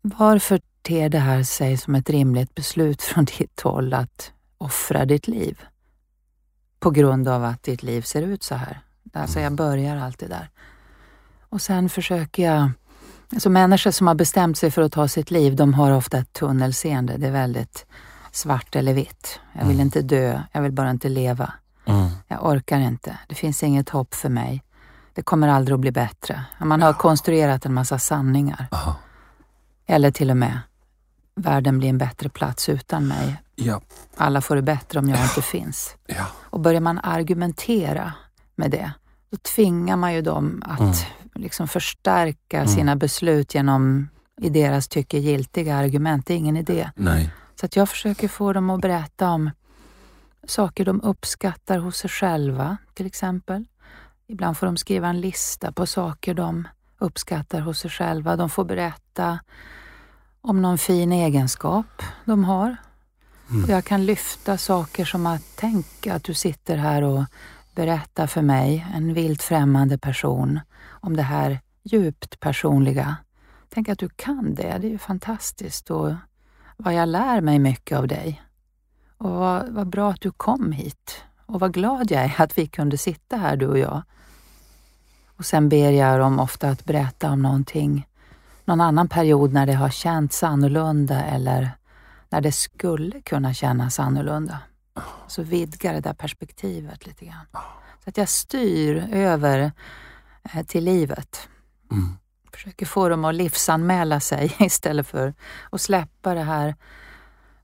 Varför 0.00 0.60
ter 0.82 1.08
det 1.08 1.18
här 1.18 1.42
sig 1.42 1.76
som 1.76 1.94
ett 1.94 2.10
rimligt 2.10 2.54
beslut 2.54 3.02
från 3.02 3.24
ditt 3.38 3.60
håll 3.60 3.94
att 3.94 4.32
offra 4.58 5.04
ditt 5.04 5.28
liv? 5.28 5.60
På 6.78 6.90
grund 6.90 7.28
av 7.28 7.44
att 7.44 7.62
ditt 7.62 7.82
liv 7.82 8.02
ser 8.02 8.22
ut 8.22 8.42
så 8.42 8.54
här. 8.54 8.80
Alltså 9.12 9.40
jag 9.40 9.52
börjar 9.52 9.96
alltid 9.96 10.28
där. 10.28 10.50
Och 11.48 11.62
sen 11.62 11.88
försöker 11.88 12.42
jag 12.42 12.70
Alltså 13.32 13.50
människor 13.50 13.90
som 13.90 14.06
har 14.06 14.14
bestämt 14.14 14.58
sig 14.58 14.70
för 14.70 14.82
att 14.82 14.92
ta 14.92 15.08
sitt 15.08 15.30
liv, 15.30 15.56
de 15.56 15.74
har 15.74 15.92
ofta 15.92 16.18
ett 16.18 16.32
tunnelseende. 16.32 17.16
Det 17.16 17.26
är 17.26 17.32
väldigt 17.32 17.86
svart 18.32 18.76
eller 18.76 18.94
vitt. 18.94 19.40
Jag 19.52 19.60
vill 19.64 19.76
Mm. 19.76 19.80
inte 19.86 20.02
dö, 20.02 20.42
jag 20.52 20.62
vill 20.62 20.72
bara 20.72 20.90
inte 20.90 21.08
leva. 21.08 21.52
Mm. 21.86 22.08
Jag 22.28 22.46
orkar 22.46 22.78
inte. 22.80 23.18
Det 23.28 23.34
finns 23.34 23.62
inget 23.62 23.88
hopp 23.88 24.14
för 24.14 24.28
mig. 24.28 24.62
Det 25.14 25.22
kommer 25.22 25.48
aldrig 25.48 25.74
att 25.74 25.80
bli 25.80 25.92
bättre. 25.92 26.44
Man 26.60 26.82
har 26.82 26.92
konstruerat 26.92 27.66
en 27.66 27.74
massa 27.74 27.98
sanningar. 27.98 28.66
Aha. 28.72 28.96
Eller 29.86 30.10
till 30.10 30.30
och 30.30 30.36
med, 30.36 30.58
världen 31.34 31.78
blir 31.78 31.88
en 31.88 31.98
bättre 31.98 32.28
plats 32.28 32.68
utan 32.68 33.06
mig. 33.08 33.42
Ja, 33.54 33.80
Alla 34.16 34.40
får 34.40 34.56
det 34.56 34.62
bättre 34.62 34.98
om 34.98 35.08
jag 35.08 35.22
inte 35.22 35.42
finns. 35.52 35.96
ja, 36.06 36.26
Och 36.36 36.60
börjar 36.60 36.80
man 36.80 36.98
argumentera 37.02 38.12
med 38.56 38.70
det, 38.70 38.92
då 39.30 39.36
tvingar 39.36 39.96
man 39.96 40.14
ju 40.14 40.22
dem 40.22 40.62
att 40.66 40.80
Mm. 40.80 40.92
liksom 41.34 41.68
förstärka 41.68 42.56
Mm. 42.56 42.68
sina 42.68 42.96
beslut 42.96 43.54
genom 43.54 44.08
i 44.42 44.48
deras 44.48 44.88
tycke 44.88 45.18
giltiga 45.18 45.76
argument. 45.76 46.26
Det 46.26 46.34
är 46.34 46.38
ingen 46.38 46.56
idé. 46.56 46.90
nej. 46.96 47.30
Så 47.60 47.66
att 47.66 47.76
jag 47.76 47.88
försöker 47.88 48.28
få 48.28 48.52
dem 48.52 48.70
att 48.70 48.80
berätta 48.80 49.30
om 49.30 49.50
saker 50.44 50.84
de 50.84 51.00
uppskattar 51.00 51.78
hos 51.78 51.96
sig 51.96 52.10
själva, 52.10 52.76
till 52.94 53.06
exempel. 53.06 53.64
Ibland 54.26 54.56
får 54.56 54.66
de 54.66 54.76
skriva 54.76 55.08
en 55.08 55.20
lista 55.20 55.72
på 55.72 55.86
saker 55.86 56.34
de 56.34 56.68
uppskattar 56.98 57.60
hos 57.60 57.78
sig 57.78 57.90
själva. 57.90 58.36
De 58.36 58.50
får 58.50 58.64
berätta 58.64 59.40
om 60.40 60.62
någon 60.62 60.78
fin 60.78 61.12
egenskap 61.12 62.02
de 62.24 62.44
har. 62.44 62.76
Mm. 63.50 63.64
Och 63.64 63.70
jag 63.70 63.84
kan 63.84 64.06
lyfta 64.06 64.58
saker 64.58 65.04
som 65.04 65.26
att 65.26 65.56
tänka 65.56 66.14
att 66.14 66.24
du 66.24 66.34
sitter 66.34 66.76
här 66.76 67.02
och 67.02 67.24
berättar 67.74 68.26
för 68.26 68.42
mig, 68.42 68.86
en 68.94 69.14
vilt 69.14 69.42
främmande 69.42 69.98
person, 69.98 70.60
om 70.86 71.16
det 71.16 71.22
här 71.22 71.60
djupt 71.82 72.40
personliga. 72.40 73.16
Tänk 73.68 73.88
att 73.88 73.98
du 73.98 74.08
kan 74.08 74.54
det, 74.54 74.78
det 74.78 74.86
är 74.86 74.90
ju 74.90 74.98
fantastiskt. 74.98 75.90
Och 75.90 76.12
vad 76.80 76.94
jag 76.94 77.08
lär 77.08 77.40
mig 77.40 77.58
mycket 77.58 77.98
av 77.98 78.08
dig. 78.08 78.42
Och 79.18 79.30
vad, 79.30 79.68
vad 79.68 79.86
bra 79.86 80.10
att 80.10 80.20
du 80.20 80.30
kom 80.30 80.72
hit. 80.72 81.24
Och 81.46 81.60
vad 81.60 81.74
glad 81.74 82.10
jag 82.10 82.22
är 82.22 82.34
att 82.40 82.58
vi 82.58 82.66
kunde 82.66 82.98
sitta 82.98 83.36
här, 83.36 83.56
du 83.56 83.66
och 83.66 83.78
jag. 83.78 84.02
Och 85.26 85.46
sen 85.46 85.68
ber 85.68 85.90
jag 85.90 86.20
dem 86.20 86.38
ofta 86.40 86.68
att 86.68 86.84
berätta 86.84 87.30
om 87.30 87.42
någonting, 87.42 88.06
någon 88.64 88.80
annan 88.80 89.08
period 89.08 89.52
när 89.52 89.66
det 89.66 89.72
har 89.72 89.90
känts 89.90 90.42
annorlunda 90.42 91.24
eller 91.24 91.70
när 92.28 92.40
det 92.40 92.52
skulle 92.52 93.20
kunna 93.20 93.54
kännas 93.54 94.00
annorlunda. 94.00 94.58
Så 95.26 95.42
vidga 95.42 95.92
det 95.92 96.00
där 96.00 96.14
perspektivet 96.14 97.06
lite 97.06 97.24
grann. 97.24 97.46
Så 98.04 98.10
att 98.10 98.16
jag 98.16 98.28
styr 98.28 99.08
över 99.12 99.72
eh, 100.42 100.62
till 100.66 100.84
livet. 100.84 101.48
Mm. 101.90 102.16
Försöker 102.52 102.86
få 102.86 103.08
dem 103.08 103.24
att 103.24 103.34
livsanmäla 103.34 104.20
sig 104.20 104.56
istället 104.60 105.06
för 105.06 105.34
att 105.70 105.80
släppa 105.80 106.34
det 106.34 106.42
här 106.42 106.74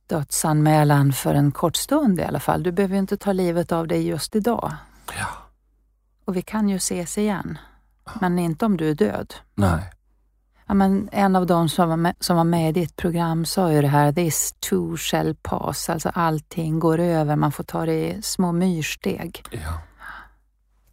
dödsanmälan 0.07 1.13
för 1.13 1.35
en 1.35 1.53
kort 1.53 1.77
stund 1.77 2.21
i 2.21 2.23
alla 2.23 2.41
fall. 2.41 2.63
Du 2.63 2.73
behöver 2.73 2.95
ju 2.95 3.01
inte 3.01 3.17
ta 3.17 3.33
livet 3.33 3.73
av 3.73 3.87
dig 3.89 4.07
just 4.07 4.37
idag. 4.37 4.73
Ja, 5.19 5.27
Och 6.25 6.37
vi 6.37 6.43
kan 6.43 6.69
ju 6.69 6.77
ses 6.77 7.19
igen. 7.19 7.59
Men 8.21 8.39
inte 8.39 8.65
om 8.65 8.77
du 8.77 8.91
är 8.91 8.95
död. 8.95 9.35
nej. 9.55 9.93
Ja, 10.69 10.75
men 10.75 11.09
en 11.13 11.37
av 11.37 11.47
de 11.47 11.69
som 11.69 11.89
var, 11.89 11.97
med, 11.97 12.15
som 12.21 12.37
var 12.37 12.45
med 12.45 12.69
i 12.69 12.73
ditt 12.73 12.97
program 12.97 13.45
sa 13.45 13.73
ju 13.73 13.83
det 13.83 13.89
här, 13.89 14.13
this 14.13 14.55
too 14.61 14.97
shall 14.97 15.35
pass. 15.43 15.91
Alltså 15.91 16.11
allting 16.15 16.79
går 16.79 16.99
över, 16.99 17.37
man 17.37 17.53
får 17.53 17.65
ta 17.65 17.87
det 17.87 17.95
i 18.17 18.23
små 18.23 18.53
myrsteg. 18.53 19.45
Ja. 19.51 19.83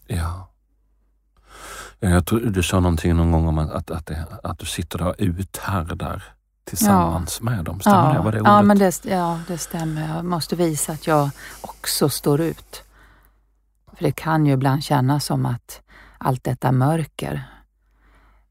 Ja. 0.07 0.49
Ja, 2.03 2.09
Jag 2.09 2.25
tror 2.25 2.39
du 2.39 2.63
sa 2.63 2.79
någonting 2.79 3.15
någon 3.15 3.31
gång 3.31 3.47
om 3.47 3.57
att, 3.57 3.71
att, 3.71 3.91
att, 3.91 4.05
det, 4.05 4.25
att 4.43 4.59
du 4.59 4.65
sitter 4.65 5.01
och 5.07 5.15
uthärdar 5.17 6.23
tillsammans 6.65 7.41
med 7.41 7.65
dem. 7.65 7.79
Stämmer 7.79 8.13
det? 8.13 8.19
Var 8.19 8.31
det 8.31 8.39
ordet? 8.41 8.51
ja, 8.51 8.61
men 8.61 8.77
det, 8.79 9.05
ja, 9.05 9.39
det 9.47 9.57
stämmer. 9.57 10.15
Jag 10.15 10.25
måste 10.25 10.55
visa 10.55 10.91
att 10.93 11.07
jag 11.07 11.29
också 11.61 12.09
står 12.09 12.41
ut. 12.41 12.83
För 13.97 14.03
det 14.03 14.11
kan 14.11 14.45
ju 14.45 14.53
ibland 14.53 14.83
kännas 14.83 15.25
som 15.25 15.45
att 15.45 15.81
allt 16.17 16.43
detta 16.43 16.71
mörker. 16.71 17.43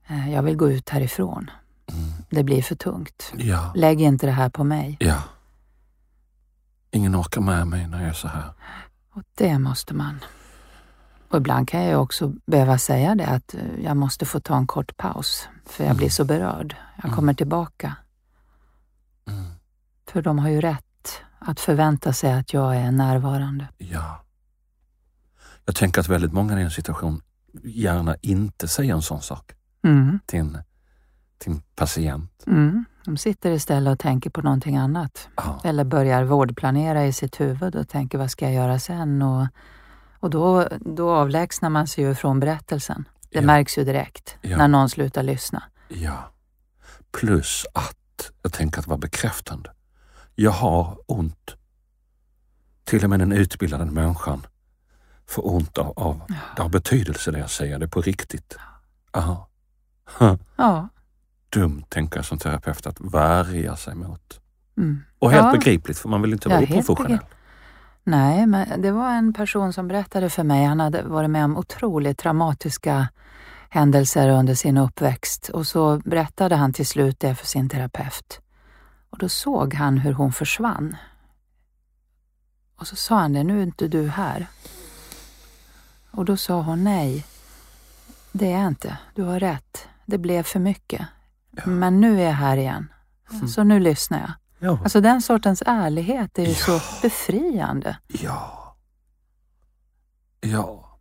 Eh, 0.07 0.32
Jag 0.32 0.42
vill 0.42 0.57
gå 0.57 0.70
ut 0.70 0.88
härifrån. 0.88 1.50
Det 2.30 2.42
blir 2.44 2.62
för 2.62 2.74
tungt. 2.74 3.32
Ja, 3.36 3.72
Lägg 3.74 4.00
inte 4.00 4.26
det 4.26 4.32
här 4.32 4.48
på 4.50 4.64
mig. 4.64 4.96
ja. 5.00 5.22
Ingen 6.94 7.16
orkar 7.16 7.40
med 7.40 7.66
mig 7.66 7.86
när 7.88 8.00
jag 8.00 8.09
är 8.09 8.12
så 8.12 8.28
här. 8.28 8.44
Och 9.14 9.22
det 9.34 9.59
måste 9.59 9.94
man. 9.94 10.18
Och 11.33 11.39
ibland 11.39 11.68
kan 11.68 11.83
jag 11.85 12.03
också 12.03 12.33
behöva 12.47 12.78
säga 12.78 13.14
det 13.14 13.26
att 13.26 13.55
eh, 13.55 13.61
jag 13.85 13.97
måste 13.97 14.26
få 14.26 14.41
ta 14.41 14.57
en 14.57 14.66
kort 14.66 14.97
paus. 14.97 15.49
För 15.66 15.85
jag 15.85 15.97
blir 15.97 16.09
så 16.09 16.24
berörd. 16.24 16.76
Jag 17.03 17.12
kommer 17.12 17.35
tillbaka. 17.35 17.97
Mm. 19.28 19.45
För 20.09 20.22
de 20.22 20.39
har 20.39 20.49
ju 20.49 20.61
rätt 20.61 21.22
att 21.39 21.61
förvänta 21.61 22.12
sig 22.12 22.33
att 22.33 22.53
jag 22.53 22.76
är 22.76 22.91
närvarande. 22.91 23.68
Ja. 23.78 24.24
Jag 25.64 25.74
tänker 25.74 26.01
att 26.01 26.09
väldigt 26.09 26.33
många 26.33 26.61
i 26.61 26.62
en 26.62 26.70
situation 26.70 27.22
gärna 27.64 28.16
inte 28.20 28.68
säger 28.68 28.95
en 28.95 29.03
sån 29.03 29.22
sak 29.22 29.53
Mm. 29.85 30.20
till 30.26 30.39
en, 30.39 30.59
till 31.39 31.53
en 31.53 31.62
patient. 31.76 32.45
Mm. 32.47 32.85
De 33.05 33.16
sitter 33.16 33.51
istället 33.51 33.93
och 33.93 33.99
tänker 33.99 34.30
på 34.30 34.43
någonting 34.43 34.76
annat. 34.76 35.28
Ja. 35.37 35.61
Eller 35.64 35.85
börjar 35.85 36.24
vårdplanera 36.24 37.07
i 37.07 37.12
sitt 37.12 37.41
huvud 37.41 37.76
och 37.76 37.89
tänker 37.89 38.18
vad 38.18 38.30
ska 38.30 38.45
jag 38.45 38.55
göra 38.55 38.78
sen? 38.78 39.22
Och, 39.22 39.47
och 40.22 40.30
då, 40.30 40.68
då 40.80 41.10
avlägsnar 41.10 41.70
man 41.70 41.86
sig 41.86 42.04
ju 42.04 42.14
från 42.14 42.40
berättelsen. 42.40 43.04
Det 43.30 43.38
Ja. 43.38 43.42
märks 43.42 43.78
ju 43.78 43.84
direkt 43.84 44.36
Ja. 44.42 44.56
när 44.56 44.68
någon 44.68 44.88
slutar 44.90 45.22
lyssna. 45.22 45.62
Ja. 45.88 46.30
Plus 47.12 47.66
att 47.74 48.30
jag 48.42 48.52
tänker 48.52 48.80
att 48.80 48.86
vara 48.86 48.98
bekräftande. 48.98 49.70
Jag 50.34 50.50
har 50.50 50.98
ont. 51.06 51.56
Till 52.84 53.04
och 53.04 53.10
med 53.10 53.18
den 53.18 53.32
utbildade 53.32 53.84
människan 53.84 54.46
får 55.26 55.54
ont 55.54 55.78
av, 55.78 55.92
av 55.98 56.20
det 56.56 56.62
har 56.62 56.68
betydelse 56.68 57.30
det 57.30 57.38
jag 57.38 57.50
säger, 57.50 57.78
det 57.78 57.84
är 57.84 57.88
på 57.88 58.00
riktigt. 58.00 58.56
Aha. 59.12 59.48
Ja. 60.56 60.88
Dumt, 61.48 61.84
tänker 61.88 62.16
jag 62.18 62.24
som 62.24 62.38
terapeut, 62.38 62.86
att 62.86 63.00
värja 63.00 63.76
sig 63.76 63.94
mot. 63.94 64.40
Mm. 64.76 65.02
Och 65.18 65.30
helt 65.30 65.44
Ja. 65.44 65.52
begripligt, 65.52 65.98
för 65.98 66.08
man 66.08 66.22
vill 66.22 66.32
inte 66.32 66.48
Ja, 66.48 66.54
vara 66.54 66.64
oprofessionell. 66.64 67.18
Nej, 68.05 68.46
men 68.46 68.82
det 68.82 68.92
var 68.92 69.11
en 69.11 69.32
person 69.32 69.72
som 69.72 69.88
berättade 69.88 70.30
för 70.30 70.44
mig, 70.44 70.64
han 70.64 70.80
hade 70.80 71.03
varit 71.03 71.30
med 71.30 71.44
om 71.44 71.57
otroligt 71.57 72.18
traumatiska 72.18 73.09
händelser 73.68 74.28
under 74.28 74.55
sin 74.55 74.78
uppväxt 74.78 75.48
och 75.48 75.66
så 75.66 75.98
berättade 76.05 76.57
han 76.57 76.72
till 76.72 76.86
slut 76.86 77.20
det 77.20 77.34
för 77.34 77.46
sin 77.46 77.68
terapeut. 77.68 78.40
Och 79.11 79.18
då 79.18 79.28
såg 79.28 79.74
han 79.74 79.98
hur 79.98 80.12
hon 80.12 80.32
försvann. 80.32 80.96
Och 82.76 82.86
så 82.86 82.96
sa 82.96 83.18
han 83.18 83.32
det, 83.32 83.44
nu 83.44 83.59
är 83.59 83.62
inte 83.62 83.88
du 83.88 84.09
här. 84.09 84.46
Och 86.11 86.24
då 86.24 86.36
sa 86.36 86.62
hon 86.62 86.84
nej, 86.84 87.26
det 88.32 88.53
är 88.53 88.59
jag 88.59 88.68
inte, 88.68 88.98
du 89.14 89.22
har 89.22 89.40
rätt, 89.40 89.88
det 90.07 90.18
blev 90.18 90.42
för 90.42 90.61
mycket. 90.61 91.07
Men 91.64 92.00
nu 92.00 92.20
är 92.20 92.24
jag 92.24 92.32
här 92.32 92.57
igen, 92.57 92.92
så 93.48 93.64
nu 93.64 93.80
lyssnar 93.80 94.20
jag. 94.20 94.32
Ja. 94.62 94.78
Alltså 94.82 95.00
den 95.00 95.22
sortens 95.22 95.62
ärlighet 95.66 96.38
är 96.38 96.46
ju 96.46 96.54
så 96.54 96.80
befriande. 97.02 97.98
ja. 98.06 98.58
Ja. 100.40 100.98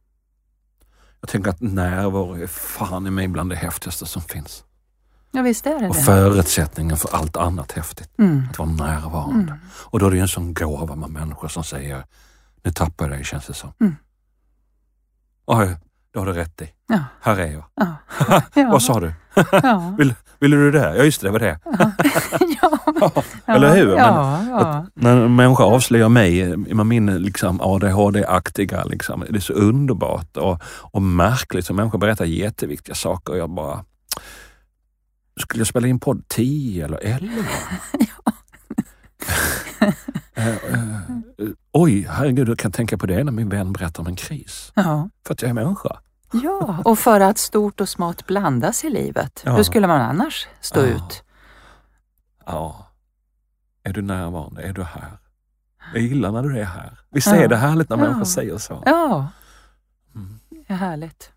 Jag 1.21 1.29
tänker 1.29 1.49
att 1.49 1.61
närvaro 1.61 2.33
är 2.43 2.47
fan 2.47 3.07
i 3.07 3.11
mig 3.11 3.27
bland 3.27 3.49
det 3.49 3.55
häftigaste 3.55 4.05
som 4.05 4.21
finns. 4.21 4.63
Ja, 5.31 5.41
visst 5.41 5.65
är 5.65 5.79
det 5.79 5.89
Och 5.89 5.95
det. 5.95 6.01
förutsättningen 6.03 6.97
för 6.97 7.15
allt 7.15 7.37
annat 7.37 7.71
häftigt. 7.71 8.09
Mm. 8.19 8.43
Att 8.49 8.59
vara 8.59 8.69
närvarande. 8.69 9.59
Och 9.73 9.99
då 9.99 10.05
är 10.05 10.09
det 10.09 10.15
ju 10.15 10.21
en 10.21 10.27
sån 10.27 10.53
gåva 10.53 10.95
med 10.95 11.09
människor 11.09 11.47
som 11.47 11.63
säger, 11.63 12.05
nu 12.63 12.71
tappar 12.71 13.05
jag 13.05 13.11
dig 13.17 13.23
känns 13.25 13.45
det 13.47 13.53
som. 13.53 13.73
Mm. 13.81 13.95
Oj, 15.45 15.77
det 16.13 16.19
har 16.19 16.25
du 16.25 16.33
rätt 16.33 16.61
i. 16.61 16.69
Ja. 16.87 16.99
Här 17.21 17.37
är 17.39 17.51
jag. 17.51 17.63
Ja. 17.75 17.95
Ja. 18.53 18.69
Vad 18.71 18.83
sa 18.83 18.99
du? 18.99 19.13
Ja. 19.51 19.95
Vill, 19.97 20.15
ville 20.41 20.55
du 20.55 20.71
det? 20.71 20.95
Ja 20.97 21.03
just 21.03 21.21
det, 21.21 21.27
det 21.27 21.31
var 21.31 21.39
det. 21.39 21.59
ja. 22.61 23.23
Eller 23.45 23.75
hur? 23.75 23.95
Ja, 23.97 24.37
Men, 24.39 24.49
ja. 24.49 24.57
Att 24.57 24.85
när 24.93 25.17
en 25.17 25.35
människa 25.35 25.63
avslöjar 25.63 26.09
mig 26.09 26.57
med 26.57 26.85
min 26.85 27.05
liksom, 27.17 27.61
ADHD-aktiga, 27.61 28.83
liksom, 28.85 29.25
det 29.29 29.35
är 29.35 29.39
så 29.39 29.53
underbart 29.53 30.37
och, 30.37 30.61
och 30.65 31.01
märkligt. 31.01 31.65
Så 31.65 31.73
människor 31.73 31.99
berättar 31.99 32.25
jätteviktiga 32.25 32.95
saker 32.95 33.33
och 33.33 33.39
jag 33.39 33.49
bara, 33.49 33.85
skulle 35.41 35.61
jag 35.61 35.67
spela 35.67 35.87
in 35.87 35.99
podd 35.99 36.23
10 36.27 36.85
eller 36.85 36.99
11? 37.03 37.31
Eh, 40.35 40.47
eh, 40.47 40.99
oj, 41.71 42.07
herregud, 42.09 42.49
jag 42.49 42.59
kan 42.59 42.71
tänka 42.71 42.97
på 42.97 43.05
det 43.05 43.23
när 43.23 43.31
min 43.31 43.49
vän 43.49 43.73
berättar 43.73 44.01
om 44.01 44.07
en 44.07 44.15
kris. 44.15 44.71
ja. 44.75 45.09
För 45.27 45.33
att 45.33 45.41
jag 45.41 45.49
är 45.49 45.53
människa. 45.53 45.99
Ja, 46.31 46.81
och 46.85 46.99
för 46.99 47.19
att 47.19 47.37
stort 47.37 47.81
och 47.81 47.89
smått 47.89 48.27
blandas 48.27 48.83
i 48.83 48.89
livet. 48.89 49.41
Ja. 49.45 49.55
Hur 49.55 49.63
skulle 49.63 49.87
man 49.87 50.01
annars 50.01 50.47
stå 50.61 50.79
Ja. 50.79 50.85
ut? 50.85 51.23
Ja. 52.45 52.87
Är 53.83 53.93
du 53.93 54.01
närvarande? 54.01 54.61
Är 54.61 54.73
du 54.73 54.83
här? 54.83 55.11
Jag 55.93 56.03
gillar 56.03 56.31
när 56.31 56.43
du 56.43 56.59
är 56.59 56.63
här. 56.65 56.99
Visst 57.09 57.27
Ja. 57.27 57.35
är 57.35 57.47
det 57.47 57.57
härligt 57.57 57.89
när 57.89 57.97
Ja. 57.97 58.03
människor 58.03 58.25
säger 58.25 58.57
så? 58.57 58.83
Ja, 58.85 59.27
Mm. 60.15 60.39
det 60.49 60.73
är 60.73 60.77
härligt. 60.77 61.31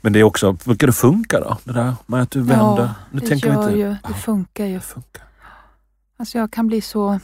Men 0.00 0.12
det 0.12 0.18
är 0.20 0.22
också, 0.24 0.52
brukar 0.52 0.86
det 0.86 0.92
funka 0.92 1.40
då? 1.40 1.56
Det 1.64 1.72
där 1.72 1.94
med 2.06 2.22
att 2.22 2.30
du 2.30 2.40
vänder? 2.42 2.82
Ja, 2.82 2.94
nu 3.10 3.20
det 3.20 3.26
tänker 3.26 3.46
gör 3.52 3.62
inte, 3.68 3.78
ju. 3.78 3.96
Det 4.08 4.14
funkar 4.14 4.64
ju. 4.64 4.74
det 4.74 4.80
funkar. 4.80 5.22
Alltså 6.16 6.38
jag 6.38 6.50
kan 6.52 6.66
bli 6.66 6.80
så 6.80 7.20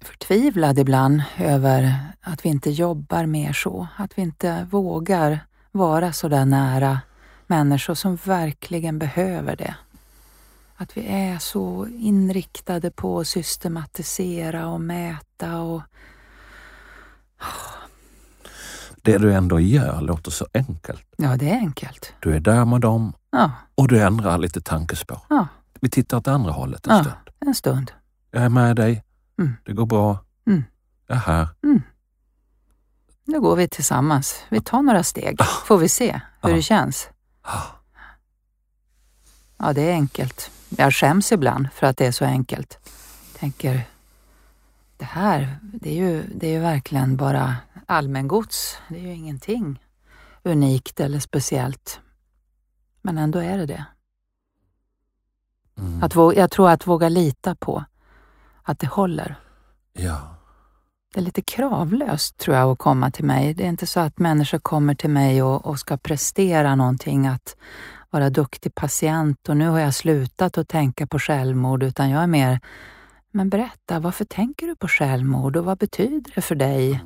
förtvivlad 0.00 0.78
ibland 0.78 1.22
över 1.38 1.94
att 2.20 2.44
vi 2.44 2.48
inte 2.48 2.70
jobbar 2.70 3.26
mer 3.26 3.52
så. 3.52 3.88
Att 3.96 4.18
vi 4.18 4.22
inte 4.22 4.66
vågar 4.70 5.40
vara 5.72 6.12
så 6.12 6.28
där 6.28 6.44
nära 6.44 7.00
människor 7.46 7.94
som 7.94 8.16
verkligen 8.24 8.98
behöver 8.98 9.56
det. 9.56 9.74
Att 10.76 10.96
vi 10.96 11.06
är 11.06 11.38
så 11.38 11.86
inriktade 11.98 12.90
på 12.90 13.20
att 13.20 13.28
systematisera 13.28 14.66
och 14.68 14.80
mäta 14.80 15.60
och 15.60 15.82
Det 19.02 19.18
du 19.18 19.34
ändå 19.34 19.60
gör 19.60 20.00
låter 20.00 20.30
så 20.30 20.46
enkelt. 20.54 21.04
ja, 21.16 21.36
det 21.36 21.50
är 21.50 21.56
enkelt. 21.56 22.12
Du 22.20 22.34
är 22.36 22.40
där 22.40 22.64
med 22.64 22.80
dem 22.80 23.12
Ja, 23.30 23.50
och 23.74 23.88
du 23.88 24.02
ändrar 24.02 24.38
lite 24.38 24.60
tankespår. 24.60 25.20
ja, 25.28 25.46
Vi 25.80 25.90
tittar 25.90 26.16
åt 26.16 26.28
andra 26.28 26.52
hållet 26.52 26.86
en 26.86 26.96
Ja. 26.96 27.02
stund. 27.02 27.16
en 27.46 27.54
stund. 27.54 27.92
Jag 28.30 28.42
är 28.42 28.48
med 28.48 28.76
dig. 28.76 29.04
Mm. 29.38 29.56
Det 29.64 29.72
går 29.72 29.86
bra. 29.86 30.24
Mm. 30.46 30.64
Jag 31.06 31.16
är 31.16 31.20
här. 31.20 31.48
Nu 33.24 33.40
går 33.40 33.56
vi 33.56 33.68
tillsammans. 33.68 34.44
Vi 34.48 34.60
tar 34.60 34.82
några 34.82 35.02
steg, 35.02 35.38
får 35.66 35.78
vi 35.78 35.88
se 35.88 36.20
hur 36.42 36.50
Ja. 36.50 36.56
det 36.56 36.62
känns. 36.62 37.08
Ah, 37.42 37.62
Ja, 39.58 39.72
det 39.72 39.82
är 39.82 39.92
enkelt. 39.92 40.50
Jag 40.68 40.94
skäms 40.94 41.32
ibland 41.32 41.68
för 41.72 41.86
att 41.86 41.96
det 41.96 42.06
är 42.06 42.12
så 42.12 42.24
enkelt. 42.24 42.78
Tänker, 43.38 43.82
det 44.96 45.04
här, 45.04 45.58
det 45.62 45.90
är 45.90 45.94
ju, 45.94 46.22
det 46.34 46.46
är 46.46 46.52
ju 46.52 46.58
verkligen 46.60 47.16
bara 47.16 47.56
allmängods. 47.86 48.78
Det 48.88 48.96
är 48.96 49.00
ju 49.02 49.12
ingenting 49.14 49.80
unikt 50.42 51.00
eller 51.00 51.20
speciellt. 51.20 52.00
Men 53.02 53.18
ändå 53.18 53.38
är 53.38 53.58
det 53.58 53.66
det. 53.66 53.84
Mm. 55.78 56.02
Att 56.02 56.14
våga, 56.14 56.40
jag 56.40 56.50
tror 56.50 56.70
att 56.70 56.86
våga 56.86 57.08
lita 57.08 57.54
på 57.54 57.84
att 58.68 58.78
det 58.78 58.86
håller. 58.86 59.34
Ja. 59.92 60.34
Det 61.14 61.20
är 61.20 61.24
lite 61.24 61.42
kravlöst 61.42 62.36
tror 62.36 62.56
jag 62.56 62.70
att 62.70 62.78
komma 62.78 63.10
till 63.10 63.24
mig. 63.24 63.54
Det 63.54 63.64
är 63.64 63.68
inte 63.68 63.86
så 63.86 64.00
att 64.00 64.18
människor 64.18 64.58
kommer 64.58 64.94
till 64.94 65.10
mig 65.10 65.42
och, 65.42 65.66
och 65.66 65.78
ska 65.78 65.96
prestera 65.96 66.74
någonting, 66.74 67.26
att 67.26 67.56
vara 68.10 68.30
duktig 68.30 68.74
patient 68.74 69.48
och 69.48 69.56
nu 69.56 69.68
har 69.68 69.78
jag 69.78 69.94
slutat 69.94 70.58
att 70.58 70.68
tänka 70.68 71.06
på 71.06 71.18
självmord, 71.18 71.82
utan 71.82 72.10
jag 72.10 72.22
är 72.22 72.26
mer, 72.26 72.60
men 73.30 73.48
berätta, 73.48 74.00
varför 74.00 74.24
tänker 74.24 74.66
du 74.66 74.76
på 74.76 74.88
självmord 74.88 75.56
och 75.56 75.64
vad 75.64 75.78
betyder 75.78 76.32
det 76.34 76.42
för 76.42 76.54
dig 76.54 77.04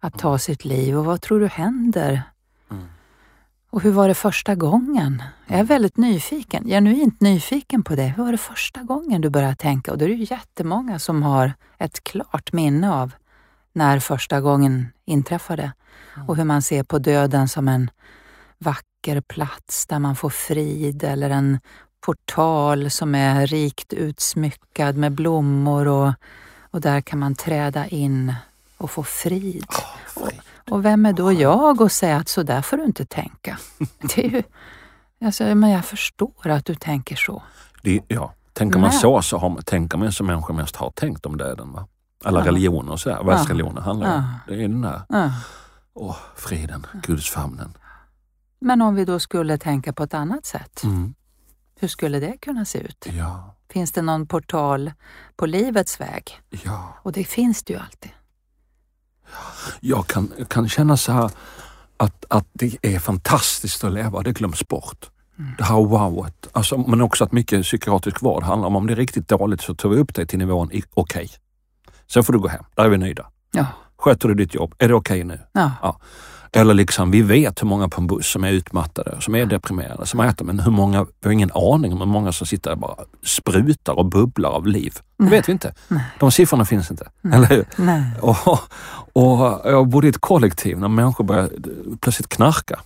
att 0.00 0.18
ta 0.18 0.38
sitt 0.38 0.64
liv 0.64 0.98
och 0.98 1.04
vad 1.04 1.20
tror 1.20 1.40
du 1.40 1.46
händer? 1.46 2.22
Mm. 3.72 3.76
Och 3.76 3.82
hur 3.82 3.92
var 3.92 4.08
det 4.08 4.14
första 4.14 4.54
gången? 4.54 5.22
Jag 5.46 5.60
är 5.60 5.64
väldigt 5.64 5.96
nyfiken, 5.96 6.64
genuint 6.64 7.20
nyfiken 7.20 7.82
på 7.82 7.94
det. 7.94 8.14
Hur 8.16 8.24
var 8.24 8.32
det 8.32 8.38
första 8.38 8.82
gången 8.82 9.20
du 9.20 9.30
började 9.30 9.56
tänka? 9.56 9.92
Och 9.92 9.98
då 9.98 10.04
är 10.04 10.08
det 10.08 10.14
ju 10.14 10.26
jättemånga 10.30 10.98
som 10.98 11.22
har 11.22 11.52
ett 11.78 12.04
klart 12.04 12.52
minne 12.52 12.92
av 12.92 13.12
när 13.74 14.00
första 14.00 14.40
gången 14.40 14.88
inträffade 15.06 15.72
och 16.28 16.36
hur 16.36 16.44
man 16.44 16.62
ser 16.62 16.82
på 16.84 16.98
döden 16.98 17.48
som 17.48 17.68
en 17.68 17.90
vacker 18.58 19.20
plats 19.20 19.86
där 19.86 19.98
man 19.98 20.16
får 20.16 20.30
frid 20.30 21.04
eller 21.04 21.30
en 21.30 21.58
portal 22.00 22.90
som 22.90 23.14
är 23.14 23.46
rikt 23.46 23.92
utsmyckad 23.92 24.96
med 24.96 25.12
blommor 25.12 25.88
och, 25.88 26.12
och 26.70 26.80
där 26.80 27.00
kan 27.00 27.18
man 27.18 27.34
träda 27.34 27.86
in 27.86 28.34
och 28.78 28.90
få 28.90 29.02
frid. 29.02 29.66
Fri. 30.06 30.40
Och 30.70 30.84
vem 30.84 31.06
är 31.06 31.12
då 31.12 31.32
jag 31.32 31.80
och 31.80 31.92
säga 31.92 32.16
att 32.16 32.28
så 32.28 32.42
där 32.42 32.62
får 32.62 32.76
du 32.76 32.84
inte 32.84 33.04
tänka? 33.06 33.58
Det 34.14 34.24
är 34.24 34.30
ju, 34.30 34.42
alltså, 35.24 35.44
men 35.54 35.70
jag 35.70 35.84
förstår 35.84 36.48
att 36.48 36.64
du 36.64 36.74
tänker 36.74 37.16
så. 37.16 37.42
Det, 37.82 38.00
ja. 38.08 38.34
Tänker 38.52 38.78
man 38.78 38.90
Nej. 38.90 38.98
så, 38.98 39.22
så 39.22 39.38
har, 39.38 39.48
man- 39.48 39.62
tänker 39.62 39.98
man 39.98 40.12
som 40.12 40.26
människor 40.26 40.54
mest 40.54 40.76
har 40.76 40.90
tänkt 40.90 41.26
om 41.26 41.36
döden. 41.36 41.72
Va? 41.72 41.86
Alla 42.24 42.40
Ja. 42.40 42.46
religioner 42.46 42.92
och 42.92 43.00
sådär, 43.00 43.24
världsreligioner 43.24 43.80
handlar 43.80 44.16
om. 44.16 44.22
Ja. 44.46 44.54
Det 44.54 44.64
är 44.64 44.68
den 44.68 44.80
där. 44.80 45.02
Ja, 45.08 45.30
Åh, 45.94 46.16
friden, 46.36 46.86
gudsfamnen. 47.02 47.76
Men 48.58 48.82
om 48.82 48.94
vi 48.94 49.04
då 49.04 49.20
skulle 49.20 49.58
tänka 49.58 49.92
på 49.92 50.02
ett 50.02 50.14
annat 50.14 50.46
sätt, 50.46 50.82
Mm. 50.84 51.14
hur 51.80 51.88
skulle 51.88 52.20
det 52.20 52.36
kunna 52.40 52.64
se 52.64 52.78
ut? 52.78 53.06
Ja, 53.10 53.54
Finns 53.70 53.92
det 53.92 54.02
någon 54.02 54.26
portal 54.26 54.92
på 55.36 55.46
livets 55.46 56.00
väg? 56.00 56.40
ja. 56.64 56.94
Och 57.02 57.12
det 57.12 57.24
finns 57.24 57.62
det 57.64 57.72
ju 57.72 57.78
alltid. 57.78 58.10
Jag 59.80 60.06
kan, 60.06 60.32
kan 60.48 60.68
känna 60.68 60.96
så 60.96 61.12
här 61.12 61.30
att, 61.96 62.24
att 62.28 62.46
det 62.52 62.76
är 62.82 62.98
fantastiskt 62.98 63.84
att 63.84 63.92
leva, 63.92 64.22
det 64.22 64.32
glöms 64.32 64.68
bort. 64.68 65.10
Det 65.58 65.64
här 65.64 65.74
wowet. 65.74 66.48
Alltså, 66.52 66.78
men 66.78 67.00
också 67.00 67.24
att 67.24 67.32
mycket 67.32 67.62
psykiatrisk 67.62 68.22
vård 68.22 68.42
handlar 68.42 68.68
om 68.68 68.76
om 68.76 68.86
det 68.86 68.92
är 68.92 68.96
riktigt 68.96 69.28
dåligt 69.28 69.60
så 69.60 69.74
tar 69.74 69.88
vi 69.88 69.96
upp 69.96 70.14
dig 70.14 70.26
till 70.26 70.38
nivån 70.38 70.70
okej. 70.94 71.30
Sen 72.12 72.24
får 72.24 72.32
du 72.32 72.38
gå 72.38 72.48
hem, 72.48 72.64
där 72.74 72.84
är 72.84 72.88
vi 72.88 72.98
nöjda. 72.98 73.26
Ja. 73.52 73.66
Sköter 73.98 74.28
du 74.28 74.34
ditt 74.34 74.54
jobb? 74.54 74.74
Är 74.78 74.88
det 74.88 74.94
okej 74.94 75.24
nu? 75.24 75.40
Ja. 75.52 76.00
Eller 76.56 76.74
liksom, 76.74 77.10
vi 77.10 77.22
vet 77.22 77.62
hur 77.62 77.66
många 77.66 77.88
på 77.88 78.00
en 78.00 78.06
buss 78.06 78.26
som 78.26 78.44
är 78.44 78.50
utmattade, 78.50 79.20
som 79.20 79.34
är 79.34 79.46
deprimerade, 79.46 80.06
som 80.06 80.20
äter, 80.20 80.44
men 80.44 80.60
hur 80.60 80.72
många, 80.72 81.04
vi 81.04 81.10
har 81.28 81.30
ingen 81.32 81.52
aning 81.52 81.92
om 81.92 81.98
hur 81.98 82.06
många 82.06 82.32
som 82.32 82.46
sitter 82.46 82.70
och 82.70 82.78
bara 82.78 82.96
sprutar 83.22 83.92
och 83.92 84.06
bubblar 84.06 84.50
av 84.50 84.66
liv. 84.66 84.94
Det 85.16 85.24
vet 85.24 85.48
vi 85.48 85.52
inte. 85.52 85.74
De 86.20 86.30
siffrorna 86.32 86.64
finns 86.64 86.90
inte, 86.90 87.10
eller 87.32 87.48
hur? 87.48 87.64
Nej. 87.76 88.04
Och, 88.20 88.58
och 89.12 89.60
jag 89.64 89.88
bodde 89.88 90.06
i 90.06 90.10
ett 90.10 90.20
kollektiv 90.20 90.78
när 90.78 90.88
människor 90.88 91.24
började 91.24 91.50
plötsligt 92.00 92.28
knarka. 92.28 92.80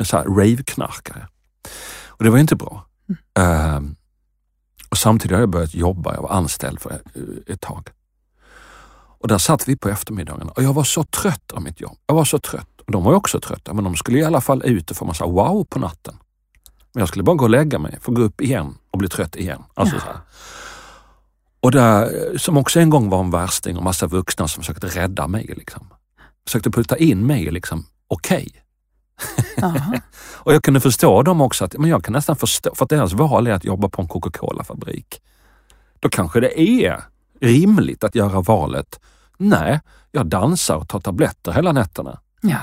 Så 0.00 0.16
här 0.16 0.24
rave-knarkare. 0.24 1.26
Och 2.06 2.24
det 2.24 2.30
var 2.30 2.38
inte 2.38 2.56
bra. 2.56 2.86
Ehm, 3.38 3.96
och 4.88 4.98
samtidigt 4.98 5.32
har 5.32 5.40
jag 5.40 5.48
börjat 5.48 5.74
jobba, 5.74 6.14
jag 6.14 6.22
var 6.22 6.30
anställd 6.30 6.80
för 6.80 6.90
ett, 6.90 7.48
ett 7.48 7.60
tag. 7.60 7.88
Och 9.20 9.28
där 9.28 9.38
satt 9.38 9.68
vi 9.68 9.76
på 9.76 9.88
eftermiddagen 9.88 10.48
och 10.48 10.62
jag 10.62 10.74
var 10.74 10.84
så 10.84 11.04
trött 11.04 11.52
av 11.52 11.62
mitt 11.62 11.80
jobb. 11.80 11.96
Jag 12.06 12.14
var 12.14 12.24
så 12.24 12.38
trött. 12.38 12.77
De 12.92 13.04
var 13.04 13.12
ju 13.12 13.16
också 13.16 13.40
trötta, 13.40 13.74
men 13.74 13.84
de 13.84 13.96
skulle 13.96 14.18
i 14.18 14.24
alla 14.24 14.40
fall 14.40 14.62
ut 14.64 14.90
och 14.90 14.96
få 14.96 15.04
massa 15.04 15.26
wow 15.26 15.64
på 15.64 15.78
natten. 15.78 16.18
Men 16.92 17.00
jag 17.00 17.08
skulle 17.08 17.24
bara 17.24 17.36
gå 17.36 17.44
och 17.44 17.50
lägga 17.50 17.78
mig, 17.78 17.98
få 18.00 18.12
gå 18.12 18.22
upp 18.22 18.40
igen 18.40 18.74
och 18.90 18.98
bli 18.98 19.08
trött 19.08 19.36
igen. 19.36 19.62
Alltså 19.74 20.00
så 20.00 20.06
här. 20.06 20.16
Och 21.60 21.70
där, 21.70 22.38
som 22.38 22.56
också 22.56 22.80
en 22.80 22.90
gång 22.90 23.10
var 23.10 23.20
en 23.20 23.30
värsting 23.30 23.76
och 23.76 23.82
massa 23.82 24.06
vuxna 24.06 24.48
som 24.48 24.62
försökte 24.62 24.86
rädda 24.86 25.28
mig. 25.28 25.54
Liksom. 25.56 25.88
Försökte 26.46 26.70
putta 26.70 26.96
in 26.96 27.26
mig 27.26 27.50
liksom, 27.50 27.86
okej. 28.08 28.64
Jaha. 29.56 30.00
Och 30.32 30.54
jag 30.54 30.62
kunde 30.62 30.80
förstå 30.80 31.22
dem 31.22 31.40
också, 31.40 31.64
att, 31.64 31.78
men 31.78 31.90
jag 31.90 32.04
kan 32.04 32.12
nästan 32.12 32.36
förstå, 32.36 32.74
för 32.74 32.84
att 32.84 32.90
deras 32.90 33.12
val 33.12 33.46
är 33.46 33.52
att 33.52 33.64
jobba 33.64 33.88
på 33.88 34.02
en 34.02 34.08
Coca-Cola-fabrik. 34.08 35.20
Då 36.00 36.08
kanske 36.08 36.40
det 36.40 36.60
är 36.60 37.00
rimligt 37.40 38.04
att 38.04 38.14
göra 38.14 38.40
valet, 38.40 39.00
nej, 39.36 39.80
jag 40.12 40.26
dansar 40.26 40.76
och 40.76 40.88
tar 40.88 41.00
tabletter 41.00 41.52
hela 41.52 41.72
nätterna. 41.72 42.20
Ja. 42.40 42.58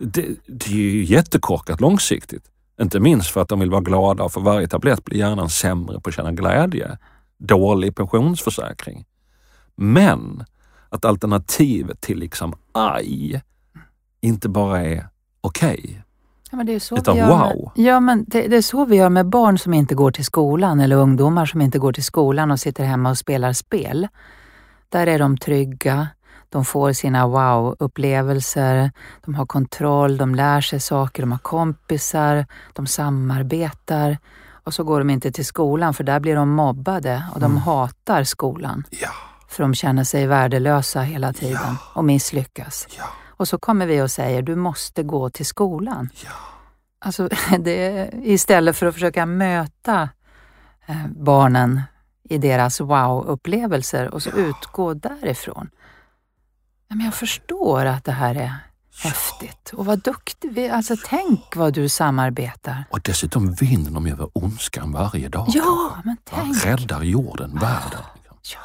Det, 0.00 0.28
det 0.46 0.70
är 0.70 0.76
ju 0.76 1.04
jättekorkat 1.04 1.80
långsiktigt. 1.80 2.50
Inte 2.80 3.00
minst 3.00 3.30
för 3.30 3.40
att 3.40 3.48
de 3.48 3.60
vill 3.60 3.70
vara 3.70 3.80
glada 3.80 4.24
och 4.24 4.32
för 4.32 4.40
varje 4.40 4.68
tablett 4.68 5.04
blir 5.04 5.18
hjärnan 5.18 5.48
sämre 5.48 6.00
på 6.00 6.08
att 6.08 6.14
känna 6.14 6.32
glädje. 6.32 6.98
Dålig 7.38 7.96
pensionsförsäkring. 7.96 9.04
Men 9.76 10.44
att 10.88 11.04
alternativet 11.04 12.00
till 12.00 12.18
liksom 12.18 12.54
aj 12.72 13.42
inte 14.20 14.48
bara 14.48 14.80
är 14.80 15.08
okej. 15.40 16.02
Ja, 16.50 16.56
men 16.56 16.66
det 16.66 16.74
är 16.74 16.78
så 16.78 16.96
Utan 16.96 17.14
vi 17.14 17.20
gör 17.20 17.28
med, 17.28 17.56
wow. 17.56 17.72
ja, 17.74 18.00
men 18.00 18.24
det, 18.28 18.48
det 18.48 18.56
är 18.56 18.62
så 18.62 18.84
vi 18.84 18.96
gör 18.96 19.08
med 19.08 19.26
barn 19.26 19.58
som 19.58 19.74
inte 19.74 19.94
går 19.94 20.10
till 20.10 20.24
skolan 20.24 20.80
eller 20.80 20.96
ungdomar 20.96 21.46
som 21.46 21.60
inte 21.60 21.78
går 21.78 21.92
till 21.92 22.04
skolan 22.04 22.50
och 22.50 22.60
sitter 22.60 22.84
hemma 22.84 23.10
och 23.10 23.18
spelar 23.18 23.52
spel. 23.52 24.08
Där 24.88 25.06
är 25.06 25.18
de 25.18 25.36
trygga, 25.36 26.08
de 26.50 26.64
får 26.64 26.92
sina 26.92 27.26
wow-upplevelser, 27.26 28.90
de 29.24 29.34
har 29.34 29.46
kontroll, 29.46 30.16
de 30.16 30.34
lär 30.34 30.60
sig 30.60 30.80
saker, 30.80 31.22
de 31.22 31.32
har 31.32 31.38
kompisar, 31.38 32.46
de 32.72 32.86
samarbetar. 32.86 34.18
Och 34.64 34.74
så 34.74 34.84
går 34.84 34.98
de 34.98 35.10
inte 35.10 35.32
till 35.32 35.46
skolan 35.46 35.94
för 35.94 36.04
där 36.04 36.20
blir 36.20 36.36
de 36.36 36.50
mobbade 36.50 37.24
och 37.34 37.40
de 37.40 37.56
hatar 37.56 38.24
skolan. 38.24 38.84
Ja, 38.90 39.08
För 39.48 39.62
de 39.62 39.74
känner 39.74 40.04
sig 40.04 40.26
värdelösa 40.26 41.00
hela 41.00 41.32
tiden 41.32 41.76
och 41.94 42.04
misslyckas. 42.04 42.86
ja, 42.98 43.04
Och 43.26 43.48
så 43.48 43.58
kommer 43.58 43.86
vi 43.86 44.02
och 44.02 44.10
säger, 44.10 44.42
du 44.42 44.56
måste 44.56 45.02
gå 45.02 45.30
till 45.30 45.46
skolan. 45.46 46.08
ja. 46.24 46.30
Alltså, 47.04 47.28
det, 47.58 48.10
istället 48.22 48.76
för 48.76 48.86
att 48.86 48.94
försöka 48.94 49.26
möta 49.26 50.08
eh, 50.86 51.06
barnen 51.16 51.82
i 52.22 52.38
deras 52.38 52.80
wow-upplevelser 52.80 54.06
och 54.08 54.22
så 54.22 54.30
utgå 54.30 54.94
därifrån. 54.94 55.70
Ja, 56.90 56.96
men 56.96 57.04
jag 57.04 57.14
förstår 57.14 57.84
att 57.84 58.04
det 58.04 58.12
här 58.12 58.34
är 58.34 58.54
häftigt 59.02 59.70
och 59.72 59.86
vad 59.86 59.98
duktig 60.02 60.52
vi 60.52 60.70
Alltså 60.70 60.96
tänk 61.06 61.56
vad 61.56 61.72
du 61.74 61.88
samarbetar. 61.88 62.84
Och 62.90 63.00
dessutom 63.00 63.52
vinner 63.54 63.90
de 63.90 64.06
över 64.06 64.28
ondskan 64.32 64.92
varje 64.92 65.28
dag. 65.28 65.44
Ja, 65.48 65.96
men 66.04 66.16
Ja, 66.30 66.36
tänk. 66.36 66.64
räddar 66.64 67.02
jorden, 67.02 67.58
världen. 67.58 68.00
Ja, 68.42 68.58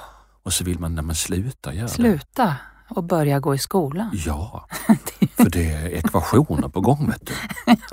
Och 0.44 0.54
så 0.54 0.64
vill 0.64 0.80
man, 0.80 0.96
nej 0.96 1.04
men 1.04 1.16
sluta 1.16 1.74
göra 1.74 1.88
det. 1.88 1.94
sluta 1.94 2.56
och 2.90 3.04
börja 3.04 3.40
gå 3.40 3.56
i 3.56 3.58
skolan. 3.58 4.10
Ja, 4.26 4.68
för 5.38 5.50
det 5.50 5.72
är 5.72 5.90
ekvationer 5.90 6.68
på 6.70 6.82
gång 6.82 7.10
vet 7.12 7.26
du. 7.26 7.34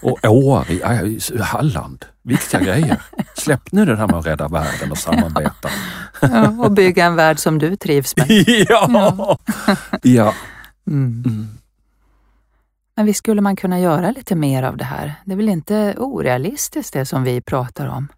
och, 0.00 0.18
åar 0.24 0.70
i, 0.70 1.18
i 1.34 1.42
Halland, 1.42 2.04
viktiga 2.22 2.60
grejer. 2.60 3.02
Släpp 3.34 3.72
nu 3.72 3.84
det 3.84 3.96
här 3.96 4.06
med 4.06 4.16
att 4.16 4.26
rädda 4.26 4.48
världen 4.48 4.90
och 4.90 4.98
samarbeta. 4.98 5.68
Ja, 6.20 6.48
och 6.48 6.72
bygga 6.72 7.04
en 7.04 7.16
värld 7.16 7.38
som 7.38 7.58
du 7.58 7.76
trivs 7.76 8.16
med. 8.16 8.26
ja! 8.68 9.38
ja. 10.02 10.34
Mm. 10.86 11.24
Mm. 11.26 11.48
Men 12.96 13.06
visst 13.06 13.18
skulle 13.18 13.40
man 13.40 13.56
kunna 13.56 13.80
göra 13.80 14.10
lite 14.10 14.34
mer 14.34 14.62
av 14.62 14.76
det 14.76 14.84
här? 14.84 15.14
Det 15.24 15.32
är 15.32 15.36
väl 15.36 15.48
inte 15.48 15.94
orealistiskt 15.98 16.92
det 16.92 17.06
som 17.06 17.24
vi 17.24 17.40
pratar 17.40 17.86
om? 17.86 18.08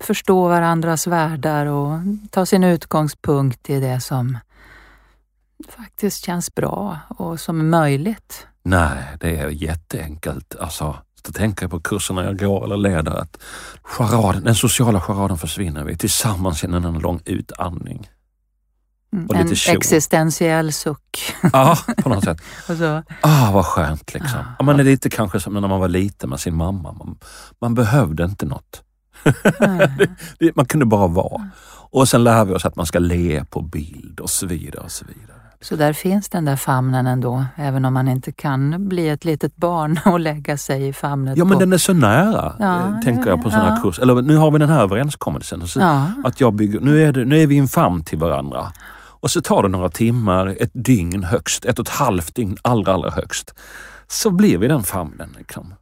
Förstå 0.00 0.48
varandras 0.48 1.06
världar 1.06 1.66
och 1.66 1.98
ta 2.30 2.46
sin 2.46 2.64
utgångspunkt 2.64 3.70
i 3.70 3.80
det 3.80 4.00
som 4.00 4.38
faktiskt 5.68 6.24
känns 6.24 6.54
bra 6.54 6.98
och 7.08 7.40
som 7.40 7.60
är 7.60 7.64
möjligt. 7.64 8.46
Nej, 8.66 9.16
det 9.20 9.36
är 9.36 9.48
jätteenkelt. 9.48 10.54
Alltså, 10.60 10.96
så 11.26 11.32
tänker 11.32 11.64
jag 11.64 11.70
på 11.70 11.80
kurserna 11.80 12.24
jag 12.24 12.38
går 12.38 12.64
eller 12.64 12.76
leder 12.76 13.20
att 13.20 13.38
charaden, 13.82 14.44
den 14.44 14.54
sociala 14.54 15.00
charaden 15.00 15.38
försvinner. 15.38 15.84
Vi 15.84 15.96
tillsammans 15.96 16.62
genom 16.62 16.84
en 16.84 17.02
lång 17.02 17.20
utandning. 17.24 18.08
Mm, 19.12 19.36
en 19.36 19.52
existentiell 19.52 20.72
suck. 20.72 21.34
Ja, 21.52 21.78
på 22.02 22.08
något 22.08 22.24
sätt. 22.24 22.40
Och 22.68 22.76
så, 22.76 23.02
Ah, 23.20 23.52
vad 23.52 23.66
skönt 23.66 24.14
liksom. 24.14 24.40
Ja, 24.58 24.64
man 24.64 24.80
är 24.80 24.84
lite 24.84 25.10
kanske 25.10 25.40
som 25.40 25.54
när 25.54 25.68
man 25.68 25.80
var 25.80 25.88
liten 25.88 26.30
med 26.30 26.40
sin 26.40 26.54
mamma. 26.54 26.92
Man, 26.92 27.18
man 27.60 27.74
behövde 27.74 28.24
inte 28.24 28.46
något. 28.46 28.82
Man 30.54 30.66
kunde 30.66 30.86
bara 30.86 31.06
vara. 31.06 31.50
Och 31.90 32.08
sen 32.08 32.24
lär 32.24 32.44
vi 32.44 32.54
oss 32.54 32.64
att 32.64 32.76
man 32.76 32.86
ska 32.86 32.98
le 32.98 33.44
på 33.44 33.62
bild 33.62 34.20
och 34.20 34.30
så 34.30 34.46
vidare. 34.46 34.84
Och 34.84 34.92
så 34.92 35.04
vidare. 35.04 35.35
Så 35.60 35.76
där 35.76 35.92
finns 35.92 36.28
den 36.28 36.44
där 36.44 36.56
famnen 36.56 37.06
ändå, 37.06 37.44
även 37.56 37.84
om 37.84 37.94
man 37.94 38.08
inte 38.08 38.32
kan 38.32 38.88
bli 38.88 39.08
ett 39.08 39.24
litet 39.24 39.56
barn 39.56 40.00
och 40.12 40.20
lägga 40.20 40.56
sig 40.56 40.88
i 40.88 40.92
famnet 40.92 41.38
Ja, 41.38 41.44
men 41.44 41.54
på... 41.54 41.60
den 41.60 41.72
är 41.72 41.78
så 41.78 41.92
nära, 41.92 42.56
Ja, 42.58 42.78
eh, 42.78 43.00
tänker 43.00 43.30
jag 43.30 43.42
på 43.42 43.50
sådana 43.50 43.74
ja. 43.76 43.82
kurs. 43.82 43.98
Eller 43.98 44.22
nu 44.22 44.36
har 44.36 44.50
vi 44.50 44.58
den 44.58 44.68
här 44.68 44.82
överenskommelsen. 44.82 45.62
Ja, 45.76 46.10
Att 46.24 46.40
jag 46.40 46.54
bygger, 46.54 46.80
nu, 46.80 47.02
är 47.02 47.12
det, 47.12 47.24
nu 47.24 47.42
är 47.42 47.46
vi 47.46 47.58
en 47.58 47.68
famn 47.68 48.04
till 48.04 48.18
varandra. 48.18 48.72
Och 49.20 49.30
så 49.30 49.40
tar 49.40 49.62
det 49.62 49.68
några 49.68 49.88
timmar, 49.88 50.56
ett 50.60 50.70
dygn 50.72 51.24
högst, 51.24 51.64
ett 51.64 51.78
och 51.78 51.88
ett 51.88 51.94
halvt 51.94 52.34
dygn 52.34 52.56
allra, 52.62 52.92
allra 52.92 53.10
högst. 53.10 53.54
Så 54.08 54.30
blir 54.30 54.58
vi 54.58 54.68
den 54.68 54.82
famnen. 54.82 55.34
Liksom. 55.38 55.74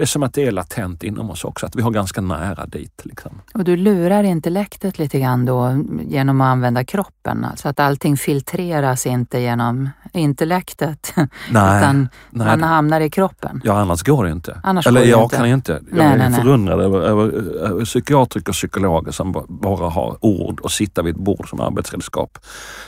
Det 0.00 0.04
är 0.04 0.06
som 0.06 0.22
att 0.22 0.34
det 0.34 0.46
är 0.46 0.52
latent 0.52 1.02
inom 1.02 1.30
oss 1.30 1.44
också, 1.44 1.66
att 1.66 1.76
vi 1.76 1.82
har 1.82 1.90
ganska 1.90 2.20
nära 2.20 2.66
dit. 2.66 3.00
Liksom. 3.04 3.40
och 3.54 3.64
du 3.64 3.76
lurar 3.76 4.24
intellektet 4.24 4.98
lite 4.98 5.20
grann 5.20 5.44
då 5.44 5.84
genom 6.08 6.40
att 6.40 6.46
använda 6.46 6.84
kroppen. 6.84 7.46
Så 7.56 7.68
att 7.68 7.80
allting 7.80 8.16
filtreras 8.16 9.06
inte 9.06 9.38
genom 9.40 9.88
intellektet, 10.12 11.12
Nej, 11.50 11.78
utan 11.78 12.08
nej, 12.30 12.46
man 12.46 12.62
hamnar 12.62 13.00
i 13.00 13.10
kroppen. 13.10 13.60
ja, 13.64 13.80
annars 13.80 14.02
går 14.02 14.24
det 14.24 14.30
inte. 14.30 14.60
Annars 14.62 14.86
Eller 14.86 15.04
jag 15.04 15.22
inte. 15.22 15.36
kan 15.36 15.46
inte. 15.46 15.72
Jag 15.72 15.96
Nej, 15.96 16.06
är 16.06 16.30
nej, 16.30 16.40
förundrad 16.40 16.80
över, 16.80 17.00
över, 17.00 17.28
över 17.58 17.84
psykiatriker 17.84 18.48
och 18.48 18.54
psykologer 18.54 19.12
som 19.12 19.32
ba- 19.32 19.44
bara 19.48 19.88
har 19.90 20.16
ord 20.20 20.60
och 20.60 20.70
sitta 20.72 21.02
vid 21.02 21.14
ett 21.14 21.20
bord 21.22 21.48
som 21.50 21.60
arbetsredskap. 21.60 22.38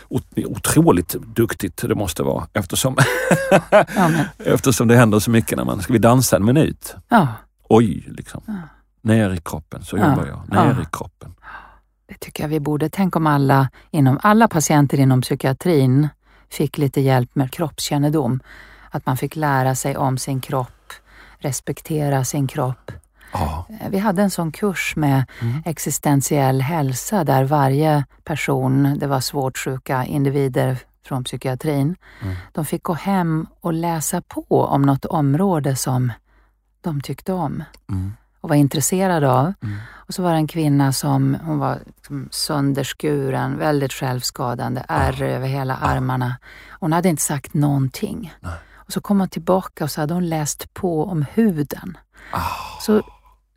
Ot- 0.08 0.44
Otroligt 0.46 1.14
duktigt 1.36 1.82
det 1.88 1.94
måste 1.94 2.22
vara 2.22 2.46
eftersom, 2.52 2.96
Ja, 3.70 4.10
eftersom 4.44 4.88
det 4.88 4.96
händer 4.96 5.18
så 5.18 5.30
mycket 5.30 5.58
när 5.58 5.64
man 5.64 5.80
ska 5.82 5.92
vi 5.92 5.98
dansa 5.98 6.36
en 6.36 6.44
minut. 6.44 6.94
Ja, 7.08 7.28
Oj, 7.68 8.04
liksom. 8.08 8.42
Ner 9.02 9.30
i 9.30 9.40
kroppen, 9.40 9.84
så 9.84 9.96
Ja. 9.96 10.10
jobbar 10.10 10.26
jag. 10.26 10.48
Ner 10.48 10.74
Ja. 10.76 10.82
i 10.82 10.86
kroppen. 10.92 11.34
det 12.06 12.18
tycker 12.20 12.42
jag 12.44 12.48
vi 12.48 12.60
borde. 12.60 12.88
Tänk 12.90 13.16
om 13.16 13.26
alla, 13.26 13.68
inom, 13.90 14.18
alla 14.22 14.48
patienter 14.48 15.00
inom 15.00 15.20
psykiatrin 15.22 16.08
fick 16.50 16.78
lite 16.78 17.00
hjälp 17.00 17.34
med 17.34 17.50
kroppskännedom. 17.52 18.40
Att 18.90 19.06
man 19.06 19.16
fick 19.16 19.36
lära 19.36 19.74
sig 19.74 19.96
om 19.96 20.18
sin 20.18 20.40
kropp, 20.40 20.92
respektera 21.38 22.24
sin 22.24 22.46
kropp. 22.46 22.92
Ja, 23.32 23.66
Eh, 23.80 23.88
Vi 23.90 23.98
hade 23.98 24.22
en 24.22 24.30
sån 24.30 24.52
kurs 24.52 24.96
med 24.96 25.24
Mm. 25.40 25.62
existentiell 25.64 26.60
hälsa 26.60 27.24
där 27.24 27.44
varje 27.44 28.04
person, 28.24 28.98
det 28.98 29.06
var 29.06 29.20
svårt 29.20 29.58
sjuka 29.58 30.04
individer, 30.04 30.78
från 31.06 31.24
psykiatrin. 31.24 31.96
Mm. 32.22 32.34
De 32.52 32.64
fick 32.64 32.82
gå 32.82 32.94
hem 32.94 33.46
och 33.60 33.72
läsa 33.72 34.22
på 34.22 34.64
om 34.64 34.82
något 34.82 35.04
område 35.04 35.76
som 35.76 36.12
de 36.82 37.00
tyckte 37.00 37.32
om 37.32 37.64
Mm. 37.88 38.12
och 38.40 38.48
var 38.48 38.56
intresserade 38.56 39.30
av. 39.32 39.52
Mm. 39.62 39.76
Och 39.90 40.14
så 40.14 40.22
var 40.22 40.30
det 40.30 40.36
en 40.36 40.46
kvinna 40.46 40.92
som 40.92 41.36
hon 41.44 41.58
var 41.58 41.78
liksom 41.86 42.28
sönderskuren, 42.30 43.58
väldigt 43.58 43.92
självskadande, 43.92 44.84
ärr 44.88 45.22
över 45.22 45.48
hela 45.48 45.76
armarna. 45.76 46.36
Hon 46.80 46.92
hade 46.92 47.08
inte 47.08 47.22
sagt 47.22 47.54
någonting. 47.54 48.34
Nej. 48.40 48.52
Och 48.74 48.92
så 48.92 49.00
kom 49.00 49.20
hon 49.20 49.28
tillbaka 49.28 49.84
och 49.84 49.90
så 49.90 50.00
hade 50.00 50.14
hon 50.14 50.28
läst 50.28 50.74
på 50.74 51.04
om 51.04 51.24
huden. 51.34 51.98
Ah. 52.32 52.40
Så 52.80 53.02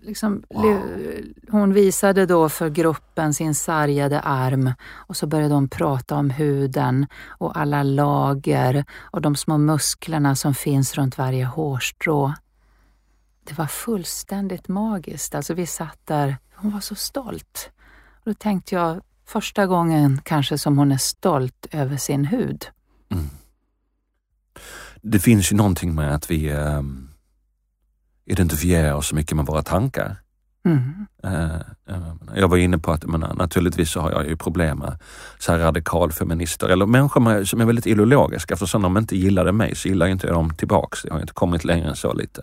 liksom, 0.04 0.44
le- 0.50 1.24
hon 1.52 1.74
visade 1.74 2.26
då 2.26 2.50
för 2.50 2.70
gruppen 2.70 3.34
sin 3.34 3.56
sargade 3.56 4.20
arm 4.20 4.74
och 4.94 5.18
så 5.18 5.28
började 5.28 5.54
de 5.54 5.68
prata 5.70 6.16
om 6.16 6.30
huden 6.30 7.08
och 7.28 7.58
alla 7.58 7.84
lager 7.84 8.86
och 9.02 9.22
de 9.22 9.36
små 9.36 9.58
musklerna 9.58 10.36
som 10.36 10.54
finns 10.54 10.96
runt 10.98 11.18
varje 11.18 11.46
hårstrå. 11.46 12.34
Det 13.48 13.58
var 13.58 13.68
fullständigt 13.68 14.68
magiskt. 14.68 15.36
Alltså 15.36 15.54
vi 15.54 15.66
satt 15.66 16.00
där, 16.06 16.38
hon 16.56 16.72
var 16.72 16.80
så 16.80 16.96
stolt. 16.96 17.70
Och 18.14 18.32
då 18.32 18.34
tänkte 18.34 18.76
jag, 18.76 19.02
första 19.26 19.66
gången 19.68 20.22
kanske 20.24 20.58
som 20.58 20.78
hon 20.78 20.92
är 20.92 20.98
stolt 20.98 21.66
över 21.72 21.98
sin 21.98 22.26
hud. 22.26 22.66
Det 25.02 25.20
finns 25.20 25.52
ju 25.52 25.56
någonting 25.56 25.96
med 25.96 26.16
att 26.16 26.32
vi 26.32 26.50
ehm, 26.50 27.10
identifierar 28.26 28.94
oss 28.94 29.08
så 29.08 29.16
mycket 29.16 29.38
med 29.38 29.46
våra 29.46 29.64
tankar. 29.64 30.18
Mm. 30.66 31.06
Eh, 31.26 31.56
eh, 31.90 32.14
jag 32.36 32.48
var 32.48 32.58
inne 32.58 32.78
på 32.78 32.92
att 32.92 33.06
men, 33.06 33.20
naturligtvis 33.20 33.92
så 33.92 34.00
har 34.00 34.12
jag 34.12 34.28
ju 34.28 34.36
problem 34.38 34.78
med 34.78 34.98
så 35.40 35.52
här 35.52 35.60
radikalfeminister 35.60 36.68
eller 36.68 36.86
människor 36.86 37.44
som 37.44 37.62
är 37.62 37.66
väldigt 37.66 37.88
ideologiska 37.88 38.54
eftersom 38.54 38.82
de 38.82 38.98
inte 38.98 39.18
gillade 39.18 39.52
mig 39.52 39.76
så 39.76 39.88
gillar 39.88 40.08
inte 40.08 40.28
jag 40.28 40.36
dem 40.36 40.54
tillbaks. 40.56 41.06
Jag 41.06 41.14
har 41.14 41.22
inte 41.22 41.34
kommit 41.34 41.64
längre 41.64 41.90
än 41.90 41.96
så 41.96 42.14
lite. 42.14 42.42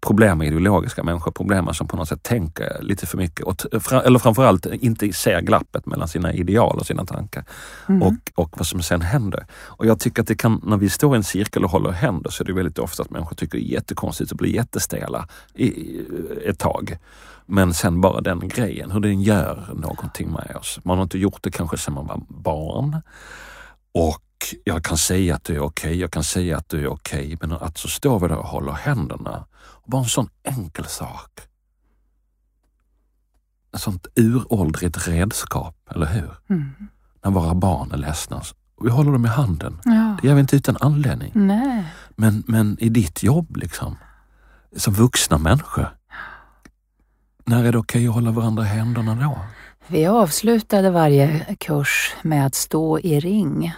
Problem 0.00 0.38
med 0.38 0.46
ideologiska 0.46 1.02
människor, 1.02 1.30
problem 1.30 1.74
som 1.74 1.88
på 1.88 1.96
något 1.96 2.08
sätt 2.08 2.22
tänker 2.22 2.82
lite 2.82 3.06
för 3.06 3.18
mycket 3.18 3.46
och 3.46 3.66
eller 4.04 4.18
framförallt 4.18 4.66
inte 4.66 5.12
ser 5.12 5.40
glappet 5.40 5.86
mellan 5.86 6.08
sina 6.08 6.32
ideal 6.32 6.78
och 6.78 6.86
sina 6.86 7.06
tankar 7.06 7.44
Mm. 7.88 8.02
och, 8.02 8.14
och 8.34 8.50
vad 8.58 8.66
som 8.66 8.82
sen 8.82 9.00
händer. 9.00 9.46
Och 9.52 9.86
jag 9.86 10.00
tycker 10.00 10.22
att 10.22 10.28
det 10.28 10.34
kan, 10.34 10.60
när 10.64 10.76
vi 10.76 10.88
står 10.88 11.14
i 11.14 11.16
en 11.16 11.24
cirkel 11.24 11.64
och 11.64 11.70
håller 11.70 11.90
händer 11.90 12.30
så 12.30 12.42
är 12.42 12.46
det 12.46 12.52
väldigt 12.52 12.78
ofta 12.78 13.02
att 13.02 13.10
människor 13.10 13.36
tycker 13.36 13.58
det 13.58 13.64
är 13.64 13.72
jättekonstigt 13.72 14.30
och 14.30 14.36
blir 14.36 14.54
jättestela 14.54 15.28
i, 15.54 15.66
i, 15.66 16.06
ett 16.46 16.58
tag. 16.58 16.98
Men 17.46 17.74
sen 17.74 18.00
bara 18.02 18.20
den 18.20 18.48
grejen, 18.48 18.90
hur 18.90 19.00
den 19.00 19.22
gör 19.22 19.74
någonting 19.74 20.30
med 20.30 20.56
oss. 20.56 20.80
Man 20.84 20.98
har 20.98 21.02
inte 21.02 21.18
gjort 21.18 21.42
det 21.42 21.50
kanske 21.50 21.78
sedan 21.78 21.94
man 21.94 22.06
var 22.06 22.22
barn. 22.28 23.02
Och 23.92 24.54
jag 24.64 24.84
kan 24.84 24.98
säga 24.98 25.34
att 25.34 25.44
du 25.44 25.54
är 25.54 25.60
okej, 25.60 26.00
jag 26.00 26.10
kan 26.10 26.24
säga 26.24 26.56
att 26.56 26.68
du 26.68 26.82
är 26.82 26.86
okej, 26.86 27.38
men 27.40 27.52
att 27.52 27.78
så 27.78 27.88
står 27.88 28.20
vi 28.20 28.28
där 28.28 28.36
och 28.36 28.46
håller 28.46 28.72
händerna. 28.72 29.44
Och 29.54 29.90
bara 29.90 30.02
en 30.02 30.08
sån 30.08 30.28
enkel 30.42 30.86
sak. 30.86 31.40
Ett 33.74 33.80
sånt 33.80 34.06
uråldrigt 34.16 35.08
redskap, 35.08 35.76
eller 35.90 36.06
hur? 36.06 36.30
Mm. 36.48 36.70
När 37.24 37.30
våra 37.30 37.54
barn 37.54 37.92
är 37.92 37.96
ledsna. 37.96 38.42
Vi 38.82 38.90
håller 38.90 39.12
dem 39.12 39.24
i 39.24 39.28
handen. 39.28 39.78
Ja. 39.84 40.16
Det 40.22 40.28
gör 40.28 40.34
vi 40.34 40.40
inte 40.40 40.56
utan 40.56 40.76
anledning. 40.80 41.30
Nej. 41.34 41.84
Men, 42.16 42.42
men 42.46 42.76
i 42.80 42.88
ditt 42.88 43.22
jobb, 43.22 43.56
liksom, 43.56 43.96
som 44.76 44.94
vuxna 44.94 45.38
människor, 45.38 45.96
när 47.44 47.64
är 47.64 47.72
det 47.72 47.78
okej 47.78 48.08
att 48.08 48.14
hålla 48.14 48.30
varandra 48.30 48.62
i 48.62 48.66
händerna 48.66 49.14
då? 49.14 49.38
Vi 49.86 50.06
avslutade 50.06 50.90
varje 50.90 51.56
kurs 51.60 52.14
med 52.22 52.46
att 52.46 52.54
stå 52.54 52.98
i 52.98 53.20
ring 53.20 53.74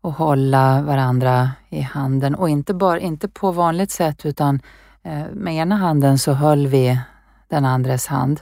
och 0.00 0.12
hålla 0.12 0.82
varandra 0.82 1.50
i 1.68 1.80
handen 1.80 2.34
och 2.34 2.48
inte 2.48 2.74
bara 2.74 3.00
inte 3.00 3.28
på 3.28 3.52
vanligt 3.52 3.90
sätt 3.90 4.26
utan 4.26 4.60
eh, 5.02 5.22
med 5.32 5.54
ena 5.54 5.76
handen 5.76 6.18
så 6.18 6.32
höll 6.32 6.66
vi 6.66 7.00
den 7.48 7.64
andres 7.64 8.06
hand 8.06 8.40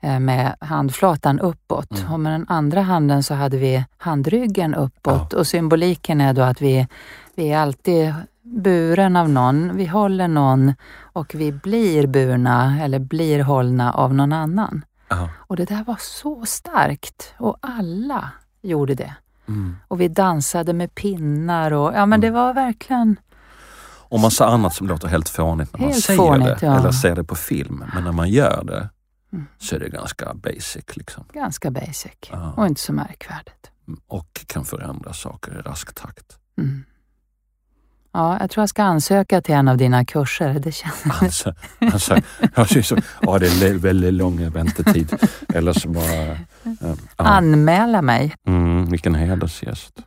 eh, 0.00 0.20
med 0.20 0.56
handflatan 0.60 1.40
uppåt 1.40 1.90
Mm. 2.00 2.12
och 2.12 2.20
med 2.20 2.32
den 2.32 2.46
andra 2.48 2.82
handen 2.82 3.22
så 3.22 3.34
hade 3.34 3.56
vi 3.56 3.84
handryggen 3.96 4.74
uppåt 4.74 5.32
och 5.32 5.46
symboliken 5.46 6.20
är 6.20 6.32
då 6.32 6.42
att 6.42 6.62
vi, 6.62 6.86
vi 7.34 7.54
alltid 7.54 8.14
buren 8.48 9.16
av 9.16 9.28
någon, 9.28 9.76
vi 9.76 9.86
håller 9.86 10.28
någon 10.28 10.74
och 11.02 11.34
vi 11.34 11.52
blir 11.52 12.06
burna 12.06 12.82
eller 12.84 12.98
blir 12.98 13.42
hållna 13.42 13.92
av 13.92 14.14
någon 14.14 14.32
annan. 14.32 14.84
Ja. 15.08 15.30
Och 15.36 15.56
det 15.56 15.64
där 15.64 15.84
var 15.84 15.96
så 16.00 16.44
starkt 16.46 17.34
och 17.38 17.56
alla 17.60 18.30
gjorde 18.62 18.94
det. 18.94 19.14
Mm. 19.48 19.76
Och 19.88 20.00
vi 20.00 20.08
dansade 20.08 20.72
med 20.72 20.94
pinnar 20.94 21.72
och 21.72 21.92
ja 21.94 22.06
men 22.06 22.20
det 22.20 22.30
var 22.30 22.54
verkligen, 22.54 23.16
Och 24.10 24.20
massa 24.20 24.46
annat 24.46 24.74
som 24.74 24.86
låter 24.88 25.08
helt 25.08 25.28
fånigt 25.28 25.72
när 25.72 25.80
man 25.80 25.90
Helt 25.90 26.04
säger 26.04 26.18
fånigt, 26.18 26.60
det 26.60 26.66
ja. 26.66 26.78
eller 26.78 26.90
ser 26.92 27.16
det 27.16 27.24
på 27.24 27.34
film. 27.34 27.84
Men 27.94 28.04
när 28.04 28.12
man 28.12 28.28
gör 28.30 28.64
det 28.64 28.88
Mm. 29.32 29.46
så 29.58 29.76
är 29.76 29.80
det 29.80 29.88
ganska 29.88 30.34
basic 30.34 30.96
liksom. 30.96 31.24
ganska 31.32 31.70
basic 31.70 32.12
Ja. 32.30 32.52
och 32.56 32.66
inte 32.66 32.80
så 32.80 32.92
märkvärdigt. 32.92 33.70
Och 34.06 34.44
kan 34.46 34.64
förändra 34.64 35.12
saker 35.12 35.58
i 35.58 35.68
rask 35.68 35.94
takt. 35.94 36.38
Mm. 36.58 36.84
Ja, 38.18 38.36
jag 38.40 38.50
tror 38.50 38.62
jag 38.62 38.68
ska 38.68 38.82
ansöka 38.82 39.40
till 39.40 39.54
en 39.54 39.68
av 39.68 39.76
dina 39.76 40.04
kurser. 40.04 40.58
Det 40.58 40.72
känns... 40.72 41.04
Alltså, 41.20 41.54
alltså, 42.54 42.96
ja, 43.20 43.38
det 43.38 43.46
är 43.46 43.74
väldigt 43.74 44.14
lång 44.14 44.50
väntetid. 44.50 45.16
Eller 45.54 45.72
så 45.72 45.88
bara... 45.88 46.38
ja. 46.80 46.96
Anmäla 47.16 48.02
mig. 48.02 48.34
Mm, 48.46 48.86
vilken 48.90 49.14
hedersgäst. 49.14 50.02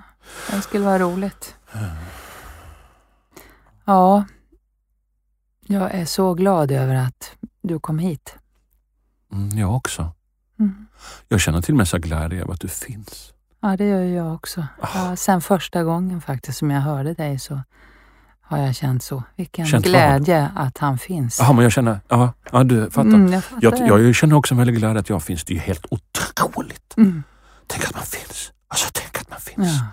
Det 0.51 0.62
skulle 0.62 0.86
vara 0.86 0.99
roligt. 0.99 1.55
Ja, 3.86 4.26
jag 5.68 5.91
är 5.91 6.05
så 6.05 6.34
glad 6.34 6.72
över 6.72 6.95
att 6.95 7.36
du 7.62 7.80
kom 7.80 7.99
hit. 7.99 8.36
Mm, 9.34 9.59
jag 9.59 9.76
också. 9.76 10.14
Mm. 10.59 10.88
Jag 11.28 11.41
känner 11.41 11.62
till 11.62 11.74
och 11.74 11.78
med 11.78 11.88
så 11.88 11.97
glädje 11.97 12.41
över 12.41 12.53
att 12.53 12.62
du 12.62 12.68
finns. 12.68 13.34
Ja, 13.62 13.78
det 13.78 13.86
gör 13.86 14.03
jag 14.03 14.34
också. 14.34 14.68
Ja, 14.82 15.16
sen 15.16 15.41
första 15.41 15.84
gången 15.84 16.22
faktiskt 16.22 16.57
som 16.57 16.72
jag 16.72 16.82
hörde 16.82 17.14
dig 17.14 17.39
så 17.39 17.62
har 18.52 18.66
jag 18.66 18.76
känt 18.76 19.04
så. 19.04 19.24
Vilken 19.36 19.66
Känt 19.66 19.86
vad? 19.86 19.91
glädje 19.91 20.52
att 20.56 20.78
han 20.78 20.97
finns. 20.97 21.39
Jaha, 21.39 21.54
men 21.54 21.64
jag 21.64 21.72
känner, 21.72 21.99
ja, 22.08 22.34
ja 22.52 22.64
du 22.64 22.89
fattar. 22.91 23.02
Mm, 23.10 23.34
jag 23.34 23.43
fattar. 23.43 23.88
jag, 23.88 24.02
jag 24.04 24.16
känner 24.16 24.36
också 24.36 24.54
en 24.54 24.58
väldig 24.58 24.76
glädje 24.76 24.99
att 24.99 25.10
jag 25.10 25.24
finns. 25.24 25.43
Det 25.43 25.54
är 25.54 25.56
ju 25.56 25.62
helt 25.62 25.86
otroligt. 25.89 26.93
Mm, 26.97 27.24
Tänk 27.68 27.86
att 27.86 27.95
man 27.95 28.04
finns. 28.04 28.52
Alltså 28.68 28.89
tänk 28.93 29.18
att 29.22 29.30
man 29.30 29.39
finns. 29.39 29.68
ja. 29.80 29.86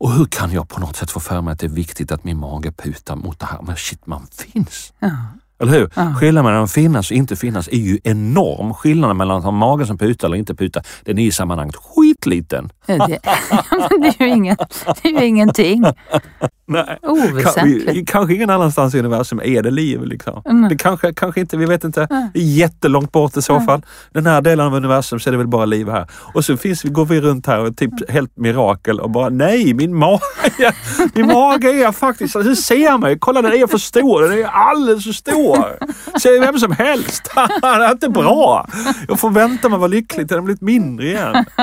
Och 0.00 0.12
hur 0.12 0.24
kan 0.24 0.52
jag 0.52 0.68
på 0.68 0.80
något 0.80 0.96
sätt 0.96 1.10
få 1.10 1.20
för 1.20 1.40
mig 1.40 1.52
att 1.52 1.58
det 1.58 1.66
är 1.66 1.70
viktigt 1.70 2.12
att 2.12 2.24
min 2.24 2.36
mage 2.38 2.72
putar 2.72 3.16
mot 3.16 3.38
det 3.38 3.46
här? 3.46 3.62
Men 3.62 3.76
shit, 3.76 4.06
man 4.06 4.26
finns. 4.26 4.92
Ja. 4.98 5.10
Eller 5.60 5.72
hur? 5.72 5.90
Ja. 5.96 6.14
Skillnaden 6.20 6.44
mellan 6.50 6.64
att 6.64 6.72
finnas 6.72 7.10
och 7.10 7.16
inte 7.16 7.36
finnas 7.36 7.68
är 7.68 7.76
ju 7.76 7.98
enorm. 8.04 8.74
Skillnaden 8.74 9.16
mellan 9.16 9.36
att 9.38 9.44
ha 9.44 9.50
magen 9.50 9.86
som 9.86 9.98
putar 9.98 10.28
eller 10.28 10.36
inte 10.36 10.54
putar, 10.54 10.82
den 11.04 11.18
är 11.18 11.22
i 11.26 11.32
sammanhanget 11.32 11.76
skitliten. 11.76 12.70
Det, 12.86 14.20
är 14.20 14.26
ju 14.26 14.28
ingen, 14.28 14.56
det 15.02 15.08
är 15.08 15.20
ju 15.20 15.26
ingenting. 15.26 15.84
Nej. 16.70 16.98
Oväsentligt. 17.02 17.88
Ka- 17.90 18.04
kanske 18.06 18.34
ingen 18.34 18.50
annanstans 18.50 18.94
i 18.94 18.98
universum 18.98 19.40
är 19.44 19.62
det 19.62 19.70
liv. 19.70 20.04
Liksom. 20.04 20.42
Mm. 20.44 20.68
Det 20.68 20.76
kanske, 20.76 21.12
kanske 21.14 21.40
inte, 21.40 21.56
vi 21.56 21.66
vet 21.66 21.84
inte. 21.84 22.06
Mm. 22.10 22.28
Det 22.34 22.38
är 22.40 22.44
jättelångt 22.44 23.12
bort 23.12 23.36
i 23.36 23.42
så 23.42 23.52
Mm. 23.54 23.66
fall. 23.66 23.82
Den 24.12 24.26
här 24.26 24.40
delen 24.40 24.66
av 24.66 24.74
universum 24.74 25.20
så 25.20 25.30
är 25.30 25.32
det 25.32 25.38
väl 25.38 25.46
bara 25.48 25.64
liv 25.64 25.88
här. 25.90 26.06
Och 26.34 26.44
så 26.44 26.56
finns, 26.56 26.82
går 26.82 27.04
vi 27.06 27.20
runt 27.20 27.46
här 27.46 27.58
och 27.60 27.76
typ 27.76 28.10
helt 28.10 28.36
mirakel 28.36 29.00
och 29.00 29.10
bara 29.10 29.28
nej, 29.28 29.74
min 29.74 29.94
mage, 29.96 30.20
min 31.14 31.26
mage 31.26 31.68
är 31.86 31.92
faktiskt, 31.92 32.36
hur 32.36 32.54
ser 32.54 32.84
jag 32.84 33.00
mig? 33.00 33.18
Kolla 33.18 33.42
den 33.42 33.52
är 33.52 33.66
för 33.66 33.78
stor, 33.78 34.22
den 34.22 34.32
är 34.38 34.44
alldeles 34.44 35.04
för 35.04 35.12
stor. 35.12 35.47
Säger 36.22 36.40
vem 36.40 36.58
som 36.58 36.72
helst. 36.72 37.30
det 37.62 37.66
är 37.66 37.92
inte 37.92 38.08
bra. 38.08 38.68
Jag 39.08 39.20
får 39.20 39.30
vänta 39.30 39.68
med 39.68 39.76
att 39.76 39.80
vara 39.80 39.88
lycklig 39.88 40.28
till 40.28 40.34
den 40.34 40.44
blivit 40.44 40.62
mindre 40.62 41.06
igen. 41.06 41.44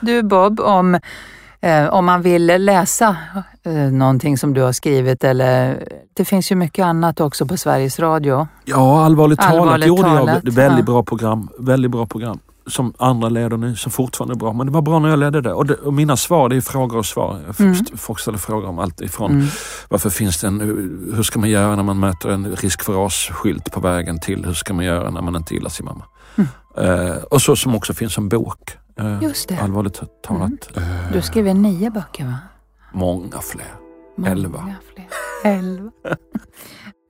Du 0.00 0.22
Bob, 0.22 0.60
om, 0.60 0.94
eh, 1.60 1.88
om 1.88 2.04
man 2.04 2.22
vill 2.22 2.46
läsa 2.64 3.16
eh, 3.62 3.72
någonting 3.72 4.38
som 4.38 4.54
du 4.54 4.62
har 4.62 4.72
skrivit 4.72 5.24
eller 5.24 5.84
det 6.14 6.24
finns 6.24 6.52
ju 6.52 6.56
mycket 6.56 6.84
annat 6.84 7.20
också 7.20 7.46
på 7.46 7.56
Sveriges 7.56 7.98
Radio. 7.98 8.48
Ja, 8.64 9.04
allvarligt 9.04 9.40
Allvarligt 9.40 9.96
talat, 9.96 10.28
jag 10.28 10.36
ett 10.36 10.54
väldigt 10.54 10.78
ja. 10.78 10.92
bra 10.92 11.02
program. 11.02 11.48
Väldigt 11.58 11.90
bra 11.90 12.06
program. 12.06 12.38
Som 12.68 12.94
andra 12.98 13.28
leder 13.28 13.56
nu, 13.56 13.76
som 13.76 13.92
fortfarande 13.92 14.34
är 14.34 14.38
bra. 14.38 14.52
Men 14.52 14.66
det 14.66 14.72
var 14.72 14.82
bra 14.82 14.98
när 14.98 15.08
jag 15.08 15.18
ledde 15.18 15.40
det. 15.40 15.52
Och, 15.52 15.66
det, 15.66 15.74
och 15.74 15.94
mina 15.94 16.16
svar, 16.16 16.48
det 16.48 16.56
är 16.56 16.60
frågor 16.60 16.98
och 16.98 17.06
svar. 17.06 17.40
Mm. 17.60 17.74
Folk 17.96 18.20
ställer 18.20 18.38
frågor 18.38 18.68
om 18.68 18.78
allt 18.78 19.00
ifrån 19.00 19.30
Mm. 19.32 19.46
varför 19.88 20.10
finns 20.10 20.40
det 20.40 20.46
en, 20.46 20.60
hur 21.14 21.22
ska 21.22 21.38
man 21.38 21.50
göra 21.50 21.76
när 21.76 21.82
man 21.82 22.00
möter 22.00 22.28
en 22.28 22.56
risk 22.56 22.82
för 22.82 22.92
ras-skylt 22.92 23.72
på 23.72 23.80
vägen 23.80 24.20
till 24.20 24.44
hur 24.44 24.54
ska 24.54 24.74
man 24.74 24.84
göra 24.84 25.10
när 25.10 25.22
man 25.22 25.36
inte 25.36 25.54
gillar 25.54 25.70
sin 25.70 25.86
mamma. 25.86 26.04
Eh, 26.78 27.16
och 27.30 27.42
så 27.42 27.56
som 27.56 27.74
också 27.74 27.94
finns 27.94 28.18
en 28.18 28.28
bok. 28.28 28.76
Eh, 28.98 29.22
Just 29.22 29.48
det. 29.48 29.58
Allvarligt 29.62 30.00
talat. 30.22 30.76
Eh, 30.76 30.82
Du 31.12 31.22
skrev 31.22 31.54
nio 31.56 31.90
böcker 31.90 32.24
va? 32.24 32.34
Många 32.92 33.38
fler. 33.40 33.66
Många 34.16 34.30
Elva. 34.30 34.74
Fler. 34.94 35.06
Elva. 35.52 35.90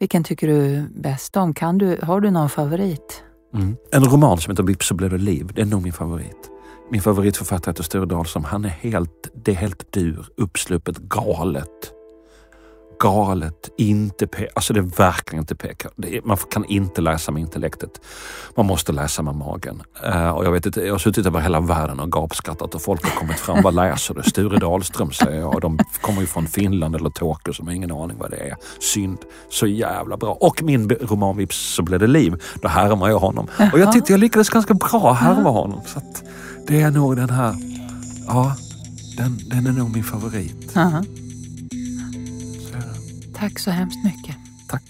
Vilken 0.01 0.25
tycker 0.25 0.47
du 0.49 0.89
bäst 1.03 1.37
om? 1.37 1.55
Kan 1.55 1.79
du, 1.79 1.99
har 2.03 2.21
du 2.21 2.31
någon 2.31 2.49
favorit? 2.51 3.23
Mm. 3.55 3.76
En 3.92 4.05
roman 4.05 4.38
som 4.38 4.51
heter 4.51 4.62
Vips 4.62 4.86
så 4.86 4.94
blev 4.94 5.11
det 5.11 5.18
liv. 5.18 5.51
Det 5.55 5.61
är 5.61 5.66
nog 5.66 5.82
min 5.82 5.92
favorit. 5.92 6.51
min 6.90 7.03
favoritförfattare 7.03 7.70
heter 7.72 7.82
Sture 7.82 8.07
Dahlström. 8.07 8.44
Han 8.44 8.64
är 8.64 8.68
helt, 8.68 9.30
det 9.44 9.51
är 9.51 9.57
helt 9.57 9.92
dur, 9.92 10.26
uppsluppet, 10.36 10.99
galet 10.99 11.97
galet, 13.01 13.70
inte 13.78 14.28
Alltså 14.55 14.72
det 14.72 14.80
är 14.80 14.96
verkligen 14.96 15.42
inte 15.42 15.55
PK. 15.55 15.88
Är, 16.03 16.20
man 16.24 16.36
kan 16.36 16.64
inte 16.64 17.01
läsa 17.01 17.32
med 17.32 17.40
intellektet. 17.40 17.90
Man 18.57 18.66
måste 18.66 18.92
läsa 18.92 19.22
med 19.22 19.34
magen. 19.34 19.82
Uh, 20.07 20.28
och 20.28 20.44
jag, 20.44 20.53
vet 20.53 20.66
inte, 20.66 20.80
jag 20.80 20.94
har 20.94 20.99
suttit 20.99 21.26
över 21.26 21.40
hela 21.40 21.61
världen 21.61 22.01
och 22.01 22.12
gapskattat 22.12 22.74
och 22.74 22.82
folk 22.82 23.05
har 23.05 23.20
kommit 23.20 23.38
fram. 23.38 23.62
Vad 23.62 23.74
läser 23.74 24.14
du? 24.14 24.22
Sture 24.22 24.59
Dahlström 24.59 25.12
säger 25.12 25.40
jag. 25.40 25.55
Och 25.55 25.61
de 25.61 25.78
kommer 26.01 26.20
ju 26.20 26.26
från 26.26 26.46
Finland 26.46 26.96
eller 26.96 27.11
Tokyo 27.11 27.53
som 27.53 27.66
har 27.66 27.74
ingen 27.74 27.92
aning 27.92 28.18
vad 28.18 28.30
det 28.30 28.36
är. 28.36 28.57
Synd. 28.80 29.18
Så 29.51 29.66
jävla 29.66 30.16
bra. 30.16 30.32
Och 30.32 30.62
min 30.62 30.90
roman 30.90 31.36
Vips 31.36 31.74
så 31.74 31.82
blev 31.82 32.01
det 32.01 32.07
liv. 32.07 32.42
Då 32.62 32.68
härmar 32.68 33.09
jag 33.09 33.18
honom. 33.18 33.46
Jaha. 33.59 33.70
Och 33.72 33.78
jag 33.78 33.92
tyckte 33.92 34.12
jag 34.12 34.20
lyckades 34.20 34.49
ganska 34.49 34.74
bra 34.74 35.12
härma 35.12 35.51
honom. 35.51 35.80
Så 35.86 36.01
det 36.66 36.80
är 36.80 36.90
nog 36.90 37.16
den 37.16 37.30
här, 37.30 37.55
ja, 38.26 38.57
den, 39.16 39.38
den 39.44 39.66
är 39.66 39.72
nog 39.72 39.90
min 39.90 40.05
favorit. 40.05 40.76
Aha. 40.76 41.05
Tack 43.39 43.59
så 43.59 43.70
hemskt 43.70 44.05
mycket. 44.05 44.36
Tack. 44.68 44.82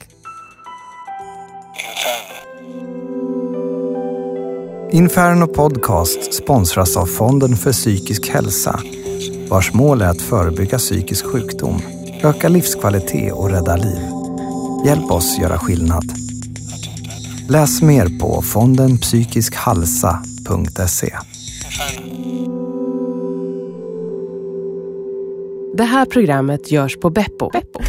Inferno 4.92 5.46
Podcast 5.46 6.34
sponsras 6.34 6.96
av 6.96 7.06
Fonden 7.06 7.56
för 7.56 7.72
psykisk 7.72 8.28
hälsa 8.28 8.80
vars 9.48 9.72
mål 9.72 10.02
är 10.02 10.08
att 10.08 10.22
förebygga 10.22 10.78
psykisk 10.78 11.26
sjukdom, 11.26 11.82
öka 12.22 12.48
livskvalitet 12.48 13.32
och 13.32 13.50
rädda 13.50 13.76
liv. 13.76 14.00
Hjälp 14.86 15.10
oss 15.10 15.38
göra 15.38 15.58
skillnad. 15.58 16.12
Läs 17.48 17.82
mer 17.82 18.18
på 18.18 18.42
fondenpsykiskhalsa.se. 18.42 21.16
Det 25.76 25.84
här 25.84 26.06
programmet 26.06 26.70
görs 26.70 26.96
på 26.96 27.10
Beppo. 27.10 27.50
Beppo. 27.50 27.80